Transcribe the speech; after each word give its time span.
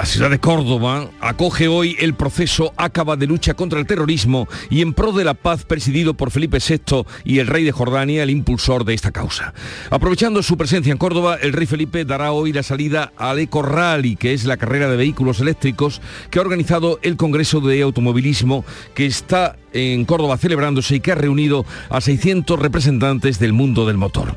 la 0.00 0.06
ciudad 0.06 0.30
de 0.30 0.40
Córdoba 0.40 1.10
acoge 1.20 1.68
hoy 1.68 1.94
el 1.98 2.14
proceso 2.14 2.72
Acaba 2.78 3.16
de 3.16 3.26
lucha 3.26 3.52
contra 3.52 3.78
el 3.78 3.84
terrorismo 3.84 4.48
y 4.70 4.80
en 4.80 4.94
pro 4.94 5.12
de 5.12 5.24
la 5.24 5.34
paz 5.34 5.66
presidido 5.66 6.14
por 6.14 6.30
Felipe 6.30 6.56
VI 6.56 7.04
y 7.22 7.38
el 7.38 7.46
rey 7.46 7.64
de 7.64 7.72
Jordania, 7.72 8.22
el 8.22 8.30
impulsor 8.30 8.86
de 8.86 8.94
esta 8.94 9.12
causa. 9.12 9.52
Aprovechando 9.90 10.42
su 10.42 10.56
presencia 10.56 10.90
en 10.90 10.96
Córdoba, 10.96 11.36
el 11.42 11.52
rey 11.52 11.66
Felipe 11.66 12.06
dará 12.06 12.32
hoy 12.32 12.54
la 12.54 12.62
salida 12.62 13.12
al 13.18 13.40
Eco 13.40 13.60
Rally, 13.60 14.16
que 14.16 14.32
es 14.32 14.46
la 14.46 14.56
carrera 14.56 14.88
de 14.88 14.96
vehículos 14.96 15.38
eléctricos 15.40 16.00
que 16.30 16.38
ha 16.38 16.42
organizado 16.42 16.98
el 17.02 17.18
Congreso 17.18 17.60
de 17.60 17.82
Automovilismo 17.82 18.64
que 18.94 19.04
está 19.04 19.56
en 19.72 20.04
Córdoba 20.04 20.36
celebrándose 20.36 20.96
y 20.96 21.00
que 21.00 21.12
ha 21.12 21.16
reunido 21.16 21.64
a 21.88 22.00
600 22.00 22.58
representantes 22.58 23.38
del 23.38 23.52
mundo 23.52 23.86
del 23.86 23.96
motor. 23.96 24.36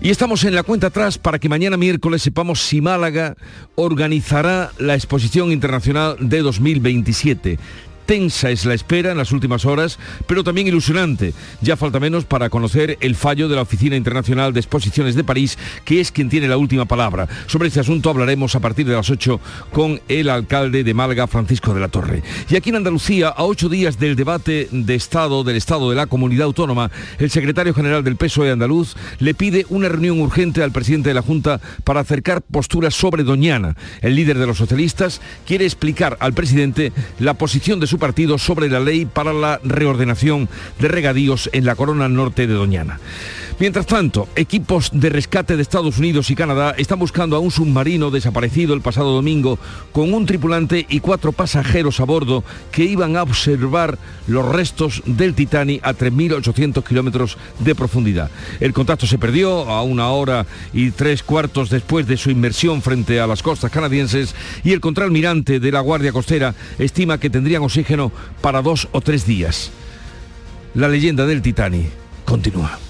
Y 0.00 0.10
estamos 0.10 0.44
en 0.44 0.54
la 0.54 0.62
cuenta 0.62 0.88
atrás 0.88 1.18
para 1.18 1.38
que 1.38 1.48
mañana 1.48 1.76
miércoles 1.76 2.22
sepamos 2.22 2.60
si 2.60 2.80
Málaga 2.80 3.36
organizará 3.74 4.72
la 4.78 4.94
exposición 5.00 5.50
internacional 5.50 6.16
de 6.20 6.42
2027 6.42 7.58
tensa 8.10 8.50
es 8.50 8.64
la 8.64 8.74
espera 8.74 9.12
en 9.12 9.18
las 9.18 9.30
últimas 9.30 9.64
horas, 9.64 9.96
pero 10.26 10.42
también 10.42 10.66
ilusionante. 10.66 11.32
Ya 11.60 11.76
falta 11.76 12.00
menos 12.00 12.24
para 12.24 12.50
conocer 12.50 12.98
el 13.00 13.14
fallo 13.14 13.48
de 13.48 13.54
la 13.54 13.62
Oficina 13.62 13.94
Internacional 13.94 14.52
de 14.52 14.58
Exposiciones 14.58 15.14
de 15.14 15.22
París, 15.22 15.56
que 15.84 16.00
es 16.00 16.10
quien 16.10 16.28
tiene 16.28 16.48
la 16.48 16.56
última 16.56 16.86
palabra. 16.86 17.28
Sobre 17.46 17.68
este 17.68 17.78
asunto 17.78 18.10
hablaremos 18.10 18.56
a 18.56 18.58
partir 18.58 18.84
de 18.84 18.94
las 18.96 19.10
8 19.10 19.40
con 19.70 20.00
el 20.08 20.28
alcalde 20.28 20.82
de 20.82 20.92
Málaga, 20.92 21.28
Francisco 21.28 21.72
de 21.72 21.78
la 21.78 21.86
Torre. 21.86 22.24
Y 22.48 22.56
aquí 22.56 22.70
en 22.70 22.76
Andalucía, 22.78 23.28
a 23.28 23.44
ocho 23.44 23.68
días 23.68 24.00
del 24.00 24.16
debate 24.16 24.66
de 24.72 24.94
Estado 24.96 25.44
del 25.44 25.54
Estado 25.54 25.88
de 25.88 25.94
la 25.94 26.08
Comunidad 26.08 26.46
Autónoma, 26.46 26.90
el 27.20 27.30
secretario 27.30 27.74
general 27.74 28.02
del 28.02 28.16
PSOE 28.16 28.50
andaluz 28.50 28.96
le 29.20 29.34
pide 29.34 29.66
una 29.68 29.88
reunión 29.88 30.18
urgente 30.20 30.64
al 30.64 30.72
presidente 30.72 31.10
de 31.10 31.14
la 31.14 31.22
Junta 31.22 31.60
para 31.84 32.00
acercar 32.00 32.42
posturas 32.42 32.92
sobre 32.92 33.22
Doñana. 33.22 33.76
El 34.02 34.16
líder 34.16 34.36
de 34.36 34.48
los 34.48 34.58
socialistas 34.58 35.20
quiere 35.46 35.64
explicar 35.64 36.16
al 36.18 36.32
presidente 36.32 36.92
la 37.20 37.34
posición 37.34 37.78
de 37.78 37.86
su 37.86 37.99
partido 38.00 38.38
sobre 38.38 38.68
la 38.68 38.80
ley 38.80 39.06
para 39.06 39.32
la 39.32 39.60
reordenación 39.62 40.48
de 40.80 40.88
regadíos 40.88 41.48
en 41.52 41.64
la 41.64 41.76
corona 41.76 42.08
norte 42.08 42.48
de 42.48 42.54
Doñana. 42.54 42.98
Mientras 43.60 43.84
tanto, 43.84 44.26
equipos 44.36 44.88
de 44.90 45.10
rescate 45.10 45.54
de 45.54 45.60
Estados 45.60 45.98
Unidos 45.98 46.30
y 46.30 46.34
Canadá 46.34 46.74
están 46.78 46.98
buscando 46.98 47.36
a 47.36 47.40
un 47.40 47.50
submarino 47.50 48.10
desaparecido 48.10 48.72
el 48.72 48.80
pasado 48.80 49.12
domingo 49.12 49.58
con 49.92 50.14
un 50.14 50.24
tripulante 50.24 50.86
y 50.88 51.00
cuatro 51.00 51.32
pasajeros 51.32 52.00
a 52.00 52.04
bordo 52.04 52.42
que 52.72 52.84
iban 52.84 53.18
a 53.18 53.22
observar 53.22 53.98
los 54.26 54.48
restos 54.48 55.02
del 55.04 55.34
Titanic 55.34 55.84
a 55.84 55.92
3.800 55.92 56.82
kilómetros 56.82 57.36
de 57.58 57.74
profundidad. 57.74 58.30
El 58.60 58.72
contacto 58.72 59.06
se 59.06 59.18
perdió 59.18 59.68
a 59.68 59.82
una 59.82 60.08
hora 60.08 60.46
y 60.72 60.90
tres 60.92 61.22
cuartos 61.22 61.68
después 61.68 62.06
de 62.06 62.16
su 62.16 62.30
inmersión 62.30 62.80
frente 62.80 63.20
a 63.20 63.26
las 63.26 63.42
costas 63.42 63.70
canadienses 63.70 64.34
y 64.64 64.72
el 64.72 64.80
contraalmirante 64.80 65.60
de 65.60 65.70
la 65.70 65.80
Guardia 65.80 66.12
Costera 66.12 66.54
estima 66.78 67.20
que 67.20 67.28
tendrían 67.28 67.62
oxígeno 67.62 68.10
para 68.40 68.62
dos 68.62 68.88
o 68.92 69.02
tres 69.02 69.26
días. 69.26 69.70
La 70.72 70.88
leyenda 70.88 71.26
del 71.26 71.42
Titanic 71.42 71.90
continúa. 72.24 72.89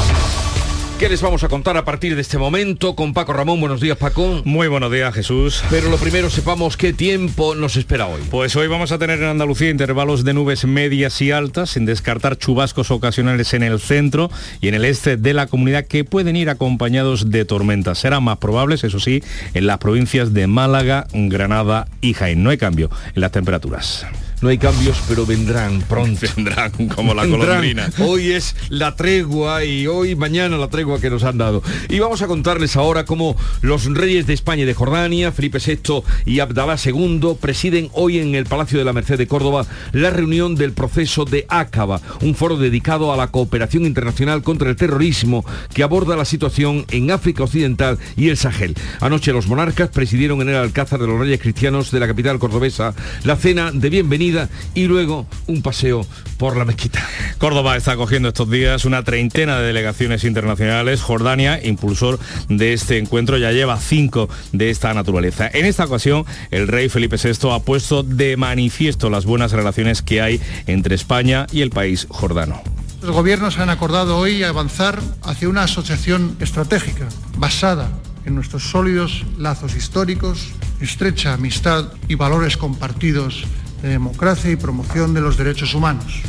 ¿Qué 1.01 1.09
les 1.09 1.23
vamos 1.23 1.43
a 1.43 1.49
contar 1.49 1.77
a 1.77 1.83
partir 1.83 2.13
de 2.13 2.21
este 2.21 2.37
momento 2.37 2.95
con 2.95 3.11
Paco 3.11 3.33
Ramón? 3.33 3.59
Buenos 3.59 3.81
días, 3.81 3.97
Paco. 3.97 4.43
Muy 4.45 4.67
buenos 4.67 4.91
días, 4.91 5.11
Jesús. 5.15 5.63
Pero 5.71 5.89
lo 5.89 5.97
primero, 5.97 6.29
sepamos 6.29 6.77
qué 6.77 6.93
tiempo 6.93 7.55
nos 7.55 7.75
espera 7.75 8.05
hoy. 8.05 8.21
Pues 8.29 8.55
hoy 8.55 8.67
vamos 8.67 8.91
a 8.91 8.99
tener 8.99 9.17
en 9.17 9.29
Andalucía 9.29 9.71
intervalos 9.71 10.23
de 10.23 10.35
nubes 10.35 10.63
medias 10.65 11.19
y 11.23 11.31
altas, 11.31 11.71
sin 11.71 11.87
descartar 11.87 12.37
chubascos 12.37 12.91
ocasionales 12.91 13.55
en 13.55 13.63
el 13.63 13.79
centro 13.79 14.29
y 14.61 14.67
en 14.67 14.75
el 14.75 14.85
este 14.85 15.17
de 15.17 15.33
la 15.33 15.47
comunidad 15.47 15.85
que 15.85 16.03
pueden 16.03 16.35
ir 16.35 16.51
acompañados 16.51 17.31
de 17.31 17.45
tormentas. 17.45 17.97
Serán 17.97 18.23
más 18.23 18.37
probables, 18.37 18.83
eso 18.83 18.99
sí, 18.99 19.23
en 19.55 19.65
las 19.65 19.79
provincias 19.79 20.35
de 20.35 20.45
Málaga, 20.45 21.07
Granada 21.13 21.87
y 22.01 22.13
Jaén. 22.13 22.43
No 22.43 22.51
hay 22.51 22.59
cambio 22.59 22.91
en 23.15 23.21
las 23.21 23.31
temperaturas. 23.31 24.05
No 24.41 24.49
hay 24.49 24.57
cambios, 24.57 24.99
pero 25.07 25.23
vendrán 25.27 25.83
pronto. 25.83 26.25
Vendrán 26.35 26.71
como 26.95 27.13
la 27.13 27.27
colombrina. 27.27 27.91
Hoy 27.99 28.31
es 28.31 28.55
la 28.69 28.95
tregua 28.95 29.63
y 29.63 29.85
hoy, 29.85 30.15
mañana 30.15 30.57
la 30.57 30.67
tregua 30.67 30.99
que 30.99 31.11
nos 31.11 31.23
han 31.23 31.37
dado. 31.37 31.61
Y 31.89 31.99
vamos 31.99 32.23
a 32.23 32.27
contarles 32.27 32.75
ahora 32.75 33.05
cómo 33.05 33.35
los 33.61 33.85
reyes 33.85 34.25
de 34.25 34.33
España 34.33 34.63
y 34.63 34.65
de 34.65 34.73
Jordania, 34.73 35.31
Felipe 35.31 35.59
VI 35.59 36.03
y 36.25 36.39
Abdalá 36.39 36.75
II, 36.83 37.35
presiden 37.39 37.89
hoy 37.93 38.17
en 38.17 38.33
el 38.33 38.45
Palacio 38.45 38.79
de 38.79 38.85
la 38.85 38.93
Merced 38.93 39.19
de 39.19 39.27
Córdoba 39.27 39.67
la 39.91 40.09
reunión 40.09 40.55
del 40.55 40.73
proceso 40.73 41.23
de 41.23 41.45
Acaba, 41.47 42.01
un 42.21 42.33
foro 42.33 42.57
dedicado 42.57 43.13
a 43.13 43.17
la 43.17 43.27
cooperación 43.27 43.85
internacional 43.85 44.41
contra 44.41 44.71
el 44.71 44.75
terrorismo 44.75 45.45
que 45.71 45.83
aborda 45.83 46.15
la 46.15 46.25
situación 46.25 46.85
en 46.89 47.11
África 47.11 47.43
Occidental 47.43 47.99
y 48.15 48.29
el 48.29 48.37
Sahel. 48.37 48.73
Anoche 49.01 49.33
los 49.33 49.47
monarcas 49.47 49.89
presidieron 49.89 50.41
en 50.41 50.49
el 50.49 50.55
Alcázar 50.55 50.99
de 50.99 51.05
los 51.05 51.19
Reyes 51.19 51.39
Cristianos 51.39 51.91
de 51.91 51.99
la 51.99 52.07
capital 52.07 52.39
cordobesa 52.39 52.95
la 53.23 53.35
cena 53.35 53.71
de 53.71 53.89
bienvenida 53.91 54.30
y 54.73 54.85
luego 54.85 55.27
un 55.47 55.61
paseo 55.61 56.05
por 56.37 56.57
la 56.57 56.65
mezquita. 56.65 57.05
Córdoba 57.37 57.77
está 57.77 57.93
acogiendo 57.93 58.29
estos 58.29 58.49
días 58.49 58.85
una 58.85 59.03
treintena 59.03 59.59
de 59.59 59.67
delegaciones 59.67 60.23
internacionales. 60.23 61.01
Jordania, 61.01 61.59
impulsor 61.63 62.19
de 62.49 62.73
este 62.73 62.97
encuentro, 62.97 63.37
ya 63.37 63.51
lleva 63.51 63.79
cinco 63.79 64.29
de 64.51 64.69
esta 64.69 64.93
naturaleza. 64.93 65.49
En 65.53 65.65
esta 65.65 65.85
ocasión, 65.85 66.25
el 66.51 66.67
rey 66.67 66.89
Felipe 66.89 67.17
VI 67.17 67.51
ha 67.51 67.59
puesto 67.59 68.03
de 68.03 68.37
manifiesto 68.37 69.09
las 69.09 69.25
buenas 69.25 69.51
relaciones 69.51 70.01
que 70.01 70.21
hay 70.21 70.41
entre 70.67 70.95
España 70.95 71.47
y 71.51 71.61
el 71.61 71.69
país 71.69 72.07
jordano. 72.09 72.61
Los 73.01 73.11
gobiernos 73.15 73.57
han 73.57 73.69
acordado 73.69 74.17
hoy 74.17 74.43
avanzar 74.43 75.01
hacia 75.23 75.49
una 75.49 75.63
asociación 75.63 76.37
estratégica 76.39 77.07
basada 77.37 77.89
en 78.25 78.35
nuestros 78.35 78.63
sólidos 78.63 79.25
lazos 79.37 79.75
históricos, 79.75 80.49
estrecha 80.79 81.33
amistad 81.33 81.93
y 82.07 82.15
valores 82.15 82.57
compartidos 82.57 83.45
de 83.81 83.89
democracia 83.89 84.51
y 84.51 84.55
promoción 84.55 85.13
de 85.13 85.21
los 85.21 85.37
derechos 85.37 85.73
humanos. 85.73 86.21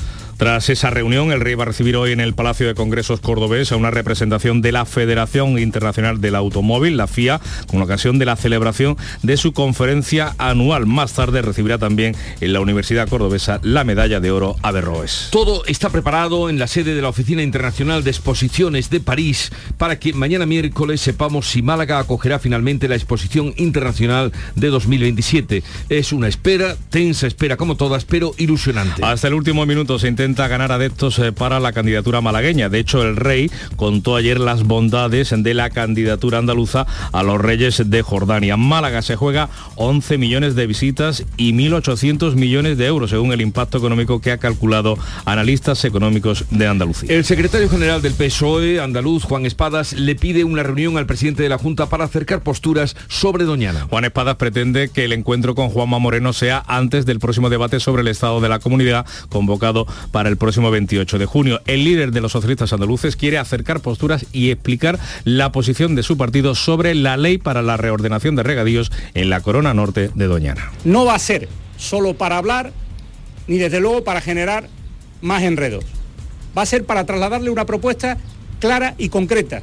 Tras 0.42 0.68
esa 0.70 0.90
reunión, 0.90 1.30
el 1.30 1.40
rey 1.40 1.54
va 1.54 1.62
a 1.62 1.66
recibir 1.66 1.94
hoy 1.94 2.10
en 2.10 2.18
el 2.18 2.34
Palacio 2.34 2.66
de 2.66 2.74
Congresos 2.74 3.20
Cordobés 3.20 3.70
a 3.70 3.76
una 3.76 3.92
representación 3.92 4.60
de 4.60 4.72
la 4.72 4.84
Federación 4.86 5.56
Internacional 5.56 6.20
del 6.20 6.34
Automóvil, 6.34 6.96
la 6.96 7.06
FIA, 7.06 7.40
con 7.68 7.80
ocasión 7.80 8.18
de 8.18 8.24
la 8.24 8.34
celebración 8.34 8.96
de 9.22 9.36
su 9.36 9.52
conferencia 9.52 10.34
anual. 10.38 10.86
Más 10.86 11.12
tarde 11.12 11.42
recibirá 11.42 11.78
también 11.78 12.16
en 12.40 12.52
la 12.52 12.58
Universidad 12.58 13.08
Cordobesa 13.08 13.60
la 13.62 13.84
medalla 13.84 14.18
de 14.18 14.32
oro 14.32 14.56
a 14.62 14.72
Berroes. 14.72 15.28
Todo 15.30 15.64
está 15.66 15.90
preparado 15.90 16.50
en 16.50 16.58
la 16.58 16.66
sede 16.66 16.96
de 16.96 17.02
la 17.02 17.10
Oficina 17.10 17.44
Internacional 17.44 18.02
de 18.02 18.10
Exposiciones 18.10 18.90
de 18.90 18.98
París 18.98 19.52
para 19.78 20.00
que 20.00 20.12
mañana 20.12 20.44
miércoles 20.44 21.00
sepamos 21.00 21.50
si 21.50 21.62
Málaga 21.62 22.00
acogerá 22.00 22.40
finalmente 22.40 22.88
la 22.88 22.96
Exposición 22.96 23.54
Internacional 23.58 24.32
de 24.56 24.66
2027. 24.70 25.62
Es 25.88 26.12
una 26.12 26.26
espera, 26.26 26.74
tensa 26.90 27.28
espera 27.28 27.56
como 27.56 27.76
todas, 27.76 28.04
pero 28.04 28.34
ilusionante. 28.38 29.04
Hasta 29.04 29.28
el 29.28 29.34
último 29.34 29.64
minuto 29.66 30.00
se 30.00 30.08
intenta 30.08 30.31
ganar 30.34 30.72
adeptos 30.72 31.18
eh, 31.18 31.32
para 31.32 31.60
la 31.60 31.72
candidatura 31.72 32.20
malagueña. 32.20 32.68
De 32.68 32.78
hecho, 32.78 33.02
el 33.02 33.16
rey 33.16 33.50
contó 33.76 34.16
ayer 34.16 34.40
las 34.40 34.64
bondades 34.64 35.34
de 35.36 35.54
la 35.54 35.70
candidatura 35.70 36.38
andaluza 36.38 36.86
a 37.12 37.22
los 37.22 37.40
reyes 37.40 37.90
de 37.90 38.02
Jordania. 38.02 38.56
Málaga 38.56 39.02
se 39.02 39.16
juega 39.16 39.48
11 39.76 40.18
millones 40.18 40.54
de 40.54 40.66
visitas 40.66 41.24
y 41.36 41.52
1.800 41.52 42.34
millones 42.34 42.78
de 42.78 42.86
euros, 42.86 43.10
según 43.10 43.32
el 43.32 43.40
impacto 43.40 43.78
económico 43.78 44.20
que 44.20 44.32
ha 44.32 44.38
calculado 44.38 44.98
analistas 45.24 45.84
económicos 45.84 46.46
de 46.50 46.66
Andalucía. 46.66 47.12
El 47.12 47.24
secretario 47.24 47.68
general 47.68 48.02
del 48.02 48.14
PSOE 48.14 48.80
andaluz, 48.80 49.24
Juan 49.24 49.46
Espadas, 49.46 49.92
le 49.92 50.14
pide 50.14 50.44
una 50.44 50.62
reunión 50.62 50.96
al 50.96 51.06
presidente 51.06 51.42
de 51.42 51.48
la 51.48 51.58
Junta 51.58 51.86
para 51.86 52.04
acercar 52.04 52.42
posturas 52.42 52.96
sobre 53.08 53.44
Doñana. 53.44 53.86
Juan 53.88 54.04
Espadas 54.04 54.36
pretende 54.36 54.88
que 54.88 55.04
el 55.04 55.12
encuentro 55.12 55.54
con 55.54 55.68
Juanma 55.68 55.98
Moreno 55.98 56.32
sea 56.32 56.62
antes 56.66 57.06
del 57.06 57.20
próximo 57.20 57.50
debate 57.50 57.80
sobre 57.80 58.02
el 58.02 58.08
estado 58.08 58.40
de 58.40 58.48
la 58.48 58.58
comunidad 58.58 59.06
convocado 59.28 59.86
para 60.10 60.21
el 60.28 60.36
próximo 60.36 60.70
28 60.70 61.18
de 61.18 61.26
junio. 61.26 61.60
El 61.66 61.84
líder 61.84 62.12
de 62.12 62.20
los 62.20 62.32
socialistas 62.32 62.72
andaluces 62.72 63.16
quiere 63.16 63.38
acercar 63.38 63.80
posturas 63.80 64.26
y 64.32 64.50
explicar 64.50 64.98
la 65.24 65.52
posición 65.52 65.94
de 65.94 66.02
su 66.02 66.16
partido 66.16 66.54
sobre 66.54 66.94
la 66.94 67.16
ley 67.16 67.38
para 67.38 67.62
la 67.62 67.76
reordenación 67.76 68.36
de 68.36 68.42
regadíos 68.42 68.92
en 69.14 69.30
la 69.30 69.40
corona 69.40 69.74
norte 69.74 70.10
de 70.14 70.26
Doñana. 70.26 70.70
No 70.84 71.04
va 71.04 71.14
a 71.14 71.18
ser 71.18 71.48
solo 71.76 72.14
para 72.14 72.38
hablar 72.38 72.72
ni 73.46 73.58
desde 73.58 73.80
luego 73.80 74.04
para 74.04 74.20
generar 74.20 74.68
más 75.20 75.42
enredos. 75.42 75.84
Va 76.56 76.62
a 76.62 76.66
ser 76.66 76.84
para 76.84 77.06
trasladarle 77.06 77.50
una 77.50 77.66
propuesta 77.66 78.18
clara 78.60 78.94
y 78.98 79.08
concreta 79.08 79.62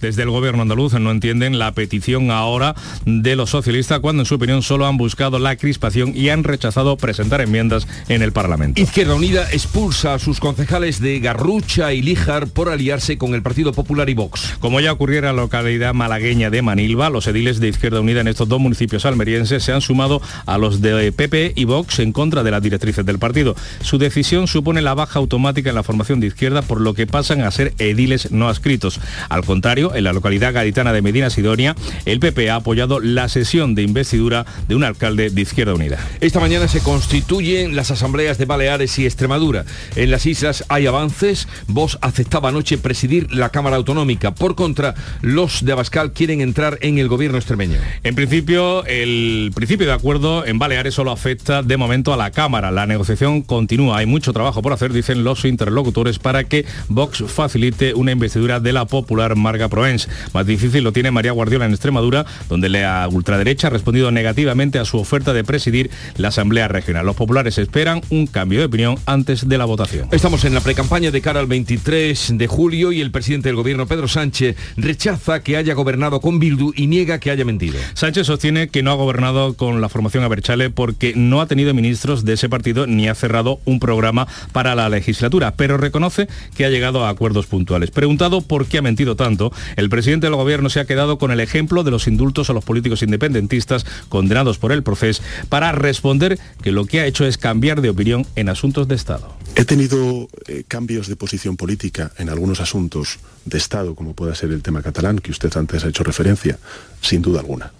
Desde 0.00 0.22
el 0.22 0.30
gobierno 0.30 0.62
andaluz 0.62 0.94
no 0.94 1.10
entienden 1.10 1.58
la 1.58 1.72
petición 1.72 2.30
ahora 2.30 2.74
de 3.04 3.36
los 3.36 3.50
socialistas 3.50 4.00
cuando 4.00 4.22
en 4.22 4.26
su 4.26 4.34
opinión 4.36 4.62
solo 4.62 4.86
han 4.86 4.96
buscado 4.96 5.38
la 5.38 5.56
crispación 5.56 6.12
y 6.16 6.28
han 6.28 6.44
rechazado 6.44 6.96
presentar 6.96 7.40
enmiendas 7.40 7.86
en 8.08 8.22
el 8.22 8.32
Parlamento. 8.32 8.80
Izquierda 8.80 9.14
Unida 9.14 9.48
expulsa 9.52 10.14
a 10.14 10.18
sus 10.18 10.40
concejales 10.40 11.00
de 11.00 11.20
Garrucha 11.20 11.92
y 11.92 12.02
Líjar 12.02 12.48
por 12.48 12.68
aliarse 12.68 13.18
con 13.18 13.34
el 13.34 13.42
Partido 13.42 13.72
Popular 13.72 14.08
y 14.08 14.14
Vox. 14.14 14.56
Como 14.60 14.80
ya 14.80 14.92
ocurriera 14.92 15.30
en 15.30 15.36
la 15.36 15.42
localidad 15.42 15.94
malagueña 15.94 16.50
de 16.50 16.62
Manilva, 16.62 17.10
los 17.10 17.26
ediles 17.26 17.60
de 17.60 17.68
Izquierda 17.68 18.00
Unida 18.00 18.20
en 18.20 18.28
estos 18.28 18.48
dos 18.48 18.60
municipios 18.60 19.06
almerienses 19.06 19.62
se 19.62 19.72
han 19.72 19.80
sumado 19.80 20.20
a 20.46 20.58
los 20.58 20.80
de 20.80 21.12
PP 21.12 21.54
y 21.56 21.64
Vox 21.64 21.98
en 21.98 22.12
contra 22.12 22.42
de 22.42 22.50
las 22.50 22.62
directrices 22.62 23.04
del 23.04 23.18
partido. 23.18 23.56
Su 23.82 23.98
decisión 23.98 24.46
supone 24.46 24.82
la 24.82 24.94
baja 24.94 25.18
automática 25.18 25.70
en 25.70 25.76
la 25.76 25.82
formación 25.82 26.20
de 26.20 26.26
izquierda, 26.28 26.62
por 26.62 26.80
lo 26.80 26.94
que 26.94 27.06
pasan 27.06 27.42
a 27.42 27.50
ser 27.50 27.74
ediles 27.78 28.30
no 28.30 28.48
adscritos. 28.48 29.00
Al 29.28 29.44
contrario, 29.44 29.71
en 29.72 30.04
la 30.04 30.12
localidad 30.12 30.52
gaditana 30.52 30.92
de 30.92 31.00
Medina 31.00 31.30
Sidonia, 31.30 31.74
el 32.04 32.20
PP 32.20 32.50
ha 32.50 32.56
apoyado 32.56 33.00
la 33.00 33.30
sesión 33.30 33.74
de 33.74 33.82
investidura 33.82 34.44
de 34.68 34.74
un 34.74 34.84
alcalde 34.84 35.30
de 35.30 35.40
Izquierda 35.40 35.72
Unida. 35.72 35.98
Esta 36.20 36.40
mañana 36.40 36.68
se 36.68 36.80
constituyen 36.80 37.74
las 37.74 37.90
asambleas 37.90 38.36
de 38.36 38.44
Baleares 38.44 38.98
y 38.98 39.06
Extremadura. 39.06 39.64
En 39.96 40.10
las 40.10 40.26
islas 40.26 40.64
hay 40.68 40.86
avances. 40.86 41.48
Vos 41.68 41.98
aceptaba 42.02 42.50
anoche 42.50 42.76
presidir 42.76 43.32
la 43.32 43.48
Cámara 43.48 43.76
Autonómica. 43.76 44.34
Por 44.34 44.56
contra, 44.56 44.94
los 45.22 45.64
de 45.64 45.72
Abascal 45.72 46.12
quieren 46.12 46.42
entrar 46.42 46.76
en 46.82 46.98
el 46.98 47.08
gobierno 47.08 47.38
extremeño. 47.38 47.78
En 48.02 48.14
principio, 48.14 48.84
el 48.84 49.52
principio 49.54 49.86
de 49.86 49.94
acuerdo 49.94 50.44
en 50.44 50.58
Baleares 50.58 50.92
solo 50.92 51.12
afecta 51.12 51.62
de 51.62 51.78
momento 51.78 52.12
a 52.12 52.18
la 52.18 52.30
Cámara. 52.30 52.70
La 52.70 52.86
negociación 52.86 53.40
continúa. 53.40 53.98
Hay 53.98 54.06
mucho 54.06 54.34
trabajo 54.34 54.60
por 54.60 54.74
hacer, 54.74 54.92
dicen 54.92 55.24
los 55.24 55.46
interlocutores, 55.46 56.18
para 56.18 56.44
que 56.44 56.66
Vox 56.88 57.24
facilite 57.26 57.94
una 57.94 58.12
investidura 58.12 58.60
de 58.60 58.74
la 58.74 58.84
popular 58.84 59.34
Marga 59.62 59.68
Proens. 59.68 60.08
Más 60.32 60.46
difícil 60.46 60.82
lo 60.82 60.92
tiene 60.92 61.10
María 61.10 61.32
Guardiola 61.32 61.66
en 61.66 61.72
Extremadura, 61.72 62.26
donde 62.48 62.68
la 62.68 63.08
ultraderecha 63.10 63.68
ha 63.68 63.70
respondido 63.70 64.10
negativamente 64.10 64.78
a 64.78 64.84
su 64.84 64.98
oferta 64.98 65.32
de 65.32 65.44
presidir 65.44 65.90
la 66.16 66.28
Asamblea 66.28 66.68
Regional. 66.68 67.06
Los 67.06 67.16
populares 67.16 67.58
esperan 67.58 68.00
un 68.10 68.26
cambio 68.26 68.58
de 68.58 68.66
opinión 68.66 68.96
antes 69.06 69.48
de 69.48 69.58
la 69.58 69.64
votación. 69.64 70.08
Estamos 70.10 70.44
en 70.44 70.54
la 70.54 70.60
precampaña 70.60 71.10
de 71.10 71.20
cara 71.20 71.40
al 71.40 71.46
23 71.46 72.38
de 72.38 72.46
julio 72.46 72.92
y 72.92 73.00
el 73.00 73.10
presidente 73.10 73.48
del 73.48 73.56
gobierno, 73.56 73.86
Pedro 73.86 74.08
Sánchez, 74.08 74.56
rechaza 74.76 75.42
que 75.42 75.56
haya 75.56 75.74
gobernado 75.74 76.20
con 76.20 76.40
Bildu 76.40 76.72
y 76.74 76.86
niega 76.88 77.20
que 77.20 77.30
haya 77.30 77.44
mentido. 77.44 77.78
Sánchez 77.94 78.26
sostiene 78.26 78.68
que 78.68 78.82
no 78.82 78.90
ha 78.90 78.94
gobernado 78.94 79.54
con 79.54 79.80
la 79.80 79.88
formación 79.88 80.24
Aberchale 80.24 80.70
porque 80.70 81.12
no 81.14 81.40
ha 81.40 81.46
tenido 81.46 81.72
ministros 81.74 82.24
de 82.24 82.32
ese 82.32 82.48
partido 82.48 82.86
ni 82.86 83.08
ha 83.08 83.14
cerrado 83.14 83.60
un 83.64 83.78
programa 83.78 84.26
para 84.52 84.74
la 84.74 84.88
legislatura, 84.88 85.54
pero 85.54 85.76
reconoce 85.76 86.26
que 86.56 86.64
ha 86.64 86.70
llegado 86.70 87.04
a 87.04 87.10
acuerdos 87.10 87.46
puntuales. 87.46 87.90
Preguntado 87.90 88.40
por 88.40 88.66
qué 88.66 88.78
ha 88.78 88.82
mentido 88.82 89.16
tanto, 89.16 89.51
el 89.76 89.88
presidente 89.88 90.26
del 90.26 90.36
gobierno 90.36 90.70
se 90.70 90.80
ha 90.80 90.84
quedado 90.84 91.18
con 91.18 91.30
el 91.30 91.40
ejemplo 91.40 91.84
de 91.84 91.90
los 91.90 92.06
indultos 92.06 92.50
a 92.50 92.52
los 92.52 92.64
políticos 92.64 93.02
independentistas 93.02 93.86
condenados 94.08 94.58
por 94.58 94.72
el 94.72 94.82
proceso 94.82 95.22
para 95.48 95.72
responder 95.72 96.38
que 96.62 96.72
lo 96.72 96.86
que 96.86 97.00
ha 97.00 97.06
hecho 97.06 97.26
es 97.26 97.38
cambiar 97.38 97.80
de 97.80 97.90
opinión 97.90 98.26
en 98.36 98.48
asuntos 98.48 98.88
de 98.88 98.94
Estado. 98.94 99.34
He 99.54 99.64
tenido 99.64 100.28
eh, 100.46 100.64
cambios 100.66 101.08
de 101.08 101.16
posición 101.16 101.56
política 101.56 102.12
en 102.18 102.28
algunos 102.28 102.60
asuntos 102.60 103.18
de 103.44 103.58
Estado, 103.58 103.94
como 103.94 104.14
pueda 104.14 104.34
ser 104.34 104.50
el 104.50 104.62
tema 104.62 104.82
catalán, 104.82 105.18
que 105.18 105.30
usted 105.30 105.54
antes 105.56 105.84
ha 105.84 105.88
hecho 105.88 106.04
referencia, 106.04 106.58
sin 107.00 107.22
duda 107.22 107.40
alguna. 107.40 107.72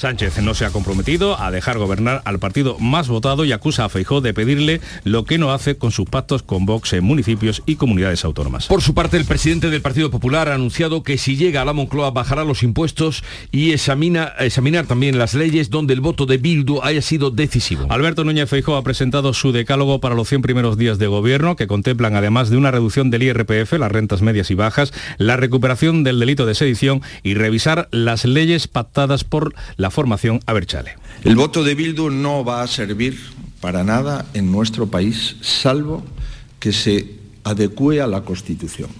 Sánchez 0.00 0.38
no 0.40 0.54
se 0.54 0.64
ha 0.64 0.70
comprometido 0.70 1.38
a 1.38 1.50
dejar 1.50 1.76
gobernar 1.76 2.22
al 2.24 2.38
partido 2.38 2.78
más 2.78 3.08
votado 3.08 3.44
y 3.44 3.52
acusa 3.52 3.84
a 3.84 3.90
Feijó 3.90 4.22
de 4.22 4.32
pedirle 4.32 4.80
lo 5.04 5.26
que 5.26 5.36
no 5.36 5.52
hace 5.52 5.76
con 5.76 5.90
sus 5.90 6.08
pactos 6.08 6.42
con 6.42 6.64
Vox 6.64 6.94
en 6.94 7.04
municipios 7.04 7.62
y 7.66 7.76
comunidades 7.76 8.24
autónomas. 8.24 8.66
Por 8.66 8.80
su 8.80 8.94
parte, 8.94 9.18
el 9.18 9.26
presidente 9.26 9.68
del 9.68 9.82
Partido 9.82 10.10
Popular 10.10 10.48
ha 10.48 10.54
anunciado 10.54 11.02
que 11.02 11.18
si 11.18 11.36
llega 11.36 11.60
a 11.60 11.64
la 11.66 11.74
Moncloa 11.74 12.12
bajará 12.12 12.44
los 12.44 12.62
impuestos 12.62 13.22
y 13.52 13.72
examina, 13.72 14.32
examinar 14.38 14.86
también 14.86 15.18
las 15.18 15.34
leyes 15.34 15.68
donde 15.68 15.92
el 15.92 16.00
voto 16.00 16.24
de 16.24 16.38
Bildu 16.38 16.80
haya 16.82 17.02
sido 17.02 17.30
decisivo. 17.30 17.86
Alberto 17.90 18.24
Núñez 18.24 18.48
Feijó 18.48 18.76
ha 18.76 18.82
presentado 18.82 19.34
su 19.34 19.52
decálogo 19.52 20.00
para 20.00 20.14
los 20.14 20.30
100 20.30 20.40
primeros 20.40 20.78
días 20.78 20.98
de 20.98 21.08
gobierno 21.08 21.56
que 21.56 21.66
contemplan 21.66 22.16
además 22.16 22.48
de 22.48 22.56
una 22.56 22.70
reducción 22.70 23.10
del 23.10 23.24
IRPF, 23.24 23.74
las 23.74 23.92
rentas 23.92 24.22
medias 24.22 24.50
y 24.50 24.54
bajas, 24.54 24.94
la 25.18 25.36
recuperación 25.36 26.04
del 26.04 26.18
delito 26.18 26.46
de 26.46 26.54
sedición 26.54 27.02
y 27.22 27.34
revisar 27.34 27.88
las 27.90 28.24
leyes 28.24 28.66
pactadas 28.66 29.24
por 29.24 29.52
la 29.76 29.89
formación 29.90 30.40
Aberchale. 30.46 30.96
El 31.24 31.36
voto 31.36 31.64
de 31.64 31.74
Bildu 31.74 32.10
no 32.10 32.44
va 32.44 32.62
a 32.62 32.66
servir 32.66 33.18
para 33.60 33.84
nada 33.84 34.26
en 34.34 34.50
nuestro 34.50 34.86
país, 34.86 35.36
salvo 35.42 36.02
que 36.58 36.72
se 36.72 37.14
adecue 37.44 38.00
a 38.00 38.06
la 38.06 38.22
Constitución. 38.22 38.90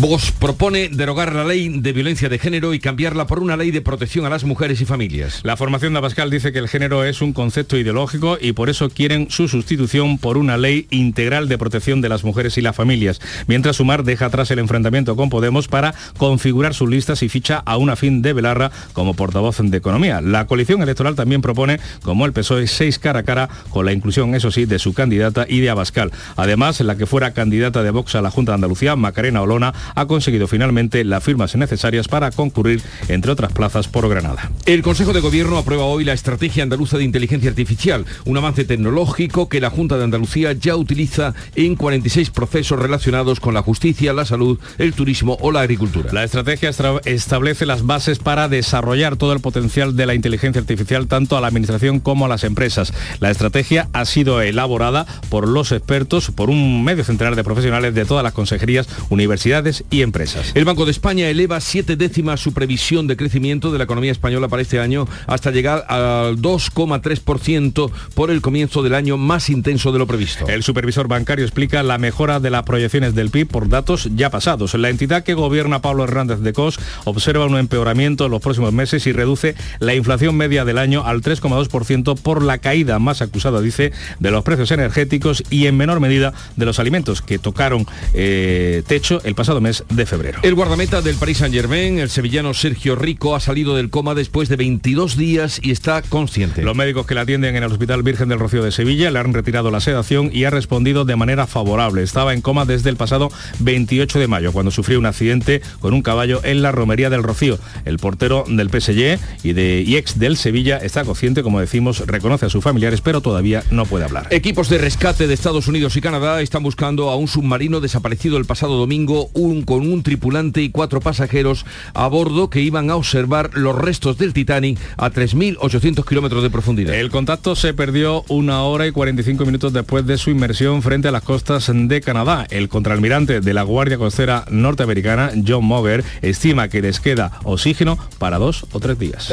Vox 0.00 0.32
propone 0.32 0.88
derogar 0.88 1.34
la 1.34 1.44
ley 1.44 1.68
de 1.68 1.92
violencia 1.92 2.30
de 2.30 2.38
género 2.38 2.72
y 2.72 2.80
cambiarla 2.80 3.26
por 3.26 3.38
una 3.38 3.58
ley 3.58 3.70
de 3.70 3.82
protección 3.82 4.24
a 4.24 4.30
las 4.30 4.44
mujeres 4.44 4.80
y 4.80 4.86
familias. 4.86 5.40
La 5.42 5.58
formación 5.58 5.92
de 5.92 5.98
Abascal 5.98 6.30
dice 6.30 6.52
que 6.52 6.58
el 6.58 6.70
género 6.70 7.04
es 7.04 7.20
un 7.20 7.34
concepto 7.34 7.76
ideológico 7.76 8.38
y 8.40 8.52
por 8.52 8.70
eso 8.70 8.88
quieren 8.88 9.30
su 9.30 9.46
sustitución 9.46 10.16
por 10.16 10.38
una 10.38 10.56
ley 10.56 10.86
integral 10.88 11.50
de 11.50 11.58
protección 11.58 12.00
de 12.00 12.08
las 12.08 12.24
mujeres 12.24 12.56
y 12.56 12.62
las 12.62 12.74
familias. 12.74 13.20
Mientras 13.46 13.76
Sumar 13.76 14.02
deja 14.02 14.24
atrás 14.24 14.50
el 14.50 14.60
enfrentamiento 14.60 15.16
con 15.16 15.28
Podemos 15.28 15.68
para 15.68 15.94
configurar 16.16 16.72
sus 16.72 16.88
listas 16.88 17.22
y 17.22 17.28
ficha 17.28 17.58
a 17.58 17.76
una 17.76 17.94
fin 17.94 18.22
de 18.22 18.32
Belarra 18.32 18.70
como 18.94 19.12
portavoz 19.12 19.58
de 19.58 19.76
Economía. 19.76 20.22
La 20.22 20.46
coalición 20.46 20.80
electoral 20.80 21.14
también 21.14 21.42
propone, 21.42 21.78
como 22.02 22.24
el 22.24 22.32
PSOE, 22.32 22.68
seis 22.68 22.98
cara 22.98 23.20
a 23.20 23.24
cara 23.24 23.50
con 23.68 23.84
la 23.84 23.92
inclusión, 23.92 24.34
eso 24.34 24.50
sí, 24.50 24.64
de 24.64 24.78
su 24.78 24.94
candidata 24.94 25.44
y 25.46 25.60
de 25.60 25.68
Abascal. 25.68 26.10
Además, 26.36 26.80
la 26.80 26.96
que 26.96 27.04
fuera 27.04 27.34
candidata 27.34 27.82
de 27.82 27.90
Vox 27.90 28.14
a 28.14 28.22
la 28.22 28.30
Junta 28.30 28.52
de 28.52 28.54
Andalucía, 28.54 28.96
Macarena 28.96 29.42
Olona, 29.42 29.74
ha 29.94 30.06
conseguido 30.06 30.46
finalmente 30.46 31.04
las 31.04 31.22
firmas 31.22 31.54
necesarias 31.56 32.08
para 32.08 32.30
concurrir, 32.30 32.82
entre 33.08 33.32
otras 33.32 33.52
plazas, 33.52 33.88
por 33.88 34.08
Granada. 34.08 34.50
El 34.66 34.82
Consejo 34.82 35.12
de 35.12 35.20
Gobierno 35.20 35.58
aprueba 35.58 35.84
hoy 35.84 36.04
la 36.04 36.12
Estrategia 36.12 36.62
Andaluza 36.62 36.98
de 36.98 37.04
Inteligencia 37.04 37.50
Artificial, 37.50 38.04
un 38.24 38.36
avance 38.36 38.64
tecnológico 38.64 39.48
que 39.48 39.60
la 39.60 39.70
Junta 39.70 39.96
de 39.96 40.04
Andalucía 40.04 40.52
ya 40.52 40.76
utiliza 40.76 41.34
en 41.54 41.76
46 41.76 42.30
procesos 42.30 42.78
relacionados 42.78 43.40
con 43.40 43.54
la 43.54 43.62
justicia, 43.62 44.12
la 44.12 44.24
salud, 44.24 44.58
el 44.78 44.92
turismo 44.92 45.36
o 45.40 45.52
la 45.52 45.60
agricultura. 45.60 46.12
La 46.12 46.24
estrategia 46.24 46.70
establece 47.04 47.66
las 47.66 47.86
bases 47.86 48.18
para 48.18 48.48
desarrollar 48.48 49.16
todo 49.16 49.32
el 49.32 49.40
potencial 49.40 49.96
de 49.96 50.06
la 50.06 50.14
inteligencia 50.14 50.60
artificial 50.60 51.06
tanto 51.06 51.36
a 51.36 51.40
la 51.40 51.48
administración 51.48 52.00
como 52.00 52.26
a 52.26 52.28
las 52.28 52.44
empresas. 52.44 52.92
La 53.20 53.30
estrategia 53.30 53.88
ha 53.92 54.04
sido 54.04 54.40
elaborada 54.40 55.06
por 55.28 55.48
los 55.48 55.72
expertos, 55.72 56.30
por 56.30 56.50
un 56.50 56.84
medio 56.84 57.04
centenar 57.04 57.36
de 57.36 57.44
profesionales 57.44 57.94
de 57.94 58.04
todas 58.04 58.24
las 58.24 58.32
consejerías, 58.32 58.88
universidades 59.08 59.79
y 59.90 60.02
empresas. 60.02 60.52
El 60.54 60.64
Banco 60.64 60.84
de 60.84 60.90
España 60.90 61.28
eleva 61.28 61.60
siete 61.60 61.96
décimas 61.96 62.40
su 62.40 62.52
previsión 62.52 63.06
de 63.06 63.16
crecimiento 63.16 63.72
de 63.72 63.78
la 63.78 63.84
economía 63.84 64.12
española 64.12 64.48
para 64.48 64.62
este 64.62 64.80
año 64.80 65.06
hasta 65.26 65.50
llegar 65.50 65.84
al 65.88 66.38
2,3% 66.38 67.90
por 68.14 68.30
el 68.30 68.40
comienzo 68.40 68.82
del 68.82 68.94
año 68.94 69.16
más 69.16 69.50
intenso 69.50 69.92
de 69.92 69.98
lo 69.98 70.06
previsto. 70.06 70.46
El 70.48 70.62
supervisor 70.62 71.08
bancario 71.08 71.44
explica 71.44 71.82
la 71.82 71.98
mejora 71.98 72.40
de 72.40 72.50
las 72.50 72.64
proyecciones 72.64 73.14
del 73.14 73.30
PIB 73.30 73.48
por 73.48 73.68
datos 73.68 74.08
ya 74.14 74.30
pasados. 74.30 74.74
La 74.74 74.88
entidad 74.88 75.24
que 75.24 75.34
gobierna 75.34 75.80
Pablo 75.80 76.04
Hernández 76.04 76.40
de 76.40 76.52
Cos 76.52 76.78
observa 77.04 77.46
un 77.46 77.56
empeoramiento 77.56 78.26
en 78.26 78.30
los 78.30 78.42
próximos 78.42 78.72
meses 78.72 79.06
y 79.06 79.12
reduce 79.12 79.54
la 79.78 79.94
inflación 79.94 80.36
media 80.36 80.64
del 80.64 80.78
año 80.78 81.04
al 81.04 81.22
3,2% 81.22 82.18
por 82.20 82.42
la 82.42 82.58
caída 82.58 82.98
más 82.98 83.22
acusada, 83.22 83.60
dice, 83.60 83.92
de 84.18 84.30
los 84.30 84.44
precios 84.44 84.70
energéticos 84.70 85.42
y 85.50 85.66
en 85.66 85.76
menor 85.76 86.00
medida 86.00 86.32
de 86.56 86.66
los 86.66 86.78
alimentos 86.78 87.22
que 87.22 87.38
tocaron 87.38 87.86
eh, 88.14 88.82
techo 88.86 89.20
el 89.24 89.34
pasado 89.34 89.59
mes 89.60 89.84
de 89.88 90.06
febrero. 90.06 90.40
El 90.42 90.54
guardameta 90.54 91.02
del 91.02 91.16
Paris 91.16 91.38
Saint 91.38 91.54
Germain, 91.54 91.98
el 91.98 92.10
sevillano 92.10 92.54
Sergio 92.54 92.96
Rico, 92.96 93.36
ha 93.36 93.40
salido 93.40 93.76
del 93.76 93.90
coma 93.90 94.14
después 94.14 94.48
de 94.48 94.56
22 94.56 95.16
días 95.16 95.60
y 95.62 95.70
está 95.70 96.02
consciente. 96.02 96.62
Los 96.62 96.76
médicos 96.76 97.06
que 97.06 97.14
la 97.14 97.22
atienden 97.22 97.56
en 97.56 97.62
el 97.62 97.72
Hospital 97.72 98.02
Virgen 98.02 98.28
del 98.28 98.38
Rocío 98.38 98.62
de 98.62 98.72
Sevilla 98.72 99.10
le 99.10 99.18
han 99.18 99.32
retirado 99.32 99.70
la 99.70 99.80
sedación 99.80 100.30
y 100.32 100.44
ha 100.44 100.50
respondido 100.50 101.04
de 101.04 101.16
manera 101.16 101.46
favorable. 101.46 102.02
Estaba 102.02 102.34
en 102.34 102.40
coma 102.40 102.64
desde 102.64 102.90
el 102.90 102.96
pasado 102.96 103.30
28 103.60 104.18
de 104.18 104.26
mayo, 104.26 104.52
cuando 104.52 104.70
sufrió 104.70 104.98
un 104.98 105.06
accidente 105.06 105.62
con 105.80 105.94
un 105.94 106.02
caballo 106.02 106.40
en 106.44 106.62
la 106.62 106.72
romería 106.72 107.10
del 107.10 107.22
Rocío. 107.22 107.58
El 107.84 107.98
portero 107.98 108.44
del 108.48 108.70
PSG 108.70 109.18
y, 109.42 109.52
de, 109.52 109.82
y 109.86 109.96
ex 109.96 110.18
del 110.18 110.36
Sevilla 110.36 110.78
está 110.78 111.04
consciente, 111.04 111.42
como 111.42 111.60
decimos, 111.60 112.06
reconoce 112.06 112.46
a 112.46 112.50
sus 112.50 112.62
familiares, 112.62 113.00
pero 113.00 113.20
todavía 113.20 113.62
no 113.70 113.86
puede 113.86 114.04
hablar. 114.04 114.28
Equipos 114.30 114.68
de 114.68 114.78
rescate 114.78 115.26
de 115.26 115.34
Estados 115.34 115.68
Unidos 115.68 115.96
y 115.96 116.00
Canadá 116.00 116.40
están 116.40 116.62
buscando 116.62 117.10
a 117.10 117.16
un 117.16 117.28
submarino 117.28 117.80
desaparecido 117.80 118.38
el 118.38 118.44
pasado 118.44 118.76
domingo, 118.76 119.30
un 119.34 119.49
con 119.64 119.90
un 119.92 120.02
tripulante 120.02 120.62
y 120.62 120.70
cuatro 120.70 121.00
pasajeros 121.00 121.66
a 121.92 122.06
bordo 122.06 122.50
que 122.50 122.60
iban 122.60 122.88
a 122.90 122.96
observar 122.96 123.50
los 123.54 123.76
restos 123.76 124.16
del 124.16 124.32
Titanic 124.32 124.78
a 124.96 125.10
3.800 125.10 126.06
kilómetros 126.06 126.42
de 126.42 126.50
profundidad. 126.50 126.94
El 126.94 127.10
contacto 127.10 127.56
se 127.56 127.74
perdió 127.74 128.24
una 128.28 128.62
hora 128.62 128.86
y 128.86 128.92
45 128.92 129.44
minutos 129.44 129.72
después 129.72 130.06
de 130.06 130.18
su 130.18 130.30
inmersión 130.30 130.82
frente 130.82 131.08
a 131.08 131.10
las 131.10 131.22
costas 131.22 131.70
de 131.74 132.00
Canadá. 132.00 132.46
El 132.50 132.68
contraalmirante 132.68 133.40
de 133.40 133.54
la 133.54 133.62
Guardia 133.62 133.98
Costera 133.98 134.44
norteamericana, 134.50 135.32
John 135.46 135.64
Moger, 135.64 136.04
estima 136.22 136.68
que 136.68 136.80
les 136.80 137.00
queda 137.00 137.40
oxígeno 137.44 137.98
para 138.18 138.38
dos 138.38 138.66
o 138.72 138.80
tres 138.80 138.98
días. 138.98 139.28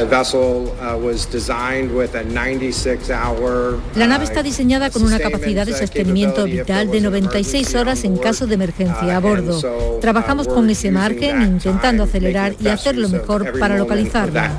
La 3.95 4.07
nave 4.07 4.23
está 4.25 4.43
diseñada 4.43 4.89
con 4.89 5.03
una 5.03 5.19
capacidad 5.19 5.65
de 5.65 5.73
sostenimiento 5.73 6.45
vital 6.45 6.89
de 6.89 7.01
96 7.01 7.75
horas 7.75 8.03
en 8.03 8.17
caso 8.17 8.47
de 8.47 8.55
emergencia 8.55 9.17
a 9.17 9.19
bordo. 9.19 9.59
Trabajamos 10.07 10.47
con 10.47 10.69
ese 10.69 10.89
margen 10.89 11.41
intentando 11.41 12.03
acelerar 12.03 12.55
y 12.61 12.69
hacerlo 12.69 13.09
mejor 13.09 13.59
para 13.59 13.77
localizarla 13.77 14.57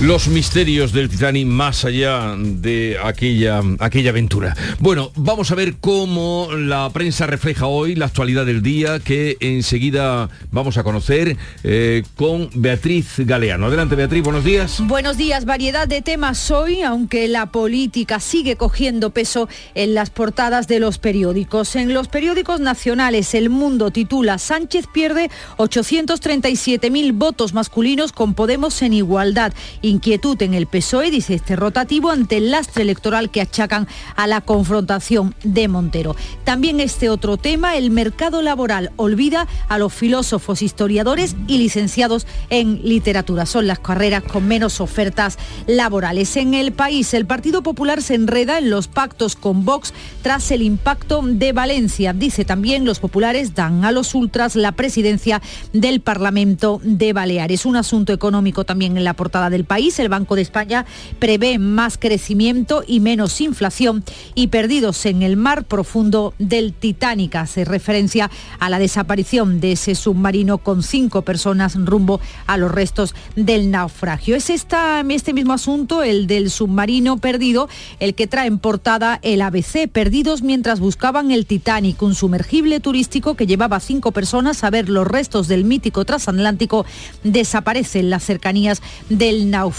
los 0.00 0.28
misterios 0.28 0.92
del 0.92 1.10
Titanic 1.10 1.46
más 1.46 1.84
allá 1.84 2.34
de 2.38 2.96
aquella, 3.04 3.60
aquella 3.80 4.10
aventura. 4.10 4.56
Bueno, 4.78 5.12
vamos 5.14 5.50
a 5.50 5.54
ver 5.54 5.74
cómo 5.78 6.48
la 6.52 6.88
prensa 6.90 7.26
refleja 7.26 7.66
hoy 7.66 7.94
la 7.96 8.06
actualidad 8.06 8.46
del 8.46 8.62
día 8.62 8.98
que 8.98 9.36
enseguida 9.40 10.30
vamos 10.50 10.78
a 10.78 10.84
conocer 10.84 11.36
eh, 11.64 12.02
con 12.16 12.48
Beatriz 12.54 13.16
Galeano. 13.18 13.66
Adelante 13.66 13.94
Beatriz, 13.94 14.22
buenos 14.22 14.42
días. 14.42 14.80
Buenos 14.80 15.18
días, 15.18 15.44
variedad 15.44 15.86
de 15.86 16.00
temas 16.00 16.50
hoy, 16.50 16.80
aunque 16.80 17.28
la 17.28 17.52
política 17.52 18.20
sigue 18.20 18.56
cogiendo 18.56 19.10
peso 19.10 19.50
en 19.74 19.92
las 19.92 20.08
portadas 20.08 20.66
de 20.66 20.80
los 20.80 20.96
periódicos. 20.96 21.76
En 21.76 21.92
los 21.92 22.08
periódicos 22.08 22.58
nacionales, 22.60 23.34
El 23.34 23.50
Mundo 23.50 23.90
titula 23.90 24.38
Sánchez 24.38 24.86
pierde 24.90 25.30
837.000 25.58 27.12
votos 27.12 27.52
masculinos 27.52 28.12
con 28.12 28.32
Podemos 28.32 28.80
en 28.80 28.94
igualdad 28.94 29.52
Inquietud 29.90 30.40
en 30.42 30.54
el 30.54 30.66
PSOE, 30.66 31.10
dice 31.10 31.34
este 31.34 31.56
rotativo, 31.56 32.10
ante 32.10 32.36
el 32.36 32.50
lastre 32.50 32.84
electoral 32.84 33.30
que 33.30 33.40
achacan 33.40 33.88
a 34.14 34.26
la 34.26 34.40
confrontación 34.40 35.34
de 35.42 35.66
Montero. 35.66 36.14
También 36.44 36.78
este 36.78 37.10
otro 37.10 37.36
tema, 37.36 37.76
el 37.76 37.90
mercado 37.90 38.40
laboral 38.40 38.92
olvida 38.96 39.48
a 39.68 39.78
los 39.78 39.92
filósofos, 39.92 40.62
historiadores 40.62 41.34
y 41.48 41.58
licenciados 41.58 42.26
en 42.50 42.80
literatura. 42.82 43.46
Son 43.46 43.66
las 43.66 43.80
carreras 43.80 44.22
con 44.22 44.46
menos 44.46 44.80
ofertas 44.80 45.38
laborales. 45.66 46.36
En 46.36 46.54
el 46.54 46.72
país, 46.72 47.12
el 47.12 47.26
Partido 47.26 47.62
Popular 47.62 48.00
se 48.00 48.14
enreda 48.14 48.58
en 48.58 48.70
los 48.70 48.86
pactos 48.86 49.34
con 49.34 49.64
Vox 49.64 49.92
tras 50.22 50.50
el 50.52 50.62
impacto 50.62 51.20
de 51.24 51.52
Valencia. 51.52 52.12
Dice 52.12 52.44
también 52.44 52.84
los 52.84 53.00
populares 53.00 53.54
dan 53.56 53.84
a 53.84 53.90
los 53.90 54.14
ultras 54.14 54.54
la 54.54 54.72
presidencia 54.72 55.42
del 55.72 56.00
Parlamento 56.00 56.80
de 56.84 57.12
Baleares. 57.12 57.66
Un 57.66 57.76
asunto 57.76 58.12
económico 58.12 58.64
también 58.64 58.96
en 58.96 59.04
la 59.04 59.14
portada 59.14 59.50
del 59.50 59.64
país 59.64 59.79
el 59.80 60.10
Banco 60.10 60.36
de 60.36 60.42
España 60.42 60.84
prevé 61.18 61.58
más 61.58 61.96
crecimiento 61.96 62.84
y 62.86 63.00
menos 63.00 63.40
inflación 63.40 64.04
y 64.34 64.48
perdidos 64.48 65.06
en 65.06 65.22
el 65.22 65.38
mar 65.38 65.64
profundo 65.64 66.34
del 66.38 66.74
Titanic. 66.74 67.36
Hace 67.36 67.64
referencia 67.64 68.30
a 68.58 68.68
la 68.68 68.78
desaparición 68.78 69.58
de 69.58 69.72
ese 69.72 69.94
submarino 69.94 70.58
con 70.58 70.82
cinco 70.82 71.22
personas 71.22 71.76
rumbo 71.76 72.20
a 72.46 72.58
los 72.58 72.70
restos 72.70 73.14
del 73.36 73.70
naufragio. 73.70 74.36
Es 74.36 74.50
esta, 74.50 75.02
este 75.08 75.32
mismo 75.32 75.54
asunto, 75.54 76.02
el 76.02 76.26
del 76.26 76.50
submarino 76.50 77.16
perdido, 77.16 77.70
el 78.00 78.14
que 78.14 78.26
trae 78.26 78.48
en 78.48 78.58
portada 78.58 79.18
el 79.22 79.40
ABC, 79.40 79.88
perdidos 79.90 80.42
mientras 80.42 80.78
buscaban 80.78 81.30
el 81.30 81.46
Titanic, 81.46 82.02
un 82.02 82.14
sumergible 82.14 82.80
turístico 82.80 83.34
que 83.34 83.46
llevaba 83.46 83.80
cinco 83.80 84.12
personas 84.12 84.62
a 84.62 84.68
ver 84.68 84.90
los 84.90 85.06
restos 85.06 85.48
del 85.48 85.64
mítico 85.64 86.04
transatlántico, 86.04 86.84
desaparece 87.24 88.00
en 88.00 88.10
las 88.10 88.24
cercanías 88.24 88.82
del 89.08 89.50
naufragio 89.50 89.69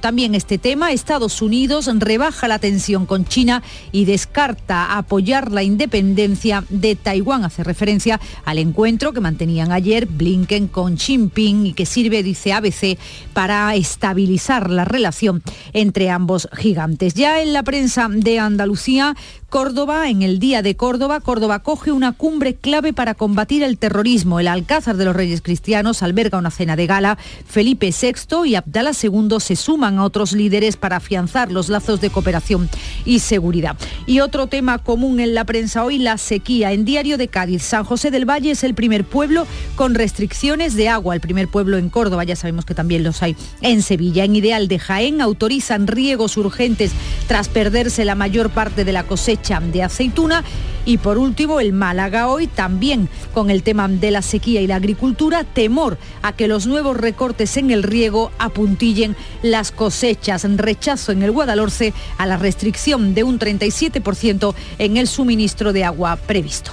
también 0.00 0.34
este 0.34 0.58
tema, 0.58 0.92
Estados 0.92 1.42
Unidos 1.42 1.90
rebaja 1.98 2.48
la 2.48 2.58
tensión 2.58 3.04
con 3.04 3.24
China 3.24 3.62
y 3.92 4.04
descarta 4.04 4.96
apoyar 4.96 5.50
la 5.50 5.62
independencia 5.62 6.64
de 6.68 6.96
Taiwán. 6.96 7.44
Hace 7.44 7.64
referencia 7.64 8.20
al 8.44 8.58
encuentro 8.58 9.12
que 9.12 9.20
mantenían 9.20 9.72
ayer 9.72 10.06
Blinken 10.06 10.68
con 10.68 10.96
Xi 10.96 11.10
Jinping 11.10 11.66
y 11.66 11.72
que 11.72 11.86
sirve, 11.86 12.22
dice 12.22 12.52
ABC, 12.52 12.98
para 13.32 13.74
estabilizar 13.74 14.70
la 14.70 14.84
relación 14.84 15.42
entre 15.72 16.10
ambos 16.10 16.48
gigantes. 16.56 17.14
Ya 17.14 17.42
en 17.42 17.52
la 17.52 17.62
prensa 17.62 18.08
de 18.08 18.38
Andalucía, 18.38 19.16
Córdoba, 19.50 20.08
en 20.08 20.22
el 20.22 20.38
Día 20.38 20.62
de 20.62 20.76
Córdoba, 20.76 21.18
Córdoba 21.18 21.58
coge 21.58 21.90
una 21.90 22.12
cumbre 22.12 22.54
clave 22.54 22.92
para 22.92 23.14
combatir 23.14 23.64
el 23.64 23.78
terrorismo. 23.78 24.38
El 24.38 24.46
Alcázar 24.46 24.96
de 24.96 25.04
los 25.04 25.16
Reyes 25.16 25.42
Cristianos 25.42 26.04
alberga 26.04 26.38
una 26.38 26.52
cena 26.52 26.76
de 26.76 26.86
gala. 26.86 27.18
Felipe 27.48 27.90
VI 27.90 28.48
y 28.48 28.54
Abdala 28.54 28.92
II 28.92 29.40
se 29.40 29.56
suman 29.56 29.98
a 29.98 30.04
otros 30.04 30.34
líderes 30.34 30.76
para 30.76 30.98
afianzar 30.98 31.50
los 31.50 31.68
lazos 31.68 32.00
de 32.00 32.10
cooperación 32.10 32.70
y 33.04 33.18
seguridad. 33.18 33.76
Y 34.06 34.20
otro 34.20 34.46
tema 34.46 34.78
común 34.78 35.18
en 35.18 35.34
la 35.34 35.44
prensa 35.44 35.84
hoy, 35.84 35.98
la 35.98 36.16
sequía. 36.16 36.70
En 36.70 36.84
Diario 36.84 37.18
de 37.18 37.26
Cádiz, 37.26 37.64
San 37.64 37.82
José 37.82 38.12
del 38.12 38.30
Valle 38.30 38.52
es 38.52 38.62
el 38.62 38.74
primer 38.74 39.04
pueblo 39.04 39.48
con 39.74 39.96
restricciones 39.96 40.76
de 40.76 40.88
agua. 40.88 41.16
El 41.16 41.20
primer 41.20 41.48
pueblo 41.48 41.76
en 41.76 41.90
Córdoba, 41.90 42.22
ya 42.22 42.36
sabemos 42.36 42.64
que 42.64 42.76
también 42.76 43.02
los 43.02 43.20
hay 43.20 43.34
en 43.62 43.82
Sevilla. 43.82 44.22
En 44.22 44.36
Ideal 44.36 44.68
de 44.68 44.78
Jaén 44.78 45.20
autorizan 45.20 45.88
riegos 45.88 46.36
urgentes 46.36 46.92
tras 47.26 47.48
perderse 47.48 48.04
la 48.04 48.14
mayor 48.14 48.50
parte 48.50 48.84
de 48.84 48.92
la 48.92 49.02
cosecha 49.02 49.39
de 49.40 49.82
aceituna. 49.82 50.44
Y 50.84 50.98
por 50.98 51.18
último, 51.18 51.60
el 51.60 51.72
Málaga 51.72 52.28
hoy 52.28 52.46
también 52.46 53.08
con 53.34 53.50
el 53.50 53.62
tema 53.62 53.88
de 53.88 54.10
la 54.10 54.22
sequía 54.22 54.60
y 54.60 54.66
la 54.66 54.76
agricultura, 54.76 55.44
temor 55.44 55.98
a 56.22 56.32
que 56.32 56.46
los 56.46 56.66
nuevos 56.66 56.96
recortes 56.96 57.56
en 57.56 57.70
el 57.70 57.82
riego 57.82 58.30
apuntillen 58.38 59.16
las 59.42 59.72
cosechas. 59.72 60.44
Rechazo 60.44 61.12
en 61.12 61.22
el 61.22 61.32
Guadalhorce 61.32 61.92
a 62.18 62.26
la 62.26 62.36
restricción 62.36 63.14
de 63.14 63.24
un 63.24 63.38
37% 63.38 64.54
en 64.78 64.96
el 64.96 65.08
suministro 65.08 65.72
de 65.72 65.84
agua 65.84 66.16
previsto. 66.16 66.70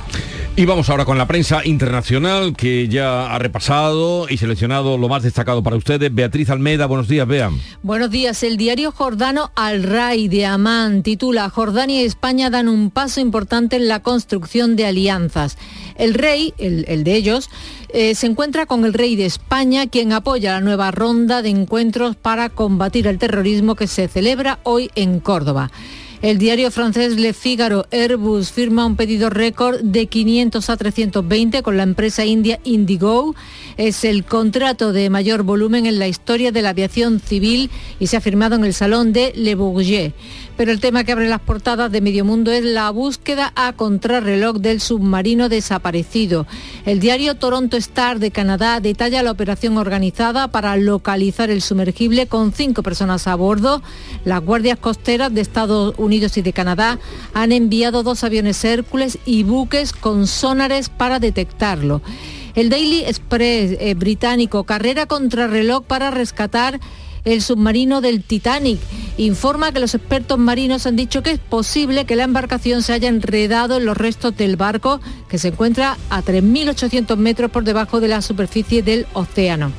Y 0.55 0.65
vamos 0.65 0.89
ahora 0.89 1.05
con 1.05 1.19
la 1.19 1.27
prensa 1.27 1.63
internacional 1.63 2.55
que 2.55 2.87
ya 2.87 3.31
ha 3.31 3.37
repasado 3.37 4.27
y 4.27 4.37
seleccionado 4.37 4.97
lo 4.97 5.07
más 5.07 5.21
destacado 5.21 5.61
para 5.61 5.75
ustedes. 5.75 6.11
Beatriz 6.11 6.49
Almeida, 6.49 6.87
buenos 6.87 7.07
días, 7.07 7.27
vean. 7.27 7.61
Buenos 7.83 8.09
días. 8.09 8.41
El 8.41 8.57
diario 8.57 8.91
jordano 8.91 9.51
Al 9.55 9.83
Ray 9.83 10.27
de 10.27 10.47
Amán 10.47 11.03
titula 11.03 11.47
Jordania 11.51 12.01
y 12.01 12.05
España 12.05 12.49
dan 12.49 12.56
un 12.65 12.91
paso 12.91 13.19
importante 13.19 13.75
en 13.75 13.87
la 13.87 14.01
construcción 14.01 14.75
de 14.75 14.85
alianzas. 14.85 15.57
El 15.97 16.13
rey, 16.13 16.53
el, 16.57 17.03
de 17.03 17.15
ellos, 17.15 17.49
eh, 17.89 18.15
se 18.15 18.27
encuentra 18.27 18.65
con 18.65 18.85
el 18.85 18.93
rey 18.93 19.15
de 19.15 19.25
España, 19.25 19.87
quien 19.87 20.13
apoya 20.13 20.53
la 20.53 20.61
nueva 20.61 20.91
ronda 20.91 21.41
de 21.41 21.49
encuentros 21.49 22.15
para 22.15 22.49
combatir 22.49 23.07
el 23.07 23.19
terrorismo 23.19 23.75
que 23.75 23.87
se 23.87 24.07
celebra 24.07 24.59
hoy 24.63 24.89
en 24.95 25.19
Córdoba. 25.19 25.71
El 26.19 26.39
diario 26.39 26.71
francés 26.71 27.15
Le 27.15 27.31
Figaro 27.31 27.85
Airbus 27.91 28.51
firma 28.51 28.87
un 28.87 28.95
pedido 28.95 29.29
récord 29.29 29.81
de 29.81 30.07
500 30.07 30.67
a 30.71 30.75
320 30.75 31.61
con 31.61 31.77
la 31.77 31.83
empresa 31.83 32.25
india 32.25 32.59
Indigo. 32.63 33.35
Es 33.77 34.03
el 34.03 34.25
contrato 34.25 34.93
de 34.93 35.11
mayor 35.11 35.43
volumen 35.43 35.85
en 35.85 35.99
la 35.99 36.07
historia 36.07 36.51
de 36.51 36.63
la 36.63 36.69
aviación 36.69 37.19
civil 37.19 37.69
y 37.99 38.07
se 38.07 38.17
ha 38.17 38.21
firmado 38.21 38.55
en 38.55 38.65
el 38.65 38.73
Salón 38.73 39.13
de 39.13 39.31
Le 39.35 39.53
Bourget. 39.53 40.15
Pero 40.57 40.71
el 40.71 40.79
tema 40.79 41.03
que 41.03 41.11
abre 41.11 41.29
las 41.29 41.39
portadas 41.39 41.91
de 41.91 42.01
Medio 42.01 42.25
Mundo 42.25 42.51
es 42.51 42.63
la 42.63 42.89
búsqueda 42.89 43.53
a 43.55 43.73
contrarreloj 43.73 44.57
del 44.57 44.81
submarino 44.81 45.49
desaparecido. 45.49 46.47
El 46.83 46.99
diario 46.99 47.35
Toronto 47.35 47.77
Star 47.77 48.17
de 48.17 48.31
Canadá 48.31 48.79
detalla 48.79 49.21
la 49.21 49.29
operación 49.29 49.77
organizada 49.77 50.47
para 50.47 50.75
localizar 50.75 51.51
el 51.51 51.61
sumergible 51.61 52.25
con 52.25 52.51
cinco 52.53 52.81
personas 52.81 53.27
a 53.27 53.35
bordo. 53.35 53.83
Las 54.25 54.41
guardias 54.41 54.79
costeras 54.79 55.31
de 55.31 55.41
Estados 55.41 55.93
Unidos 55.99 56.37
y 56.37 56.41
de 56.41 56.53
Canadá 56.53 56.97
han 57.35 57.51
enviado 57.51 58.01
dos 58.01 58.23
aviones 58.23 58.65
Hércules 58.65 59.19
y 59.25 59.43
buques 59.43 59.93
con 59.93 60.25
sonares 60.25 60.89
para 60.89 61.19
detectarlo. 61.19 62.01
El 62.55 62.69
Daily 62.69 63.01
Express 63.05 63.77
eh, 63.79 63.93
británico, 63.93 64.63
carrera 64.63 65.05
contrarreloj 65.05 65.83
para 65.83 66.09
rescatar 66.09 66.79
el 67.27 67.41
submarino 67.41 67.99
del 67.99 68.23
Titanic. 68.23 68.79
Informa 69.17 69.71
que 69.73 69.81
los 69.81 69.93
expertos 69.95 70.39
marinos 70.39 70.87
han 70.87 70.95
dicho 70.95 71.21
que 71.23 71.31
es 71.31 71.39
posible 71.39 72.05
que 72.05 72.15
la 72.15 72.23
embarcación 72.23 72.83
se 72.83 72.93
haya 72.93 73.09
enredado 73.09 73.77
en 73.77 73.85
los 73.85 73.97
restos 73.97 74.37
del 74.37 74.55
barco 74.55 75.01
que 75.27 75.37
se 75.37 75.49
encuentra 75.49 75.97
a 76.09 76.23
3.800 76.23 77.17
metros 77.17 77.51
por 77.51 77.65
debajo 77.65 77.99
de 77.99 78.07
la 78.07 78.21
superficie 78.21 78.81
del 78.81 79.07
océano. 79.13 79.73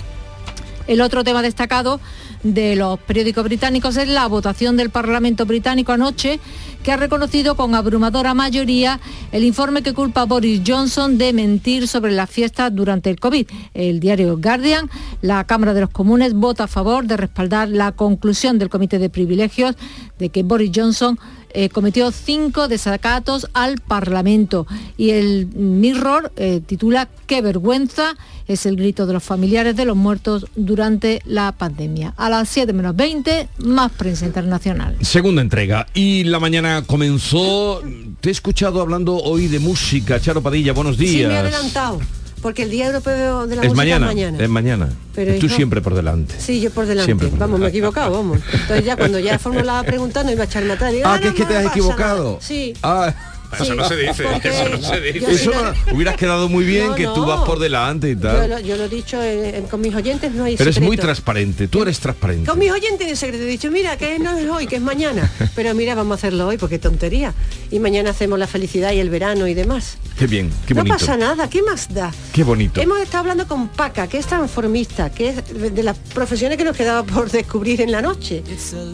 El 0.87 1.01
otro 1.01 1.25
tema 1.25 1.41
destacado 1.41 2.01
de 2.43 2.77
los 2.77 2.99
periódicos 3.01 3.45
británicos 3.45 3.97
es 3.97 4.09
la 4.09 4.27
votación 4.27 4.77
del 4.77 4.91
Parlamento 4.91 5.47
británico 5.47 5.93
anoche, 5.93 6.41
que 6.83 6.93
ha 6.93 6.97
reconocido 6.97 7.57
con 7.57 7.75
abrumadora 7.75 8.35
mayoría 8.35 9.01
el 9.33 9.45
informe 9.45 9.83
que 9.83 9.95
culpa 9.95 10.23
a 10.23 10.25
Boris 10.27 10.63
Johnson 10.67 11.19
de 11.19 11.33
mentir 11.33 11.89
sobre 11.89 12.13
las 12.13 12.31
fiestas 12.31 12.75
durante 12.75 13.11
el 13.11 13.19
COVID. 13.19 13.47
El 13.75 14.01
diario 14.01 14.39
Guardian, 14.39 14.89
la 15.21 15.45
Cámara 15.45 15.75
de 15.75 15.83
los 15.83 15.91
Comunes 15.91 16.35
vota 16.35 16.65
a 16.65 16.69
favor 16.69 17.07
de 17.07 17.17
respaldar 17.17 17.69
la 17.69 17.93
conclusión 17.93 18.59
del 18.59 18.69
Comité 18.69 18.99
de 18.99 19.11
Privilegios 19.11 19.75
de 20.19 20.29
que 20.31 20.43
Boris 20.43 20.71
Johnson 20.75 21.19
eh, 21.51 21.69
cometió 21.69 22.11
cinco 22.11 22.69
desacatos 22.69 23.49
al 23.53 23.79
Parlamento. 23.81 24.67
Y 24.97 25.11
el 25.11 25.47
Mirror 25.47 26.33
eh, 26.37 26.61
titula 26.65 27.09
Qué 27.27 27.43
vergüenza 27.43 28.17
es 28.47 28.65
el 28.67 28.77
grito 28.77 29.07
de 29.07 29.13
los 29.13 29.23
familiares 29.23 29.77
de 29.77 29.85
los 29.85 29.97
muertos 29.97 30.47
durante 30.57 31.21
la 31.27 31.53
pandemia. 31.53 32.15
A 32.17 32.31
las 32.31 32.49
7 32.49 32.73
menos 32.73 32.97
20, 32.97 33.49
más 33.59 33.93
prensa 33.93 34.27
internacional. 34.27 34.97
Segunda 35.03 35.43
entrega. 35.43 35.87
Y 35.95 36.25
la 36.25 36.41
mañana 36.41 36.83
comenzó. 36.87 37.83
Te 38.21 38.31
he 38.31 38.33
escuchado 38.33 38.81
hablando 38.81 39.17
hoy 39.17 39.49
de 39.49 39.59
música. 39.59 40.19
Charo 40.21 40.43
Padilla, 40.43 40.73
buenos 40.73 40.97
días. 40.97 41.13
Sí, 41.13 41.27
me 41.27 41.35
he 41.35 41.39
adelantado. 41.39 42.01
Porque 42.43 42.63
el 42.63 42.71
Día 42.71 42.87
Europeo 42.87 43.47
de 43.47 43.57
la 43.57 43.63
es 43.63 43.69
Música 43.69 43.77
mañana, 43.77 44.07
es 44.07 44.15
mañana. 44.15 44.45
Es 44.45 44.49
mañana. 44.49 44.89
Pero 45.15 45.39
Tú 45.39 45.49
siempre 45.49 45.81
por 45.81 45.95
delante. 45.95 46.35
Sí, 46.39 46.61
yo 46.61 46.71
por 46.71 46.87
delante. 46.87 47.31
vamos, 47.37 47.59
me 47.59 47.67
he 47.67 47.69
equivocado, 47.71 48.13
vamos. 48.13 48.39
Entonces 48.53 48.85
ya 48.85 48.97
cuando 48.97 49.19
ya 49.19 49.39
formulaba 49.41 49.83
la 49.83 49.89
pregunta 49.89 50.23
no 50.23 50.31
iba 50.31 50.43
a 50.43 50.47
echarme 50.47 50.73
atrás. 50.73 50.95
ah, 51.05 51.19
que 51.21 51.29
es 51.29 51.35
que 51.35 51.45
te 51.45 51.57
has 51.57 51.67
equivocado. 51.67 52.39
Sí. 52.41 52.75
Ah. 52.83 53.15
Eso 53.61 53.75
no 53.75 53.89
se 53.89 53.97
dice, 53.97 54.25
Porque 54.25 54.49
eso 54.49 54.69
no 54.69 54.79
se 54.83 55.01
dice. 55.01 55.31
Eso 55.33 55.51
no- 55.53 55.95
hubieras 55.95 56.17
quedado 56.17 56.49
muy 56.49 56.65
bien 56.65 56.89
No, 56.89 56.95
que 56.95 57.05
tú 57.05 57.21
no. 57.23 57.27
vas 57.27 57.41
por 57.47 57.59
delante 57.59 58.11
y 58.11 58.15
Yo 58.15 58.21
tal. 58.21 58.51
lo, 58.51 58.59
yo 58.61 58.77
lo 58.77 58.85
he 58.85 58.89
dicho 58.89 59.19
eh, 59.23 59.65
con 59.71 59.81
mis 59.81 59.95
oyentes, 59.95 60.33
no 60.33 60.45
hay 60.45 60.57
Pero 60.57 60.71
es 60.71 60.81
muy 60.81 60.97
transparente, 60.97 61.67
tú 61.69 61.83
eres 61.83 61.99
transparente. 62.01 62.49
Con 62.49 62.59
mis 62.59 62.71
oyentes 62.71 63.09
en 63.09 63.17
secreto 63.17 63.45
he 63.45 63.47
dicho, 63.47 63.71
mira, 63.71 63.97
que 63.97 64.19
no 64.19 64.37
es 64.37 64.49
hoy, 64.49 64.67
que 64.67 64.77
es 64.77 64.83
mañana. 64.83 65.31
Pero 65.55 65.75
mira, 65.75 65.95
vamos 65.95 66.13
a 66.13 66.15
hacerlo 66.17 66.47
hoy, 66.49 66.59
porque 66.59 66.79
tontería. 66.79 67.33
Y 67.71 67.79
mañana 67.79 68.11
hacemos 68.11 68.39
la 68.39 68.47
felicidad 68.47 68.93
y 68.93 69.01
el 69.01 69.11
verano 69.11 69.47
y 69.47 69.55
demás. 69.55 69.99
Qué 70.19 70.27
bien, 70.27 70.51
qué 70.67 70.75
no 70.75 70.81
bonito. 70.81 70.99
pasa 70.99 71.17
nada, 71.17 71.49
¿qué 71.49 71.63
más 71.63 71.93
da? 71.93 72.13
Qué 72.33 72.45
bonito. 72.45 72.81
Hemos 72.81 72.99
estado 73.01 73.21
hablando 73.21 73.47
con 73.47 73.69
Paca, 73.69 74.07
que 74.09 74.19
es 74.19 74.27
transformista, 74.27 75.11
que 75.11 75.29
es 75.31 75.75
de 75.75 75.83
las 75.83 75.97
profesiones 75.97 76.59
que 76.59 76.65
nos 76.65 76.77
quedaba 76.77 77.03
por 77.05 77.31
descubrir 77.31 77.81
en 77.81 77.93
la 77.93 78.03
noche. 78.03 78.43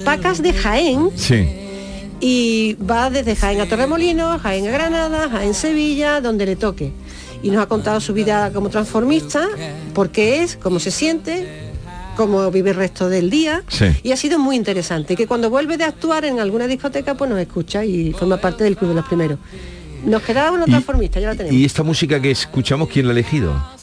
Pacas 0.05 0.43
de 0.43 0.53
Jaén 0.53 1.11
Sí. 1.17 1.47
Y 2.21 2.75
va 2.75 3.11
desde 3.11 3.37
Jaén 3.37 3.61
a 3.61 3.69
Torremolinos, 3.69 4.41
Jaén 4.41 4.67
a 4.69 4.71
Granada, 4.71 5.29
Jaén 5.29 5.55
Sevilla, 5.55 6.21
donde 6.21 6.47
le 6.47 6.57
toque. 6.57 6.93
Y 7.43 7.51
nos 7.51 7.63
ha 7.63 7.67
contado 7.67 8.01
su 8.01 8.15
vida 8.15 8.51
como 8.53 8.71
transformista, 8.71 9.49
por 9.93 10.11
qué 10.11 10.43
es, 10.43 10.57
cómo 10.57 10.81
se 10.81 10.91
siente, 10.91 11.47
cómo 12.17 12.51
vive 12.51 12.71
el 12.71 12.77
resto 12.77 13.09
del 13.09 13.29
día. 13.29 13.63
Sí. 13.69 13.87
Y 14.03 14.13
ha 14.13 14.17
sido 14.17 14.39
muy 14.39 14.57
interesante. 14.57 15.15
Que 15.15 15.27
cuando 15.27 15.51
vuelve 15.51 15.77
de 15.77 15.85
actuar 15.85 16.25
en 16.25 16.41
alguna 16.41 16.67
discoteca, 16.67 17.15
pues 17.15 17.29
nos 17.29 17.39
escucha 17.39 17.85
y 17.85 18.13
forma 18.13 18.39
parte 18.39 18.65
del 18.65 18.77
Club 18.77 18.91
de 18.91 18.95
los 18.97 19.07
Primeros. 19.07 19.39
Nos 20.05 20.23
quedaba 20.23 20.53
una 20.53 20.65
transformista, 20.67 21.21
ya 21.21 21.29
la 21.29 21.35
tenemos. 21.35 21.59
¿Y 21.59 21.65
esta 21.65 21.83
música 21.83 22.21
que 22.21 22.31
escuchamos, 22.31 22.89
quién 22.89 23.07
la 23.07 23.13
ha 23.13 23.17
elegido? 23.17 23.74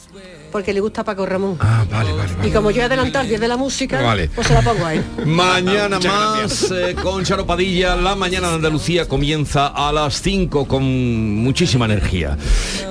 Porque 0.52 0.74
le 0.74 0.80
gusta 0.82 1.04
Paco 1.04 1.26
Ramón. 1.26 1.58
Ah, 1.60 1.86
vale, 1.90 2.12
vale, 2.14 2.48
Y 2.48 2.52
como 2.52 2.72
yo 2.72 2.82
he 2.82 2.86
adelantado 2.86 3.24
el 3.24 3.30
10 3.30 3.42
de 3.42 3.48
la 3.48 3.58
música, 3.58 4.02
Vale. 4.02 4.30
pues 4.34 4.48
se 4.48 4.54
la 4.54 4.62
pongo 4.62 4.86
a 4.86 4.94
él. 4.94 5.04
Mañana 5.26 6.00
más 6.00 6.72
eh, 6.72 6.96
con 7.02 7.24
Charo 7.24 7.46
Padilla, 7.46 7.96
la 7.96 8.16
mañana 8.16 8.50
de 8.50 8.56
Andalucía 8.56 9.08
comienza 9.08 9.68
a 9.68 9.92
las 9.92 10.22
5 10.22 10.68
con 10.68 10.84
muchísima 10.84 11.86
energía. 11.86 12.38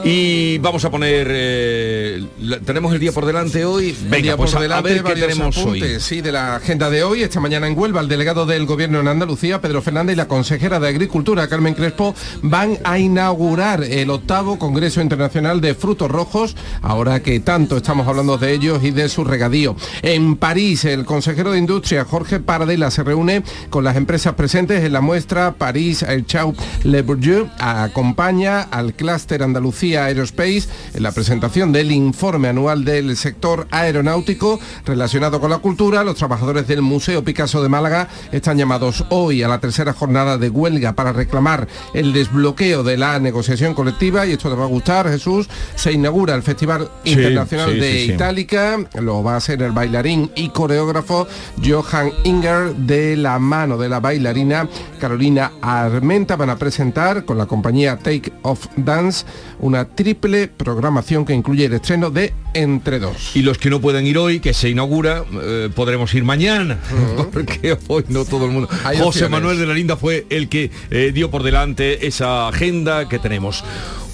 Y 0.04 0.58
vamos 0.58 0.84
a 0.84 0.90
poner, 0.90 1.28
eh, 1.30 2.24
la- 2.40 2.58
tenemos 2.60 2.92
el 2.94 3.00
día 3.00 3.12
por 3.12 3.26
delante 3.26 3.64
hoy. 3.64 3.94
Venga, 4.04 4.22
día 4.22 4.36
pues 4.36 4.50
por 4.52 4.58
a- 4.58 4.60
a, 4.60 4.62
delante, 4.62 4.94
ver 4.94 5.02
qué 5.04 5.14
tenemos 5.20 5.56
hoy. 5.58 6.00
Sí, 6.00 6.20
de 6.20 6.32
la 6.32 6.56
agenda 6.56 6.88
de 6.90 7.02
hoy. 7.02 7.22
Esta 7.22 7.40
mañana 7.40 7.66
en 7.66 7.78
Huelva, 7.78 8.00
el 8.00 8.08
delegado 8.08 8.46
del 8.46 8.66
Gobierno 8.66 9.00
en 9.00 9.08
Andalucía, 9.08 9.60
Pedro 9.60 9.82
Fernández, 9.82 10.14
y 10.14 10.16
la 10.16 10.28
consejera 10.28 10.80
de 10.80 10.88
Agricultura, 10.88 11.48
Carmen 11.48 11.74
Crespo, 11.74 12.14
van 12.42 12.78
a 12.84 12.98
inaugurar 12.98 13.84
el 13.84 14.10
octavo 14.10 14.58
Congreso 14.58 15.00
Internacional 15.00 15.60
de 15.60 15.74
Frutos 15.74 16.10
Rojos, 16.10 16.56
ahora 16.82 17.20
que 17.22 17.40
tanto 17.50 17.78
estamos 17.78 18.06
hablando 18.06 18.38
de 18.38 18.52
ellos 18.52 18.84
y 18.84 18.92
de 18.92 19.08
su 19.08 19.24
regadío. 19.24 19.74
En 20.02 20.36
París, 20.36 20.84
el 20.84 21.04
consejero 21.04 21.50
de 21.50 21.58
Industria, 21.58 22.04
Jorge 22.04 22.38
Paradela, 22.38 22.92
se 22.92 23.02
reúne 23.02 23.42
con 23.70 23.82
las 23.82 23.96
empresas 23.96 24.34
presentes 24.34 24.84
en 24.84 24.92
la 24.92 25.00
muestra 25.00 25.50
París 25.54 26.04
Air 26.04 26.24
Chau 26.26 26.54
Le 26.84 27.02
Bourdieu, 27.02 27.48
acompaña 27.58 28.60
al 28.60 28.94
clúster 28.94 29.42
Andalucía 29.42 30.04
Aerospace 30.04 30.68
en 30.94 31.02
la 31.02 31.10
presentación 31.10 31.72
del 31.72 31.90
informe 31.90 32.46
anual 32.46 32.84
del 32.84 33.16
sector 33.16 33.66
aeronáutico 33.72 34.60
relacionado 34.86 35.40
con 35.40 35.50
la 35.50 35.58
cultura. 35.58 36.04
Los 36.04 36.14
trabajadores 36.14 36.68
del 36.68 36.82
Museo 36.82 37.24
Picasso 37.24 37.60
de 37.64 37.68
Málaga 37.68 38.06
están 38.30 38.58
llamados 38.58 39.04
hoy 39.08 39.42
a 39.42 39.48
la 39.48 39.58
tercera 39.58 39.92
jornada 39.92 40.38
de 40.38 40.50
huelga 40.50 40.92
para 40.92 41.12
reclamar 41.12 41.66
el 41.94 42.12
desbloqueo 42.12 42.84
de 42.84 42.96
la 42.96 43.18
negociación 43.18 43.74
colectiva 43.74 44.24
y 44.24 44.34
esto 44.34 44.48
te 44.48 44.54
va 44.54 44.66
a 44.66 44.68
gustar, 44.68 45.10
Jesús. 45.10 45.48
Se 45.74 45.90
inaugura 45.90 46.36
el 46.36 46.44
Festival 46.44 46.88
Internacional 47.02 47.39
sí, 47.46 47.56
de 47.56 47.92
sí, 47.92 48.06
sí. 48.06 48.12
Itálica, 48.12 48.78
lo 49.00 49.22
va 49.22 49.34
a 49.34 49.36
hacer 49.36 49.62
el 49.62 49.72
bailarín 49.72 50.30
y 50.34 50.48
coreógrafo 50.50 51.26
Johan 51.64 52.12
Inger 52.24 52.74
de 52.74 53.16
la 53.16 53.38
mano 53.38 53.78
de 53.78 53.88
la 53.88 54.00
bailarina 54.00 54.68
Carolina 54.98 55.52
Armenta. 55.62 56.36
Van 56.36 56.50
a 56.50 56.58
presentar 56.58 57.24
con 57.24 57.38
la 57.38 57.46
compañía 57.46 57.98
Take 57.98 58.32
Off 58.42 58.66
Dance 58.76 59.24
una 59.58 59.84
triple 59.84 60.48
programación 60.48 61.24
que 61.24 61.34
incluye 61.34 61.66
el 61.66 61.74
estreno 61.74 62.10
de 62.10 62.32
Entre 62.54 62.98
Dos. 62.98 63.34
Y 63.34 63.42
los 63.42 63.58
que 63.58 63.70
no 63.70 63.80
pueden 63.80 64.06
ir 64.06 64.18
hoy, 64.18 64.40
que 64.40 64.54
se 64.54 64.68
inaugura, 64.68 65.24
eh, 65.42 65.70
podremos 65.74 66.12
ir 66.14 66.24
mañana, 66.24 66.78
porque 67.32 67.76
hoy 67.88 68.04
no 68.08 68.24
todo 68.24 68.46
el 68.46 68.52
mundo. 68.52 68.68
Hay 68.84 68.98
José 68.98 69.08
opciones. 69.08 69.30
Manuel 69.30 69.58
de 69.58 69.66
la 69.66 69.74
Linda 69.74 69.96
fue 69.96 70.26
el 70.30 70.48
que 70.48 70.70
eh, 70.90 71.12
dio 71.14 71.30
por 71.30 71.42
delante 71.42 72.06
esa 72.06 72.48
agenda 72.48 73.08
que 73.08 73.18
tenemos. 73.18 73.64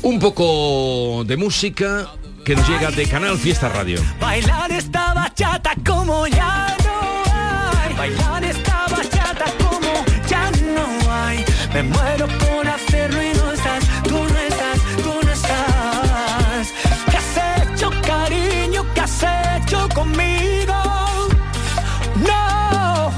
Un 0.02 0.18
poco 0.18 1.24
de 1.24 1.36
música 1.36 2.08
que 2.46 2.54
nos 2.54 2.68
llega 2.68 2.92
de 2.92 3.08
Canal 3.08 3.36
Fiesta 3.36 3.68
Radio. 3.68 4.00
Bailar 4.20 4.70
esta 4.70 5.12
bachata 5.12 5.72
como 5.84 6.28
ya 6.28 6.76
no 6.84 7.22
hay. 7.34 7.94
Bailar 7.94 8.44
esta 8.44 8.86
bachata 8.88 9.44
como 9.58 10.04
ya 10.28 10.52
no 10.52 11.12
hay. 11.12 11.44
Me 11.74 11.82
muero 11.82 12.28
por 12.28 12.68
hacerlo 12.68 13.20
y 13.20 13.36
no 13.36 13.50
estás, 13.50 13.84
tú 14.04 14.14
no 14.14 14.38
estás, 14.38 14.78
tú 15.02 15.12
no 15.24 15.32
estás. 15.32 16.72
¿Qué 17.10 17.16
has 17.16 17.72
hecho, 17.74 17.90
cariño? 18.06 18.86
¿Qué 18.94 19.00
has 19.00 19.24
hecho 19.64 19.88
conmigo? 19.92 21.28
No. 22.14 23.12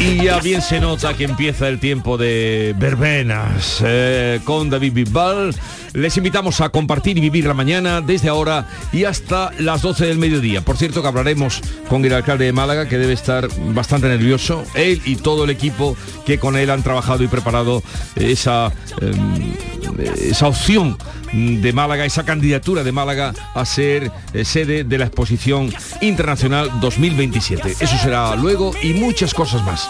Y 0.00 0.24
ya 0.24 0.40
bien 0.40 0.60
se 0.60 0.80
nota 0.80 1.14
que 1.14 1.22
empieza 1.22 1.68
el 1.68 1.78
tiempo 1.78 2.18
de 2.18 2.74
verbenas 2.76 3.80
eh, 3.86 4.40
con 4.42 4.70
David 4.70 4.92
Bisbal. 4.92 5.54
Les 5.98 6.16
invitamos 6.16 6.60
a 6.60 6.68
compartir 6.68 7.18
y 7.18 7.20
vivir 7.20 7.46
la 7.46 7.54
mañana 7.54 8.00
desde 8.00 8.28
ahora 8.28 8.68
y 8.92 9.02
hasta 9.02 9.50
las 9.58 9.82
12 9.82 10.06
del 10.06 10.16
mediodía. 10.16 10.60
Por 10.64 10.76
cierto 10.76 11.02
que 11.02 11.08
hablaremos 11.08 11.60
con 11.88 12.04
el 12.04 12.14
alcalde 12.14 12.44
de 12.44 12.52
Málaga 12.52 12.88
que 12.88 12.98
debe 12.98 13.14
estar 13.14 13.48
bastante 13.74 14.06
nervioso. 14.06 14.64
Él 14.74 15.02
y 15.04 15.16
todo 15.16 15.42
el 15.42 15.50
equipo 15.50 15.96
que 16.24 16.38
con 16.38 16.56
él 16.56 16.70
han 16.70 16.84
trabajado 16.84 17.24
y 17.24 17.26
preparado 17.26 17.82
esa, 18.14 18.72
eh, 19.00 20.12
esa 20.30 20.46
opción 20.46 20.96
de 21.32 21.72
Málaga, 21.72 22.04
esa 22.04 22.24
candidatura 22.24 22.84
de 22.84 22.92
Málaga 22.92 23.34
a 23.54 23.64
ser 23.64 24.12
eh, 24.34 24.44
sede 24.44 24.84
de 24.84 24.98
la 24.98 25.06
exposición 25.06 25.74
internacional 26.00 26.70
2027. 26.80 27.74
Eso 27.80 27.98
será 27.98 28.36
luego 28.36 28.72
y 28.84 28.94
muchas 28.94 29.34
cosas 29.34 29.64
más. 29.64 29.88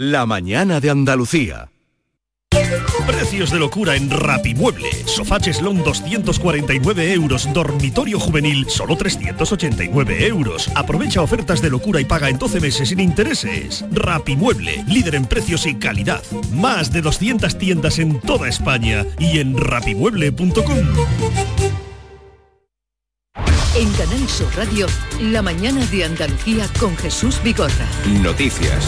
La 0.00 0.26
mañana 0.26 0.78
de 0.78 0.90
Andalucía. 0.90 1.72
Precios 3.04 3.50
de 3.50 3.58
locura 3.58 3.96
en 3.96 4.08
Rapimueble. 4.08 4.88
Sofá 5.06 5.40
cheslón 5.40 5.82
249 5.82 7.14
euros. 7.14 7.52
Dormitorio 7.52 8.20
juvenil 8.20 8.70
solo 8.70 8.96
389 8.96 10.24
euros. 10.28 10.70
Aprovecha 10.76 11.20
ofertas 11.20 11.60
de 11.60 11.70
locura 11.70 12.00
y 12.00 12.04
paga 12.04 12.28
en 12.28 12.38
12 12.38 12.60
meses 12.60 12.90
sin 12.90 13.00
intereses. 13.00 13.84
Rapimueble, 13.90 14.84
líder 14.86 15.16
en 15.16 15.26
precios 15.26 15.66
y 15.66 15.74
calidad. 15.74 16.22
Más 16.52 16.92
de 16.92 17.02
200 17.02 17.58
tiendas 17.58 17.98
en 17.98 18.20
toda 18.20 18.48
España 18.48 19.04
y 19.18 19.40
en 19.40 19.58
rapimueble.com. 19.58 20.78
En 23.74 23.92
Canal 23.94 24.28
Sur 24.28 24.56
Radio, 24.56 24.86
la 25.20 25.42
mañana 25.42 25.84
de 25.86 26.04
Andalucía 26.04 26.68
con 26.78 26.96
Jesús 26.98 27.42
Vigorra. 27.42 27.88
Noticias. 28.22 28.86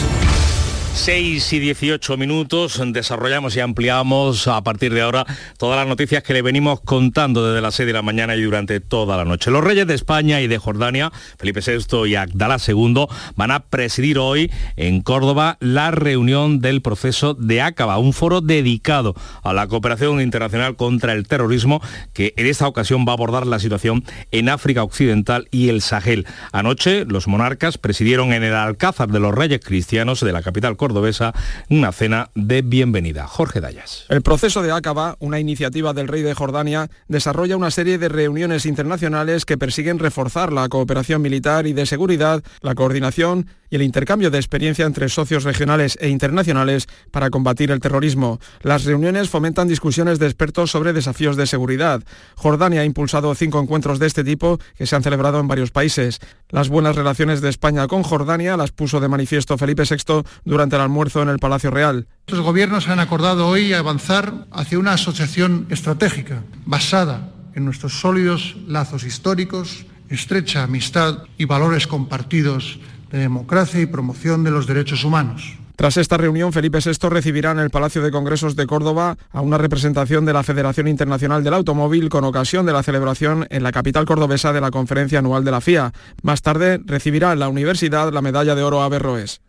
6 0.93 1.53
y 1.53 1.59
18 1.59 2.17
minutos, 2.17 2.81
desarrollamos 2.87 3.55
y 3.55 3.59
ampliamos 3.59 4.47
a 4.47 4.61
partir 4.63 4.93
de 4.93 5.01
ahora 5.01 5.25
todas 5.57 5.77
las 5.77 5.87
noticias 5.87 6.21
que 6.21 6.33
le 6.33 6.41
venimos 6.41 6.81
contando 6.81 7.47
desde 7.47 7.61
las 7.61 7.75
6 7.75 7.87
de 7.87 7.93
la 7.93 8.01
mañana 8.01 8.35
y 8.35 8.43
durante 8.43 8.79
toda 8.81 9.17
la 9.17 9.25
noche. 9.25 9.49
Los 9.51 9.63
reyes 9.63 9.87
de 9.87 9.95
España 9.95 10.41
y 10.41 10.47
de 10.47 10.57
Jordania, 10.57 11.11
Felipe 11.39 11.61
VI 11.65 12.07
y 12.07 12.15
Abdalá 12.15 12.57
II, 12.65 13.07
van 13.35 13.51
a 13.51 13.61
presidir 13.61 14.19
hoy 14.19 14.51
en 14.75 15.01
Córdoba 15.01 15.57
la 15.59 15.91
reunión 15.91 16.59
del 16.59 16.81
proceso 16.81 17.33
de 17.33 17.61
Acaba, 17.61 17.97
un 17.97 18.13
foro 18.13 18.41
dedicado 18.41 19.15
a 19.43 19.53
la 19.53 19.67
cooperación 19.67 20.21
internacional 20.21 20.75
contra 20.75 21.13
el 21.13 21.27
terrorismo 21.27 21.81
que 22.13 22.33
en 22.37 22.45
esta 22.45 22.67
ocasión 22.67 23.05
va 23.07 23.13
a 23.13 23.15
abordar 23.15 23.47
la 23.47 23.59
situación 23.59 24.03
en 24.31 24.49
África 24.49 24.83
Occidental 24.83 25.47
y 25.51 25.69
el 25.69 25.81
Sahel. 25.81 26.27
Anoche 26.51 27.05
los 27.05 27.27
monarcas 27.27 27.77
presidieron 27.77 28.33
en 28.33 28.43
el 28.43 28.53
Alcázar 28.53 29.09
de 29.09 29.19
los 29.19 29.33
Reyes 29.33 29.61
Cristianos 29.63 30.19
de 30.19 30.31
la 30.31 30.43
capital 30.43 30.77
cordobesa 30.81 31.31
una 31.69 31.91
cena 31.91 32.31
de 32.33 32.63
bienvenida. 32.63 33.27
Jorge 33.27 33.61
Dayas. 33.61 34.07
El 34.09 34.23
proceso 34.23 34.63
de 34.63 34.71
Acaba, 34.71 35.15
una 35.19 35.39
iniciativa 35.39 35.93
del 35.93 36.07
rey 36.07 36.23
de 36.23 36.33
Jordania, 36.33 36.89
desarrolla 37.07 37.55
una 37.55 37.69
serie 37.69 37.99
de 37.99 38.09
reuniones 38.09 38.65
internacionales 38.65 39.45
que 39.45 39.59
persiguen 39.59 39.99
reforzar 39.99 40.51
la 40.51 40.67
cooperación 40.69 41.21
militar 41.21 41.67
y 41.67 41.73
de 41.73 41.85
seguridad, 41.85 42.41
la 42.61 42.73
coordinación 42.73 43.45
y 43.71 43.77
el 43.77 43.81
intercambio 43.81 44.29
de 44.29 44.37
experiencia 44.37 44.85
entre 44.85 45.09
socios 45.09 45.45
regionales 45.45 45.97
e 45.99 46.09
internacionales 46.09 46.87
para 47.09 47.31
combatir 47.31 47.71
el 47.71 47.79
terrorismo. 47.79 48.39
Las 48.61 48.83
reuniones 48.83 49.29
fomentan 49.29 49.67
discusiones 49.67 50.19
de 50.19 50.27
expertos 50.27 50.69
sobre 50.69 50.93
desafíos 50.93 51.37
de 51.37 51.47
seguridad. 51.47 52.03
Jordania 52.35 52.81
ha 52.81 52.85
impulsado 52.85 53.33
cinco 53.33 53.59
encuentros 53.59 53.97
de 53.97 54.07
este 54.07 54.23
tipo 54.23 54.59
que 54.77 54.85
se 54.85 54.95
han 54.95 55.03
celebrado 55.03 55.39
en 55.39 55.47
varios 55.47 55.71
países. 55.71 56.19
Las 56.49 56.69
buenas 56.69 56.97
relaciones 56.97 57.41
de 57.41 57.49
España 57.49 57.87
con 57.87 58.03
Jordania 58.03 58.57
las 58.57 58.71
puso 58.71 58.99
de 58.99 59.07
manifiesto 59.07 59.57
Felipe 59.57 59.83
VI 59.89 60.23
durante 60.43 60.75
el 60.75 60.81
almuerzo 60.81 61.21
en 61.21 61.29
el 61.29 61.39
Palacio 61.39 61.71
Real. 61.71 62.07
Los 62.27 62.41
gobiernos 62.41 62.89
han 62.89 62.99
acordado 62.99 63.47
hoy 63.47 63.71
avanzar 63.73 64.47
hacia 64.51 64.79
una 64.79 64.93
asociación 64.93 65.67
estratégica 65.69 66.43
basada 66.65 67.31
en 67.55 67.63
nuestros 67.63 67.99
sólidos 67.99 68.57
lazos 68.67 69.05
históricos, 69.05 69.85
estrecha 70.09 70.63
amistad 70.63 71.23
y 71.37 71.45
valores 71.45 71.87
compartidos 71.87 72.79
de 73.11 73.19
democracia 73.19 73.81
y 73.81 73.85
promoción 73.85 74.43
de 74.43 74.51
los 74.51 74.67
derechos 74.67 75.03
humanos. 75.03 75.57
Tras 75.75 75.97
esta 75.97 76.17
reunión, 76.17 76.53
Felipe 76.53 76.77
VI 76.77 77.09
recibirá 77.09 77.51
en 77.51 77.59
el 77.59 77.71
Palacio 77.71 78.03
de 78.03 78.11
Congresos 78.11 78.55
de 78.55 78.67
Córdoba 78.67 79.17
a 79.31 79.41
una 79.41 79.57
representación 79.57 80.25
de 80.25 80.33
la 80.33 80.43
Federación 80.43 80.87
Internacional 80.87 81.43
del 81.43 81.55
Automóvil 81.55 82.09
con 82.09 82.23
ocasión 82.23 82.65
de 82.67 82.73
la 82.73 82.83
celebración 82.83 83.47
en 83.49 83.63
la 83.63 83.71
capital 83.71 84.05
cordobesa 84.05 84.53
de 84.53 84.61
la 84.61 84.69
conferencia 84.69 85.19
anual 85.19 85.43
de 85.43 85.51
la 85.51 85.59
FIA. 85.61 85.91
Más 86.21 86.43
tarde 86.43 86.79
recibirá 86.85 87.33
en 87.33 87.39
la 87.39 87.49
universidad 87.49 88.13
la 88.13 88.21
medalla 88.21 88.53
de 88.53 88.63
oro 88.63 88.83
a 88.83 88.89
Berroes 88.89 89.41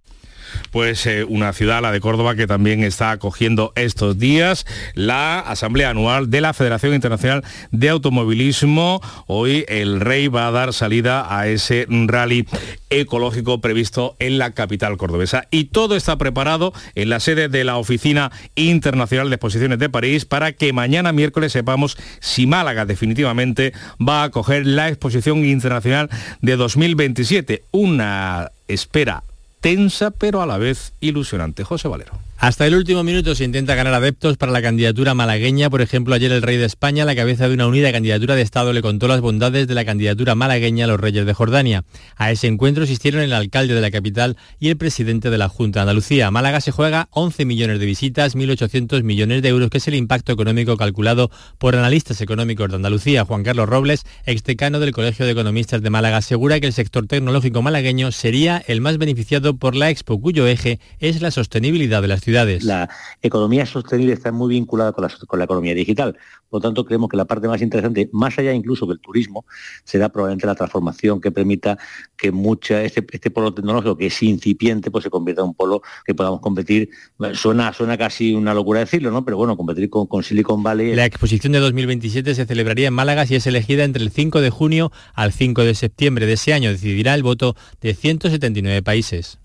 pues 0.71 1.07
eh, 1.07 1.25
una 1.25 1.53
ciudad, 1.53 1.83
la 1.83 1.93
de 1.93 2.01
Córdoba, 2.01 2.35
que 2.35 2.47
también 2.47 2.83
está 2.85 3.11
acogiendo 3.11 3.73
estos 3.77 4.19
días 4.19 4.67
la 4.95 5.41
Asamblea 5.41 5.91
Anual 5.91 6.31
de 6.31 6.41
la 6.41 6.53
Federación 6.53 6.95
Internacional 6.95 7.45
de 7.71 7.89
Automovilismo. 7.89 9.01
Hoy 9.27 9.65
el 9.69 10.01
rey 10.01 10.29
va 10.29 10.49
a 10.49 10.51
dar 10.51 10.73
salida 10.73 11.37
a 11.37 11.49
ese 11.49 11.87
rally 11.89 12.47
ecológico 12.91 13.61
previsto 13.61 14.17
en 14.19 14.39
la 14.39 14.53
capital 14.53 14.97
cordobesa. 14.97 15.45
Y 15.51 15.65
todo 15.65 15.97
está 15.97 16.17
preparado 16.19 16.73
en 16.95 17.09
la 17.09 17.21
sede 17.21 17.49
de 17.49 17.65
la 17.65 17.77
Oficina 17.77 18.31
Internacional 18.55 19.31
de 19.31 19.37
Exposiciones 19.37 19.79
de 19.79 19.89
París 19.89 20.25
para 20.25 20.53
que 20.53 20.73
mañana 20.73 21.13
miércoles 21.13 21.53
sepamos 21.53 21.97
si 22.21 22.47
Málaga 22.47 22.85
definitivamente 22.87 23.73
va 24.01 24.23
a 24.23 24.25
acoger 24.25 24.67
la 24.67 24.89
Exposición 24.89 25.45
Internacional 25.45 26.11
de 26.41 26.57
2027. 26.57 27.65
Una 27.73 28.51
espera 28.69 29.25
tensa 29.63 30.11
pero 30.11 30.43
a 30.43 30.47
la 30.47 30.59
vez 30.59 30.93
ilusionante. 31.01 31.65
José 31.65 31.89
Valero. 31.89 32.13
Hasta 32.43 32.67
el 32.67 32.75
último 32.75 33.05
minuto 33.05 33.37
se 33.37 33.45
intenta 33.45 33.77
ganar 33.77 33.95
adeptos 33.95 34.37
para 34.37 34.51
la 34.51 34.61
candidatura 34.61 35.15
malagueña. 35.15 35.71
Por 35.71 35.81
ejemplo, 35.81 36.13
ayer 36.13 36.33
el 36.33 36.43
rey 36.43 36.57
de 36.57 36.65
España, 36.65 37.05
la 37.05 37.15
cabeza 37.15 37.47
de 37.47 37.55
una 37.55 37.69
unida 37.69 37.93
candidatura 37.93 38.35
de 38.35 38.43
Estado, 38.43 38.73
le 38.73 38.83
contó 38.83 39.07
las 39.07 39.21
bondades 39.21 39.69
de 39.69 39.75
la 39.75 39.85
candidatura 39.85 40.35
malagueña 40.35 40.87
a 40.87 40.89
los 40.89 40.99
reyes 40.99 41.25
de 41.25 41.35
Jordania. 41.35 41.85
A 42.17 42.33
ese 42.33 42.49
encuentro 42.49 42.83
asistieron 42.83 43.23
el 43.23 43.33
alcalde 43.33 43.75
de 43.75 43.81
la 43.81 43.93
capital 43.93 44.37
y 44.59 44.71
el 44.71 44.77
presidente 44.77 45.31
de 45.31 45.39
la 45.39 45.49
Junta 45.49 45.79
de 45.79 45.83
Andalucía. 45.83 46.33
Málaga 46.33 46.61
se 46.61 46.73
juega 46.73 47.07
11 47.13 47.45
millones 47.45 47.79
de 47.79 47.87
visitas, 47.87 48.35
1.800 48.35 49.05
millones 49.05 49.41
de 49.41 49.49
euros, 49.49 49.71
que 49.71 49.79
es 49.79 49.87
el 49.87 49.95
impacto 49.95 50.33
económico 50.33 50.77
calculado 50.77 51.31
por 51.59 51.77
analistas 51.77 52.21
económicos 52.23 52.71
de 52.71 52.75
Andalucía. 52.75 53.25
Juan 53.25 53.45
Carlos 53.45 53.69
Robles, 53.69 54.03
exdecano 54.27 54.81
del 54.81 54.91
Colegio 54.91 55.27
de 55.27 55.31
Economistas 55.31 55.81
de 55.81 55.91
Málaga, 55.91 56.17
asegura 56.17 56.59
que 56.59 56.67
el 56.67 56.73
sector 56.73 57.07
tecnológico 57.07 57.63
malagueño 57.63 58.11
sería 58.11 58.61
el 58.67 58.81
más 58.81 58.99
beneficiado 58.99 59.52
por 59.59 59.77
la 59.77 59.91
Expo, 59.91 60.21
cuyo 60.21 60.47
eje 60.47 60.81
es 60.99 61.23
la 61.23 61.31
sostenibilidad 61.31 62.03
de 62.03 62.09
las 62.09 62.21
ciudades 62.21 62.63
la 62.63 62.89
economía 63.21 63.67
sostenible 63.67 64.13
está 64.13 64.33
muy 64.33 64.55
vinculada 64.55 64.93
con 64.93 65.39
la, 65.39 65.45
economía 65.45 65.75
digital. 65.75 66.17
Por 66.49 66.59
lo 66.59 66.69
tanto, 66.69 66.85
creemos 66.85 67.09
que 67.09 67.17
la 67.17 67.25
parte 67.25 67.49
más 67.49 67.63
interesante, 67.63 68.09
más 68.13 68.39
allá 68.39 68.53
incluso 68.53 68.87
del 68.87 69.01
turismo, 69.01 69.45
será 69.85 70.11
probablemente 70.11 70.47
la 70.47 70.55
transformación 70.55 71.21
que 71.21 71.31
permita 71.31 71.79
que 72.17 72.31
mucha, 72.31 72.83
este, 72.83 73.07
este, 73.11 73.31
polo 73.31 73.55
tecnológico 73.55 73.97
que 73.97 74.07
es 74.07 74.23
incipiente, 74.23 74.91
pues 74.91 75.05
se 75.05 75.11
convierta 75.11 75.43
en 75.43 75.49
un 75.49 75.55
polo 75.55 75.83
que 76.05 76.15
podamos 76.15 76.41
competir. 76.41 76.91
Suena, 77.35 77.73
suena 77.73 77.97
casi 77.97 78.35
una 78.35 78.55
locura 78.55 78.81
decirlo, 78.81 79.11
¿no? 79.11 79.25
Pero 79.25 79.37
bueno, 79.37 79.57
competir 79.57 79.89
con, 79.89 80.07
con 80.07 80.23
Silicon 80.23 80.63
Valley. 80.63 80.95
La 80.95 81.07
exposición 81.07 81.53
de 81.53 81.61
2027 81.61 82.35
se 82.35 82.47
celebraría 82.47 82.89
en 82.89 82.95
Málaga 82.95 83.27
si 83.27 83.35
es 83.35 83.47
elegida 83.47 83.85
entre 83.85 84.03
el 84.03 84.11
5 84.11 84.41
de 84.41 84.51
junio 84.51 84.93
al 85.15 85.33
5 85.33 85.65
de 85.65 85.75
septiembre 85.75 86.27
de 86.27 86.35
ese 86.35 86.53
año. 86.53 86.71
Decidirá 86.71 87.15
el 87.15 87.23
voto 87.23 87.57
de 87.81 87.95
179 87.95 88.83
países. 88.83 89.39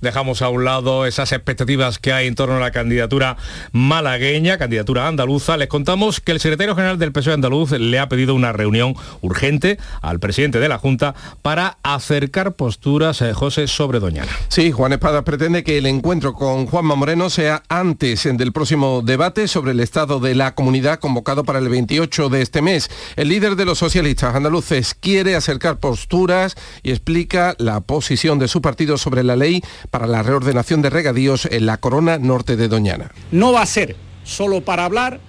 Dejamos 0.00 0.42
a 0.42 0.48
un 0.48 0.64
lado 0.64 1.06
esas 1.06 1.32
expectativas 1.32 1.98
que 1.98 2.12
hay 2.12 2.26
en 2.26 2.34
torno 2.34 2.56
a 2.56 2.60
la 2.60 2.70
candidatura 2.70 3.36
malagueña, 3.72 4.58
candidatura 4.58 5.08
andaluza. 5.08 5.56
Les 5.56 5.68
contamos 5.68 6.20
que 6.20 6.32
el 6.32 6.40
secretario 6.40 6.74
general 6.74 6.98
del 6.98 7.12
PSOE 7.12 7.34
andaluz 7.34 7.72
le 7.72 7.98
ha 7.98 8.08
pedido 8.08 8.34
una 8.34 8.52
reunión 8.52 8.94
urgente 9.20 9.78
al 10.02 10.20
presidente 10.20 10.60
de 10.60 10.68
la 10.68 10.78
Junta 10.78 11.14
para 11.42 11.78
acercar 11.82 12.52
posturas, 12.52 13.22
a 13.22 13.30
eh, 13.30 13.34
José, 13.34 13.66
sobre 13.66 14.00
Doñana. 14.00 14.30
Sí, 14.48 14.72
Juan 14.72 14.92
Espada 14.92 15.24
pretende 15.24 15.64
que 15.64 15.78
el 15.78 15.86
encuentro 15.86 16.34
con 16.34 16.66
Juanma 16.66 16.94
Moreno 16.94 17.30
sea 17.30 17.62
antes 17.68 18.24
del 18.24 18.52
próximo 18.52 19.02
debate 19.02 19.48
sobre 19.48 19.72
el 19.72 19.80
estado 19.80 20.20
de 20.20 20.34
la 20.34 20.54
comunidad 20.54 20.98
convocado 20.98 21.44
para 21.44 21.58
el 21.58 21.68
28 21.68 22.28
de 22.28 22.42
este 22.42 22.62
mes. 22.62 22.90
El 23.16 23.28
líder 23.28 23.56
de 23.56 23.64
los 23.64 23.78
socialistas 23.78 24.34
andaluces 24.34 24.94
quiere 24.94 25.36
acercar 25.36 25.78
posturas 25.78 26.56
y 26.82 26.90
explica 26.90 27.54
la 27.58 27.80
posición 27.80 28.38
de 28.38 28.48
su 28.48 28.60
partido 28.60 28.98
sobre 28.98 29.24
la 29.24 29.36
ley 29.36 29.62
para 29.90 30.06
la 30.06 30.22
reordenación 30.22 30.82
de 30.82 30.90
regadíos 30.90 31.46
en 31.50 31.66
la 31.66 31.76
corona 31.76 32.18
norte 32.18 32.56
de 32.56 32.68
Doñana. 32.68 33.12
No 33.30 33.52
va 33.52 33.62
a 33.62 33.66
ser 33.66 33.96
solo 34.24 34.62
para 34.62 34.84
hablar, 34.84 35.20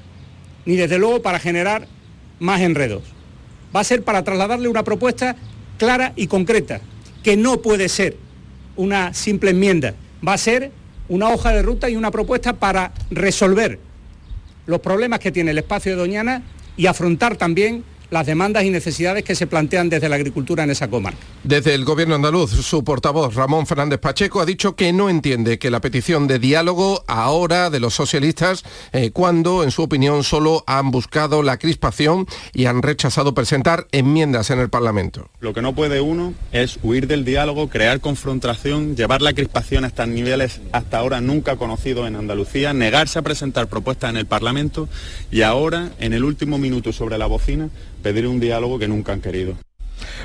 ni 0.66 0.76
desde 0.76 0.98
luego 0.98 1.22
para 1.22 1.40
generar 1.40 1.88
más 2.40 2.62
enredos. 2.62 3.04
Va 3.76 3.82
a 3.82 3.84
ser 3.84 4.04
para 4.04 4.24
trasladarle 4.24 4.68
una 4.68 4.84
propuesta 4.84 5.36
clara 5.78 6.14
y 6.16 6.28
concreta, 6.28 6.82
que 7.24 7.38
no 7.38 7.62
puede 7.62 7.90
ser 7.90 8.18
una 8.76 9.14
simple 9.14 9.52
enmienda, 9.52 9.94
va 10.26 10.34
a 10.34 10.38
ser 10.38 10.72
una 11.08 11.30
hoja 11.30 11.52
de 11.52 11.62
ruta 11.62 11.90
y 11.90 11.96
una 11.96 12.12
propuesta 12.12 12.54
para 12.54 12.92
resolver 13.12 13.80
los 14.66 14.80
problemas 14.80 15.20
que 15.20 15.32
tiene 15.32 15.52
el 15.52 15.58
espacio 15.58 15.92
de 15.92 15.98
Doñana 15.98 16.44
y 16.78 16.88
afrontar 16.88 17.38
también 17.38 17.84
las 18.10 18.26
demandas 18.26 18.64
y 18.64 18.70
necesidades 18.70 19.24
que 19.24 19.36
se 19.36 19.48
plantean 19.48 19.90
desde 19.90 20.10
la 20.10 20.16
agricultura 20.16 20.64
en 20.64 20.72
esa 20.72 20.90
comarca. 20.90 21.20
Desde 21.44 21.74
el 21.74 21.86
gobierno 21.86 22.16
andaluz, 22.16 22.52
su 22.52 22.84
portavoz 22.84 23.36
Ramón 23.36 23.68
Fernández 23.68 24.00
Pacheco 24.00 24.42
ha 24.42 24.46
dicho 24.46 24.76
que 24.76 24.94
no 24.94 25.10
entiende 25.10 25.60
que 25.60 25.70
la 25.70 25.82
petición 25.82 26.28
de 26.28 26.40
diálogo 26.40 27.04
ahora 27.08 27.70
de 27.70 27.80
los 27.80 27.94
socialistas, 27.94 28.64
eh, 28.92 29.12
cuando 29.12 29.64
en 29.64 29.72
su 29.72 29.84
opinión 29.84 30.24
solo 30.24 30.64
han 30.68 30.92
buscado 30.92 31.44
la 31.44 31.58
crispación 31.58 32.28
y 32.54 32.66
han 32.66 32.82
rechazado 32.82 33.34
presentar 33.34 33.88
enmiendas 33.92 34.50
en 34.50 34.60
el 34.60 34.70
Parlamento. 34.70 35.30
Lo 35.40 35.54
que 35.54 35.62
no 35.62 35.74
puede 35.76 36.02
uno 36.02 36.34
es 36.52 36.80
huir 36.84 37.08
del 37.08 37.26
diálogo, 37.26 37.70
crear 37.70 38.00
confrontación, 38.00 38.96
llevar 38.96 39.22
la 39.22 39.34
crispación 39.34 39.84
a 39.84 39.88
estos 39.88 40.08
niveles 40.08 40.62
hasta 40.72 40.98
ahora 40.98 41.22
nunca 41.22 41.56
conocidos 41.56 42.08
en 42.08 42.16
Andalucía, 42.16 42.74
negarse 42.74 43.20
a 43.20 43.22
presentar 43.22 43.68
propuestas 43.68 44.10
en 44.10 44.18
el 44.18 44.26
Parlamento 44.26 44.88
y 45.32 45.42
ahora, 45.42 45.92
en 46.00 46.14
el 46.14 46.24
último 46.24 46.58
minuto 46.58 46.94
sobre 46.94 47.18
la 47.18 47.26
bocina, 47.26 47.70
pedir 48.06 48.28
un 48.28 48.40
diálogo 48.40 48.78
que 48.78 48.88
nunca 48.88 49.14
han 49.14 49.20
querido. 49.20 49.58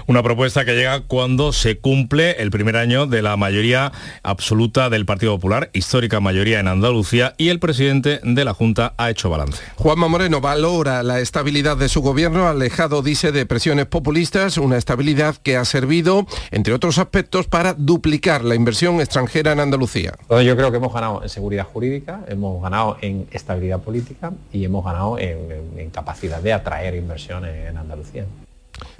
Una 0.06 0.22
propuesta 0.22 0.64
que 0.64 0.74
llega 0.74 1.00
cuando 1.00 1.52
se 1.52 1.78
cumple 1.78 2.32
el 2.42 2.50
primer 2.50 2.76
año 2.76 3.06
de 3.06 3.22
la 3.22 3.36
mayoría 3.36 3.92
absoluta 4.22 4.90
del 4.90 5.06
Partido 5.06 5.34
Popular, 5.36 5.70
histórica 5.72 6.20
mayoría 6.20 6.60
en 6.60 6.68
Andalucía, 6.68 7.34
y 7.38 7.48
el 7.48 7.58
presidente 7.58 8.20
de 8.22 8.44
la 8.44 8.54
Junta 8.54 8.94
ha 8.96 9.10
hecho 9.10 9.30
balance. 9.30 9.62
Juanma 9.76 10.08
Moreno 10.08 10.40
valora 10.40 11.02
la 11.02 11.20
estabilidad 11.20 11.76
de 11.76 11.88
su 11.88 12.02
gobierno, 12.02 12.48
alejado, 12.48 13.02
dice, 13.02 13.32
de 13.32 13.46
presiones 13.46 13.86
populistas, 13.86 14.58
una 14.58 14.76
estabilidad 14.76 15.36
que 15.36 15.56
ha 15.56 15.64
servido, 15.64 16.26
entre 16.50 16.74
otros 16.74 16.98
aspectos, 16.98 17.46
para 17.46 17.74
duplicar 17.74 18.44
la 18.44 18.54
inversión 18.54 19.00
extranjera 19.00 19.52
en 19.52 19.60
Andalucía. 19.60 20.14
yo 20.28 20.56
creo 20.56 20.70
que 20.70 20.76
hemos 20.76 20.92
ganado 20.92 21.22
en 21.22 21.28
seguridad 21.28 21.64
jurídica, 21.64 22.20
hemos 22.28 22.62
ganado 22.62 22.96
en 23.00 23.26
estabilidad 23.30 23.80
política 23.80 24.32
y 24.52 24.64
hemos 24.64 24.84
ganado 24.84 25.18
en 25.18 25.90
capacidad 25.90 26.40
de 26.40 26.52
atraer 26.52 26.94
inversiones 26.94 27.68
en 27.68 27.76
Andalucía. 27.76 28.24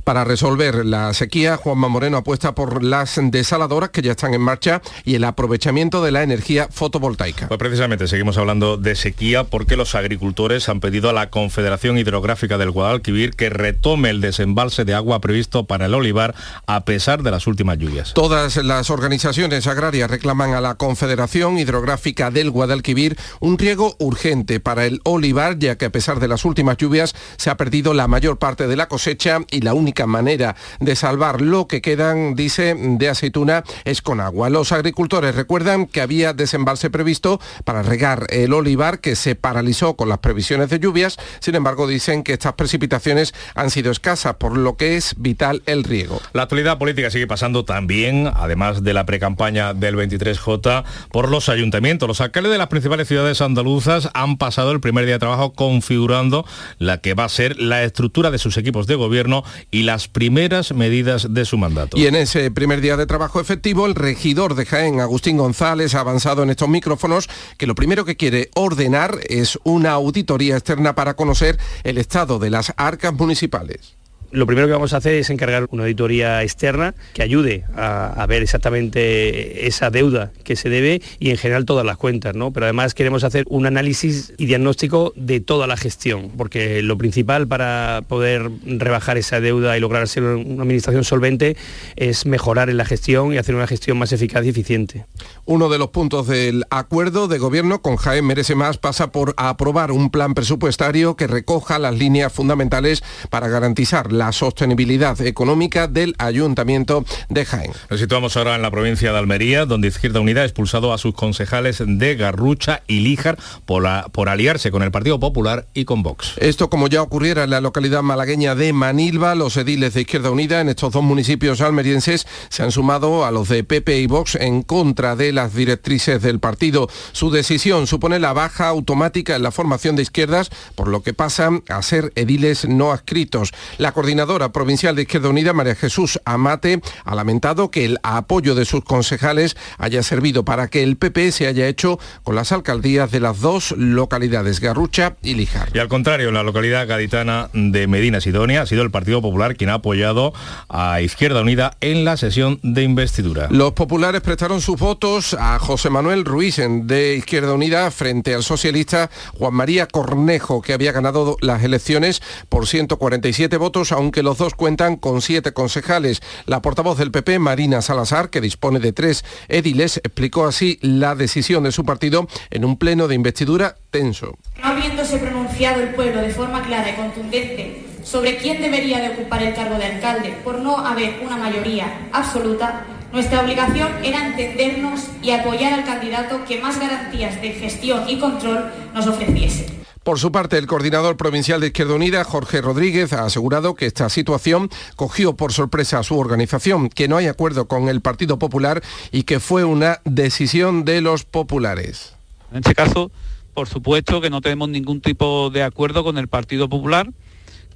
Para 0.05 0.25
resolver 0.25 0.87
la 0.87 1.13
sequía, 1.15 1.57
Juanma 1.57 1.89
Moreno 1.89 2.19
apuesta 2.19 2.55
por 2.55 2.83
las 2.83 3.21
desaladoras 3.23 3.91
que 3.91 4.03
ya 4.03 4.13
están 4.13 4.35
en 4.35 4.41
marcha 4.41 4.83
y 5.05 5.15
el 5.15 5.25
aprovechamiento 5.25 6.03
de 6.03 6.11
la 6.11 6.23
energía 6.23 6.69
fotovoltaica. 6.71 7.49
Pues 7.49 7.59
precisamente 7.59 8.09
seguimos 8.09 8.39
hablando 8.39 8.77
de 8.77 8.95
sequía 8.95 9.45
porque 9.45 9.77
los 9.77 9.95
agricultores 9.95 10.69
han 10.69 10.81
pedido 10.81 11.11
a 11.11 11.13
la 11.13 11.31
Confederación 11.31 11.99
Hidrográfica 11.99 12.59
del 12.59 12.71
Guadalquivir 12.71 13.35
que 13.35 13.51
retome 13.51 14.11
el 14.11 14.21
desembalse 14.21 14.85
de 14.85 14.95
agua 14.95 15.21
previsto 15.21 15.65
para 15.65 15.87
el 15.87 15.95
olivar 15.95 16.35
a 16.67 16.85
pesar 16.85 17.23
de 17.23 17.31
las 17.31 17.47
últimas 17.47 17.79
lluvias. 17.79 18.15
Todas 18.15 18.57
las 18.57 18.91
organizaciones 18.91 19.67
agrarias 19.67 20.11
reclaman 20.11 20.55
a 20.55 20.61
la 20.61 20.75
Confederación 20.77 21.59
Hidrográfica 21.59 22.31
del 22.31 22.51
Guadalquivir 22.51 23.17
un 23.41 23.59
riego 23.59 23.97
urgente 23.99 24.61
para 24.61 24.87
el 24.87 25.01
olivar, 25.05 25.59
ya 25.59 25.77
que 25.77 25.87
a 25.87 25.91
pesar 25.91 26.21
de 26.21 26.29
las 26.29 26.45
últimas 26.45 26.77
lluvias 26.77 27.15
se 27.37 27.51
ha 27.51 27.57
perdido 27.57 27.95
la 27.95 28.09
mayor 28.09 28.39
parte 28.39 28.67
de 28.67 28.77
la 28.77 28.89
cosecha 28.89 29.41
y 29.51 29.61
la 29.61 29.75
única 29.75 29.90
manera 30.07 30.57
de 30.81 30.97
salvar 30.97 31.41
lo 31.41 31.67
que 31.67 31.83
quedan, 31.83 32.35
dice, 32.35 32.75
de 32.77 33.09
aceituna 33.09 33.65
es 33.85 34.03
con 34.03 34.21
agua. 34.21 34.51
Los 34.51 34.73
agricultores 34.73 35.35
recuerdan 35.35 35.87
que 35.87 36.01
había 36.01 36.33
desembalse 36.33 36.91
previsto 36.91 37.41
para 37.65 37.83
regar 37.83 38.27
el 38.31 38.53
olivar 38.53 39.01
que 39.01 39.17
se 39.17 39.35
paralizó 39.35 39.97
con 39.97 40.09
las 40.09 40.19
previsiones 40.19 40.71
de 40.71 40.79
lluvias. 40.79 41.19
Sin 41.41 41.55
embargo, 41.55 41.87
dicen 41.87 42.23
que 42.23 42.33
estas 42.33 42.55
precipitaciones 42.55 43.35
han 43.55 43.71
sido 43.71 43.91
escasas, 43.91 44.37
por 44.37 44.57
lo 44.57 44.77
que 44.77 44.97
es 44.97 45.15
vital 45.19 45.63
el 45.67 45.85
riego. 45.85 46.21
La 46.33 46.43
actualidad 46.43 46.79
política 46.79 47.11
sigue 47.11 47.27
pasando 47.27 47.65
también, 47.65 48.31
además 48.35 48.83
de 48.83 48.95
la 48.95 49.07
precampaña 49.07 49.75
del 49.75 49.97
23J, 49.97 50.85
por 51.11 51.29
los 51.29 51.49
ayuntamientos. 51.49 52.09
Los 52.09 52.21
alcaldes 52.21 52.53
de 52.53 52.59
las 52.59 52.69
principales 52.69 53.09
ciudades 53.09 53.41
andaluzas 53.41 54.11
han 54.15 54.39
pasado 54.39 54.73
el 54.73 54.81
primer 54.81 55.05
día 55.05 55.15
de 55.15 55.21
trabajo 55.21 55.53
configurando 55.53 56.45
la 56.79 56.99
que 56.99 57.15
va 57.15 57.25
a 57.25 57.29
ser 57.29 57.59
la 57.59 57.83
estructura 57.83 58.31
de 58.31 58.39
sus 58.39 58.57
equipos 58.57 58.87
de 58.87 58.95
gobierno 58.95 59.45
y 59.71 59.80
las 59.83 60.09
primeras 60.09 60.73
medidas 60.73 61.33
de 61.33 61.45
su 61.45 61.59
mandato. 61.59 61.97
Y 61.97 62.07
en 62.07 62.15
ese 62.15 62.51
primer 62.51 62.81
día 62.81 62.97
de 62.97 63.07
trabajo 63.07 63.41
efectivo, 63.41 63.87
el 63.87 63.95
regidor 63.95 64.55
de 64.55 64.67
Jaén, 64.67 65.01
Agustín 65.01 65.37
González, 65.37 65.95
ha 65.95 66.01
avanzado 66.01 66.43
en 66.43 66.51
estos 66.51 66.69
micrófonos 66.69 67.29
que 67.57 67.67
lo 67.67 67.75
primero 67.75 68.05
que 68.05 68.17
quiere 68.17 68.51
ordenar 68.55 69.19
es 69.29 69.59
una 69.65 69.93
auditoría 69.93 70.57
externa 70.57 70.95
para 70.95 71.15
conocer 71.15 71.59
el 71.85 71.99
estado 71.99 72.39
de 72.39 72.51
las 72.51 72.73
arcas 72.77 73.15
municipales 73.15 74.00
Lo 74.33 74.47
primero 74.47 74.67
que 74.69 74.73
vamos 74.73 74.93
a 74.93 74.99
hacer 74.99 75.15
es 75.15 75.29
encargar 75.31 75.67
una 75.71 75.83
auditoría 75.83 76.43
externa 76.43 76.95
que 77.15 77.23
ayude 77.23 77.65
a, 77.75 78.25
ver 78.29 78.43
exactamente 78.43 79.67
esa 79.67 79.91
deuda 79.91 80.31
que 80.45 80.55
se 80.55 80.69
debe 80.69 81.03
y 81.19 81.31
en 81.31 81.37
general 81.37 81.65
todas 81.65 81.85
las 81.85 81.97
cuentas, 81.97 82.37
¿no? 82.37 82.53
Pero 82.53 82.67
además 82.67 82.95
queremos 82.95 83.25
hacer 83.25 83.45
un 83.49 83.67
análisis 83.67 84.33
y 84.39 84.47
diagnóstico 84.47 85.13
de 85.17 85.41
toda 85.41 85.67
la 85.67 85.77
gestión, 85.77 86.31
porque 86.37 86.81
lo 86.83 86.97
principal 86.97 87.49
para 87.49 88.03
poder 88.07 88.51
rebajar 88.65 89.19
esa 89.19 89.41
deuda 89.41 89.77
y 89.77 89.81
lograr 89.81 90.07
ser 90.07 90.23
una 90.23 90.63
administración 90.63 91.03
solvente 91.03 91.57
es 91.97 92.25
mejorar 92.25 92.71
en 92.71 92.77
la 92.77 92.85
gestión 92.85 93.33
y 93.33 93.39
hacer 93.39 93.57
una 93.57 93.67
gestión 93.67 93.99
más 93.99 94.13
eficaz 94.13 94.45
y 94.45 94.51
eficiente. 94.51 95.07
Uno 95.45 95.69
de 95.69 95.79
los 95.79 95.89
puntos 95.89 96.29
del 96.29 96.65
acuerdo 96.71 97.27
de 97.27 97.39
gobierno 97.39 97.83
con 97.83 97.97
Jaén 97.97 98.25
Merece 98.25 98.55
Más 98.55 98.79
pasa 98.79 99.11
por 99.11 99.35
aprobar 99.37 99.91
un 99.91 100.11
plan 100.11 100.35
presupuestario 100.35 101.17
que 101.17 101.27
recoja 101.27 101.81
las 101.81 101.97
líneas 101.97 102.33
fundamentales 102.33 103.03
para 103.31 103.49
garantizar 103.49 104.13
sostenibilidad 104.33 105.21
económica 105.23 105.87
del 105.89 106.15
Ayuntamiento 106.19 107.05
de 107.29 107.45
Jaén. 107.45 107.73
Nos 107.89 108.01
situamos 108.01 108.37
ahora 108.37 108.55
en 108.57 108.63
la 108.63 108.71
provincia 108.71 109.13
de 109.13 109.19
Almería, 109.19 109.67
donde 109.67 109.89
Izquierda 109.89 110.21
Unida 110.21 110.43
ha 110.43 110.45
expulsado 110.45 110.93
a 110.93 110.99
sus 110.99 111.15
concejales 111.15 111.83
de 111.85 112.15
Garrucha 112.17 112.83
y 112.87 113.01
Líjar 113.01 113.39
por, 113.67 113.83
la- 113.83 114.07
por 114.13 114.29
aliarse 114.29 114.71
con 114.71 114.83
el 114.83 114.91
Partido 114.91 115.19
Popular 115.19 115.67
y 115.75 115.85
con 115.85 116.03
Vox. 116.03 116.35
Esto 116.37 116.69
como 116.71 116.89
ya 116.89 117.03
ocurriera 117.03 117.45
en 117.45 117.51
la 117.51 117.61
localidad 117.61 118.03
malagueña 118.03 118.55
de 118.55 118.73
Manilva, 118.73 119.35
los 119.35 119.57
ediles 119.57 119.95
de 119.95 120.03
Izquierda 120.03 120.31
Unida 120.31 120.61
en 120.61 120.69
estos 120.69 120.93
dos 120.93 121.03
municipios 121.03 121.61
almerienses 121.61 122.27
se 122.49 122.63
han 122.63 122.71
sumado 122.73 123.25
a 123.25 123.31
los 123.31 123.49
de 123.49 123.65
PP 123.65 124.01
y 124.01 124.07
Vox 124.07 124.35
en 124.37 124.63
contra 124.63 125.17
de 125.17 125.33
las 125.33 125.55
directrices 125.55 126.23
del 126.23 126.41
partido. 126.41 126.89
Su 127.13 127.31
decisión 127.31 127.87
supone 127.87 128.19
la 128.19 128.33
baja 128.33 128.69
automática 128.69 129.37
en 129.37 129.43
la 129.43 129.51
formación 129.51 129.97
de 129.97 130.03
izquierdas, 130.03 130.51
por 130.75 130.89
lo 130.89 131.03
que 131.03 131.15
pasan 131.15 131.63
a 131.69 131.83
ser 131.83 132.13
ediles 132.17 132.67
no 132.69 132.93
adscritos. 132.93 133.53
La 133.79 133.93
coordinadora 134.11 134.51
provincial 134.51 134.97
de 134.97 135.03
Izquierda 135.03 135.29
Unida, 135.29 135.53
María 135.53 135.77
Jesús 135.77 136.19
Amate, 136.25 136.81
ha 137.05 137.15
lamentado 137.15 137.71
que 137.71 137.85
el 137.85 137.99
apoyo 138.03 138.57
de 138.57 138.65
sus 138.65 138.83
concejales 138.83 139.57
haya 139.79 140.03
servido 140.03 140.45
para 140.45 140.67
que 140.67 140.83
el 140.83 140.97
PP 140.97 141.31
se 141.31 141.47
haya 141.47 141.69
hecho 141.69 142.01
con 142.25 142.35
las 142.35 142.51
alcaldías 142.51 143.13
de 143.13 143.21
las 143.21 143.41
dos 143.41 143.71
localidades, 143.79 144.59
Garrucha 144.59 145.15
y 145.23 145.35
Lijar. 145.35 145.69
Y 145.75 145.79
al 145.79 145.87
contrario, 145.87 146.27
en 146.27 146.35
la 146.35 146.43
localidad 146.43 146.89
gaditana 146.89 147.51
de 147.53 147.87
Medina 147.87 148.21
Sidonia 148.21 148.63
ha 148.63 148.67
sido 148.67 148.83
el 148.83 148.91
Partido 148.91 149.23
Popular 149.23 149.55
quien 149.55 149.71
ha 149.71 149.75
apoyado 149.75 150.33
a 150.69 151.01
Izquierda 151.03 151.43
Unida 151.43 151.77
en 151.81 152.05
la 152.05 152.17
sesión 152.17 152.59
de 152.65 152.83
investidura. 152.83 153.47
Los 153.49 153.75
populares 153.75 154.23
prestaron 154.23 154.61
sus 154.61 154.77
votos 154.77 155.37
a 155.39 155.61
José 155.61 155.89
Manuel 155.89 156.25
Ruiz 156.25 156.57
de 156.57 157.15
Izquierda 157.15 157.55
Unida 157.55 157.89
frente 157.93 158.35
al 158.35 158.43
socialista 158.43 159.09
Juan 159.39 159.55
María 159.55 159.87
Cornejo, 159.87 160.63
que 160.63 160.73
había 160.73 160.91
ganado 160.91 161.37
las 161.41 161.63
elecciones 161.63 162.21
por 162.49 162.67
147 162.67 163.57
votos, 163.57 163.93
aunque 164.01 164.23
los 164.23 164.39
dos 164.39 164.55
cuentan 164.55 164.97
con 164.97 165.23
siete 165.23 165.53
concejales. 165.53 166.21
La 166.47 166.63
portavoz 166.63 166.99
del 166.99 167.11
PP, 167.11 167.39
Marina 167.39 167.83
Salazar, 167.83 168.31
que 168.31 168.41
dispone 168.41 168.81
de 168.81 168.93
tres 168.93 169.25
ediles, 169.49 169.99
explicó 169.99 170.47
así 170.47 170.79
la 170.83 171.15
decisión 171.15 171.65
de 171.65 171.73
su 171.73 171.85
partido 171.85 172.27
en 172.51 172.65
un 172.65 172.77
pleno 172.77 173.09
de 173.09 173.15
investidura 173.15 173.77
tenso. 173.91 174.37
No 174.61 174.69
habiéndose 174.69 175.19
pronunciado 175.19 175.83
el 175.83 175.95
pueblo 175.95 176.21
de 176.21 176.31
forma 176.31 176.63
clara 176.63 176.91
y 176.91 176.95
contundente 176.95 177.85
sobre 178.03 178.39
quién 178.39 178.63
debería 178.63 179.01
de 179.01 179.11
ocupar 179.11 179.43
el 179.43 179.55
cargo 179.55 179.77
de 179.77 179.85
alcalde 179.85 180.37
por 180.43 180.59
no 180.59 180.79
haber 180.79 181.21
una 181.23 181.37
mayoría 181.37 182.09
absoluta, 182.13 182.87
nuestra 183.13 183.41
obligación 183.41 183.89
era 184.05 184.27
entendernos 184.27 185.09
y 185.23 185.33
apoyar 185.33 185.73
al 185.73 185.85
candidato 185.85 186.45
que 186.45 186.61
más 186.61 186.81
garantías 186.81 187.41
de 187.43 187.51
gestión 187.51 188.09
y 188.09 188.19
control 188.19 188.71
nos 188.95 189.07
ofreciese. 189.07 189.80
Por 190.03 190.19
su 190.19 190.33
parte, 190.33 190.57
el 190.57 190.67
coordinador 190.67 191.19
provincial 191.19 191.61
de 191.61 191.67
Izquierda 191.67 191.95
Unida, 191.95 192.25
Jorge 192.25 192.63
Rodríguez, 192.63 193.13
ha 193.13 193.27
asegurado 193.27 193.75
que 193.75 193.85
esta 193.85 194.09
situación 194.09 194.71
cogió 194.97 195.37
por 195.37 195.53
sorpresa 195.53 195.99
a 195.99 196.03
su 196.03 196.19
organización, 196.19 196.89
que 196.89 197.07
no 197.07 197.19
hay 197.19 197.27
acuerdo 197.27 197.69
con 197.69 197.87
el 197.91 198.01
Partido 198.01 198.39
Popular 198.39 198.83
y 199.13 199.25
que 199.25 199.41
fue 199.41 199.65
una 199.65 200.01
decisión 200.05 200.87
de 200.87 201.03
los 201.03 201.25
populares. 201.25 202.15
En 202.51 202.59
este 202.59 202.75
caso, 202.75 203.11
por 203.53 203.69
supuesto 203.69 204.23
que 204.23 204.31
no 204.31 204.41
tenemos 204.41 204.71
ningún 204.71 205.03
tipo 205.03 205.51
de 205.51 205.63
acuerdo 205.63 206.03
con 206.03 206.17
el 206.17 206.29
Partido 206.29 206.71
Popular, 206.71 207.11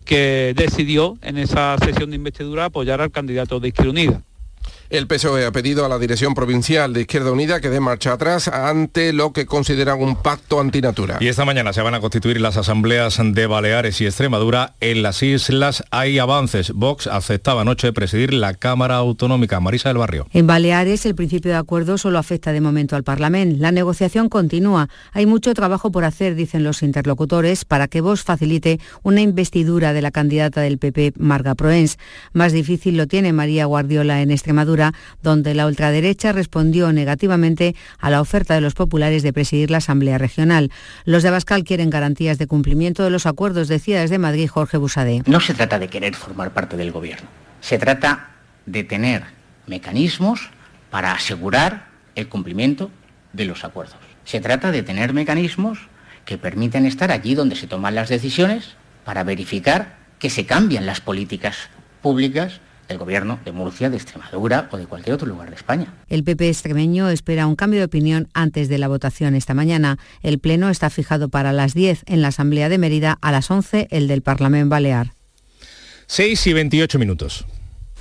que 0.06 0.54
decidió 0.56 1.18
en 1.20 1.36
esa 1.36 1.76
sesión 1.78 2.08
de 2.08 2.16
investidura 2.16 2.66
apoyar 2.66 3.02
al 3.02 3.10
candidato 3.10 3.60
de 3.60 3.68
Izquierda 3.68 3.90
Unida. 3.90 4.22
El 4.94 5.08
PSOE 5.08 5.44
ha 5.44 5.50
pedido 5.50 5.84
a 5.84 5.88
la 5.88 5.98
dirección 5.98 6.34
provincial 6.34 6.92
de 6.92 7.00
Izquierda 7.00 7.32
Unida 7.32 7.60
que 7.60 7.68
dé 7.68 7.80
marcha 7.80 8.12
atrás 8.12 8.46
ante 8.46 9.12
lo 9.12 9.32
que 9.32 9.44
consideran 9.44 10.00
un 10.00 10.14
pacto 10.14 10.60
antinatura. 10.60 11.18
Y 11.18 11.26
esta 11.26 11.44
mañana 11.44 11.72
se 11.72 11.82
van 11.82 11.94
a 11.94 12.00
constituir 12.00 12.40
las 12.40 12.56
asambleas 12.56 13.18
de 13.20 13.46
Baleares 13.48 14.00
y 14.00 14.06
Extremadura. 14.06 14.76
En 14.78 15.02
las 15.02 15.20
islas 15.24 15.82
hay 15.90 16.20
avances. 16.20 16.70
Vox 16.70 17.08
aceptaba 17.08 17.62
anoche 17.62 17.92
presidir 17.92 18.32
la 18.32 18.54
Cámara 18.54 18.94
Autonómica. 18.94 19.58
Marisa 19.58 19.88
del 19.88 19.98
Barrio. 19.98 20.28
En 20.32 20.46
Baleares, 20.46 21.04
el 21.06 21.16
principio 21.16 21.50
de 21.50 21.56
acuerdo 21.56 21.98
solo 21.98 22.20
afecta 22.20 22.52
de 22.52 22.60
momento 22.60 22.94
al 22.94 23.02
Parlamento. 23.02 23.56
La 23.58 23.72
negociación 23.72 24.28
continúa. 24.28 24.88
Hay 25.10 25.26
mucho 25.26 25.54
trabajo 25.54 25.90
por 25.90 26.04
hacer, 26.04 26.36
dicen 26.36 26.62
los 26.62 26.84
interlocutores, 26.84 27.64
para 27.64 27.88
que 27.88 28.00
Vox 28.00 28.22
facilite 28.22 28.78
una 29.02 29.22
investidura 29.22 29.92
de 29.92 30.02
la 30.02 30.12
candidata 30.12 30.60
del 30.60 30.78
PP, 30.78 31.14
Marga 31.18 31.56
Proens. 31.56 31.98
Más 32.32 32.52
difícil 32.52 32.96
lo 32.96 33.08
tiene 33.08 33.32
María 33.32 33.66
Guardiola 33.66 34.22
en 34.22 34.30
Extremadura, 34.30 34.83
donde 35.22 35.54
la 35.54 35.66
ultraderecha 35.66 36.32
respondió 36.32 36.92
negativamente 36.92 37.74
a 37.98 38.10
la 38.10 38.20
oferta 38.20 38.54
de 38.54 38.60
los 38.60 38.74
populares 38.74 39.22
de 39.22 39.32
presidir 39.32 39.70
la 39.70 39.78
Asamblea 39.78 40.18
Regional. 40.18 40.70
Los 41.04 41.22
de 41.22 41.30
Abascal 41.30 41.64
quieren 41.64 41.90
garantías 41.90 42.38
de 42.38 42.46
cumplimiento 42.46 43.04
de 43.04 43.10
los 43.10 43.26
acuerdos, 43.26 43.68
decía 43.68 44.00
desde 44.00 44.18
Madrid 44.18 44.48
Jorge 44.48 44.76
Busadé. 44.76 45.22
No 45.26 45.40
se 45.40 45.54
trata 45.54 45.78
de 45.78 45.88
querer 45.88 46.14
formar 46.14 46.52
parte 46.52 46.76
del 46.76 46.92
gobierno, 46.92 47.28
se 47.60 47.78
trata 47.78 48.30
de 48.66 48.84
tener 48.84 49.24
mecanismos 49.66 50.50
para 50.90 51.12
asegurar 51.12 51.88
el 52.14 52.28
cumplimiento 52.28 52.90
de 53.32 53.44
los 53.44 53.64
acuerdos. 53.64 53.96
Se 54.24 54.40
trata 54.40 54.70
de 54.70 54.82
tener 54.82 55.12
mecanismos 55.12 55.78
que 56.24 56.38
permiten 56.38 56.86
estar 56.86 57.10
allí 57.10 57.34
donde 57.34 57.56
se 57.56 57.66
toman 57.66 57.94
las 57.94 58.08
decisiones 58.08 58.76
para 59.04 59.24
verificar 59.24 59.96
que 60.18 60.30
se 60.30 60.46
cambian 60.46 60.86
las 60.86 61.00
políticas 61.00 61.68
públicas 62.00 62.60
del 62.88 62.98
gobierno 62.98 63.38
de 63.44 63.52
Murcia, 63.52 63.90
de 63.90 63.96
Extremadura 63.96 64.68
o 64.70 64.76
de 64.76 64.86
cualquier 64.86 65.14
otro 65.14 65.28
lugar 65.28 65.50
de 65.50 65.56
España. 65.56 65.94
El 66.08 66.24
PP 66.24 66.48
extremeño 66.48 67.08
espera 67.08 67.46
un 67.46 67.56
cambio 67.56 67.80
de 67.80 67.86
opinión 67.86 68.28
antes 68.34 68.68
de 68.68 68.78
la 68.78 68.88
votación 68.88 69.34
esta 69.34 69.54
mañana. 69.54 69.98
El 70.22 70.38
pleno 70.38 70.68
está 70.68 70.90
fijado 70.90 71.28
para 71.28 71.52
las 71.52 71.74
10 71.74 72.02
en 72.06 72.22
la 72.22 72.28
Asamblea 72.28 72.68
de 72.68 72.78
Mérida, 72.78 73.18
a 73.20 73.32
las 73.32 73.50
11 73.50 73.88
el 73.90 74.08
del 74.08 74.22
Parlamento 74.22 74.70
Balear. 74.70 75.12
6 76.06 76.46
y 76.46 76.52
28 76.52 76.98
minutos. 76.98 77.46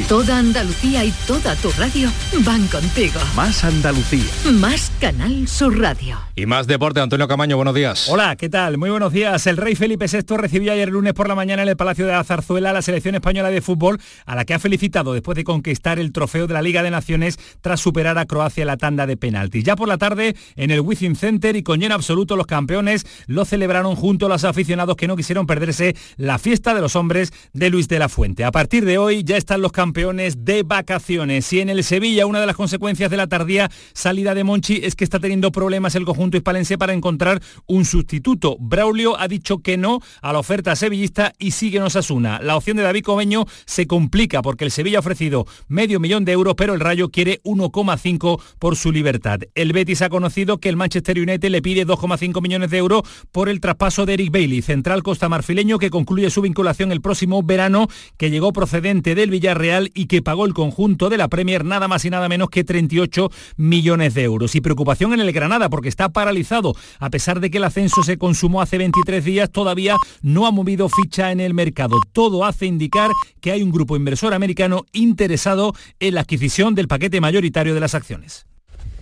Toda 0.00 0.38
Andalucía 0.38 1.04
y 1.04 1.12
toda 1.26 1.54
tu 1.56 1.70
radio 1.72 2.10
van 2.46 2.66
contigo. 2.68 3.20
Más 3.36 3.62
Andalucía. 3.62 4.24
Más 4.50 4.90
Canal 4.98 5.46
Sur 5.46 5.78
Radio. 5.78 6.18
Y 6.34 6.46
más 6.46 6.66
deporte, 6.66 7.00
Antonio 7.00 7.28
Camaño, 7.28 7.56
buenos 7.56 7.74
días. 7.74 8.08
Hola, 8.08 8.36
¿qué 8.36 8.48
tal? 8.48 8.78
Muy 8.78 8.88
buenos 8.88 9.12
días. 9.12 9.46
El 9.46 9.58
rey 9.58 9.74
Felipe 9.74 10.06
VI 10.10 10.38
recibió 10.38 10.72
ayer 10.72 10.88
lunes 10.88 11.12
por 11.12 11.28
la 11.28 11.34
mañana 11.34 11.62
en 11.62 11.68
el 11.68 11.76
Palacio 11.76 12.06
de 12.06 12.12
la 12.12 12.24
Zarzuela 12.24 12.70
a 12.70 12.72
la 12.72 12.80
selección 12.80 13.14
española 13.14 13.50
de 13.50 13.60
fútbol, 13.60 14.00
a 14.24 14.34
la 14.34 14.46
que 14.46 14.54
ha 14.54 14.58
felicitado 14.58 15.12
después 15.12 15.36
de 15.36 15.44
conquistar 15.44 15.98
el 15.98 16.10
trofeo 16.12 16.46
de 16.46 16.54
la 16.54 16.62
Liga 16.62 16.82
de 16.82 16.90
Naciones 16.90 17.38
tras 17.60 17.80
superar 17.80 18.16
a 18.16 18.24
Croacia 18.24 18.62
en 18.62 18.68
la 18.68 18.78
tanda 18.78 19.06
de 19.06 19.18
penaltis. 19.18 19.62
Ya 19.62 19.76
por 19.76 19.88
la 19.88 19.98
tarde, 19.98 20.34
en 20.56 20.70
el 20.70 20.80
Wizzing 20.80 21.16
Center 21.16 21.54
y 21.54 21.62
con 21.62 21.80
lleno 21.80 21.94
absoluto, 21.94 22.36
los 22.36 22.46
campeones 22.46 23.04
lo 23.26 23.44
celebraron 23.44 23.94
junto 23.94 24.24
a 24.24 24.28
los 24.30 24.44
aficionados 24.44 24.96
que 24.96 25.06
no 25.06 25.16
quisieron 25.16 25.46
perderse 25.46 25.94
la 26.16 26.38
fiesta 26.38 26.72
de 26.72 26.80
los 26.80 26.96
hombres 26.96 27.30
de 27.52 27.68
Luis 27.68 27.88
de 27.88 27.98
la 27.98 28.08
Fuente. 28.08 28.44
A 28.44 28.52
partir 28.52 28.86
de 28.86 28.96
hoy 28.96 29.22
ya 29.22 29.36
están 29.36 29.60
los 29.60 29.70
campeones 29.70 29.81
de 29.82 30.62
vacaciones 30.62 31.52
y 31.52 31.58
en 31.58 31.68
el 31.68 31.82
Sevilla 31.82 32.24
una 32.26 32.40
de 32.40 32.46
las 32.46 32.54
consecuencias 32.54 33.10
de 33.10 33.16
la 33.16 33.26
tardía 33.26 33.68
salida 33.94 34.32
de 34.32 34.44
Monchi 34.44 34.80
es 34.84 34.94
que 34.94 35.02
está 35.02 35.18
teniendo 35.18 35.50
problemas 35.50 35.96
el 35.96 36.04
conjunto 36.04 36.36
hispalense 36.36 36.78
para 36.78 36.92
encontrar 36.92 37.42
un 37.66 37.84
sustituto. 37.84 38.56
Braulio 38.60 39.18
ha 39.18 39.26
dicho 39.26 39.58
que 39.58 39.76
no 39.76 39.98
a 40.20 40.32
la 40.32 40.38
oferta 40.38 40.76
sevillista 40.76 41.32
y 41.38 41.50
sigue 41.50 41.78
en 41.78 41.82
Osasuna. 41.82 42.38
La 42.40 42.56
opción 42.56 42.76
de 42.76 42.84
David 42.84 43.02
Cobeño 43.02 43.44
se 43.66 43.88
complica 43.88 44.40
porque 44.40 44.64
el 44.64 44.70
Sevilla 44.70 44.98
ha 44.98 45.00
ofrecido 45.00 45.46
medio 45.66 45.98
millón 45.98 46.24
de 46.24 46.32
euros, 46.32 46.54
pero 46.56 46.74
el 46.74 46.80
Rayo 46.80 47.08
quiere 47.08 47.40
1,5 47.42 48.40
por 48.60 48.76
su 48.76 48.92
libertad. 48.92 49.40
El 49.56 49.72
Betis 49.72 50.02
ha 50.02 50.10
conocido 50.10 50.58
que 50.58 50.68
el 50.68 50.76
Manchester 50.76 51.18
United 51.18 51.50
le 51.50 51.60
pide 51.60 51.84
2,5 51.84 52.40
millones 52.40 52.52
millones 52.52 52.70
de 52.70 52.76
euros 52.76 53.02
por 53.30 53.48
el 53.48 53.60
traspaso 53.60 54.04
de 54.04 54.12
Eric 54.12 54.30
Bailey, 54.30 54.60
central 54.60 55.02
costamarfileño 55.02 55.78
que 55.78 55.88
concluye 55.88 56.28
su 56.28 56.42
vinculación 56.42 56.92
el 56.92 57.00
próximo 57.00 57.42
verano, 57.42 57.88
que 58.18 58.30
llegó 58.30 58.52
procedente 58.52 59.14
del 59.14 59.30
Villarreal 59.30 59.71
y 59.94 60.06
que 60.06 60.22
pagó 60.22 60.46
el 60.46 60.54
conjunto 60.54 61.08
de 61.08 61.16
la 61.16 61.28
Premier 61.28 61.64
nada 61.64 61.88
más 61.88 62.04
y 62.04 62.10
nada 62.10 62.28
menos 62.28 62.50
que 62.50 62.64
38 62.64 63.30
millones 63.56 64.14
de 64.14 64.22
euros. 64.22 64.54
Y 64.54 64.60
preocupación 64.60 65.12
en 65.12 65.20
el 65.20 65.32
Granada 65.32 65.70
porque 65.70 65.88
está 65.88 66.10
paralizado. 66.10 66.74
A 66.98 67.10
pesar 67.10 67.40
de 67.40 67.50
que 67.50 67.58
el 67.58 67.64
ascenso 67.64 68.02
se 68.02 68.18
consumó 68.18 68.62
hace 68.62 68.78
23 68.78 69.24
días, 69.24 69.50
todavía 69.50 69.96
no 70.20 70.46
ha 70.46 70.50
movido 70.50 70.88
ficha 70.88 71.32
en 71.32 71.40
el 71.40 71.54
mercado. 71.54 71.96
Todo 72.12 72.44
hace 72.44 72.66
indicar 72.66 73.10
que 73.40 73.52
hay 73.52 73.62
un 73.62 73.72
grupo 73.72 73.96
inversor 73.96 74.34
americano 74.34 74.84
interesado 74.92 75.74
en 76.00 76.14
la 76.14 76.22
adquisición 76.22 76.74
del 76.74 76.88
paquete 76.88 77.20
mayoritario 77.20 77.74
de 77.74 77.80
las 77.80 77.94
acciones. 77.94 78.46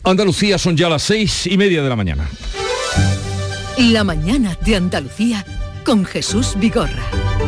Andalucía 0.03 0.59
son 0.59 0.77
ya 0.77 0.89
las 0.89 1.03
seis 1.03 1.47
y 1.47 1.59
media 1.59 1.83
de 1.83 1.89
la 1.89 1.97
mañana. 1.97 2.29
La 3.79 4.05
mañana 4.05 4.57
de 4.65 4.77
Andalucía 4.77 5.45
con 5.85 6.05
Jesús 6.05 6.55
Vigorra. 6.59 7.40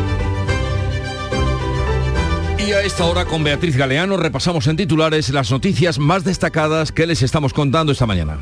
Y 2.65 2.71
a 2.71 2.81
esta 2.81 3.03
hora 3.05 3.25
con 3.25 3.43
Beatriz 3.43 3.75
Galeano 3.75 4.15
repasamos 4.15 4.67
en 4.67 4.77
titulares 4.77 5.29
las 5.29 5.51
noticias 5.51 5.99
más 5.99 6.23
destacadas 6.23 6.93
que 6.93 7.05
les 7.05 7.21
estamos 7.21 7.51
contando 7.51 7.91
esta 7.91 8.05
mañana. 8.05 8.39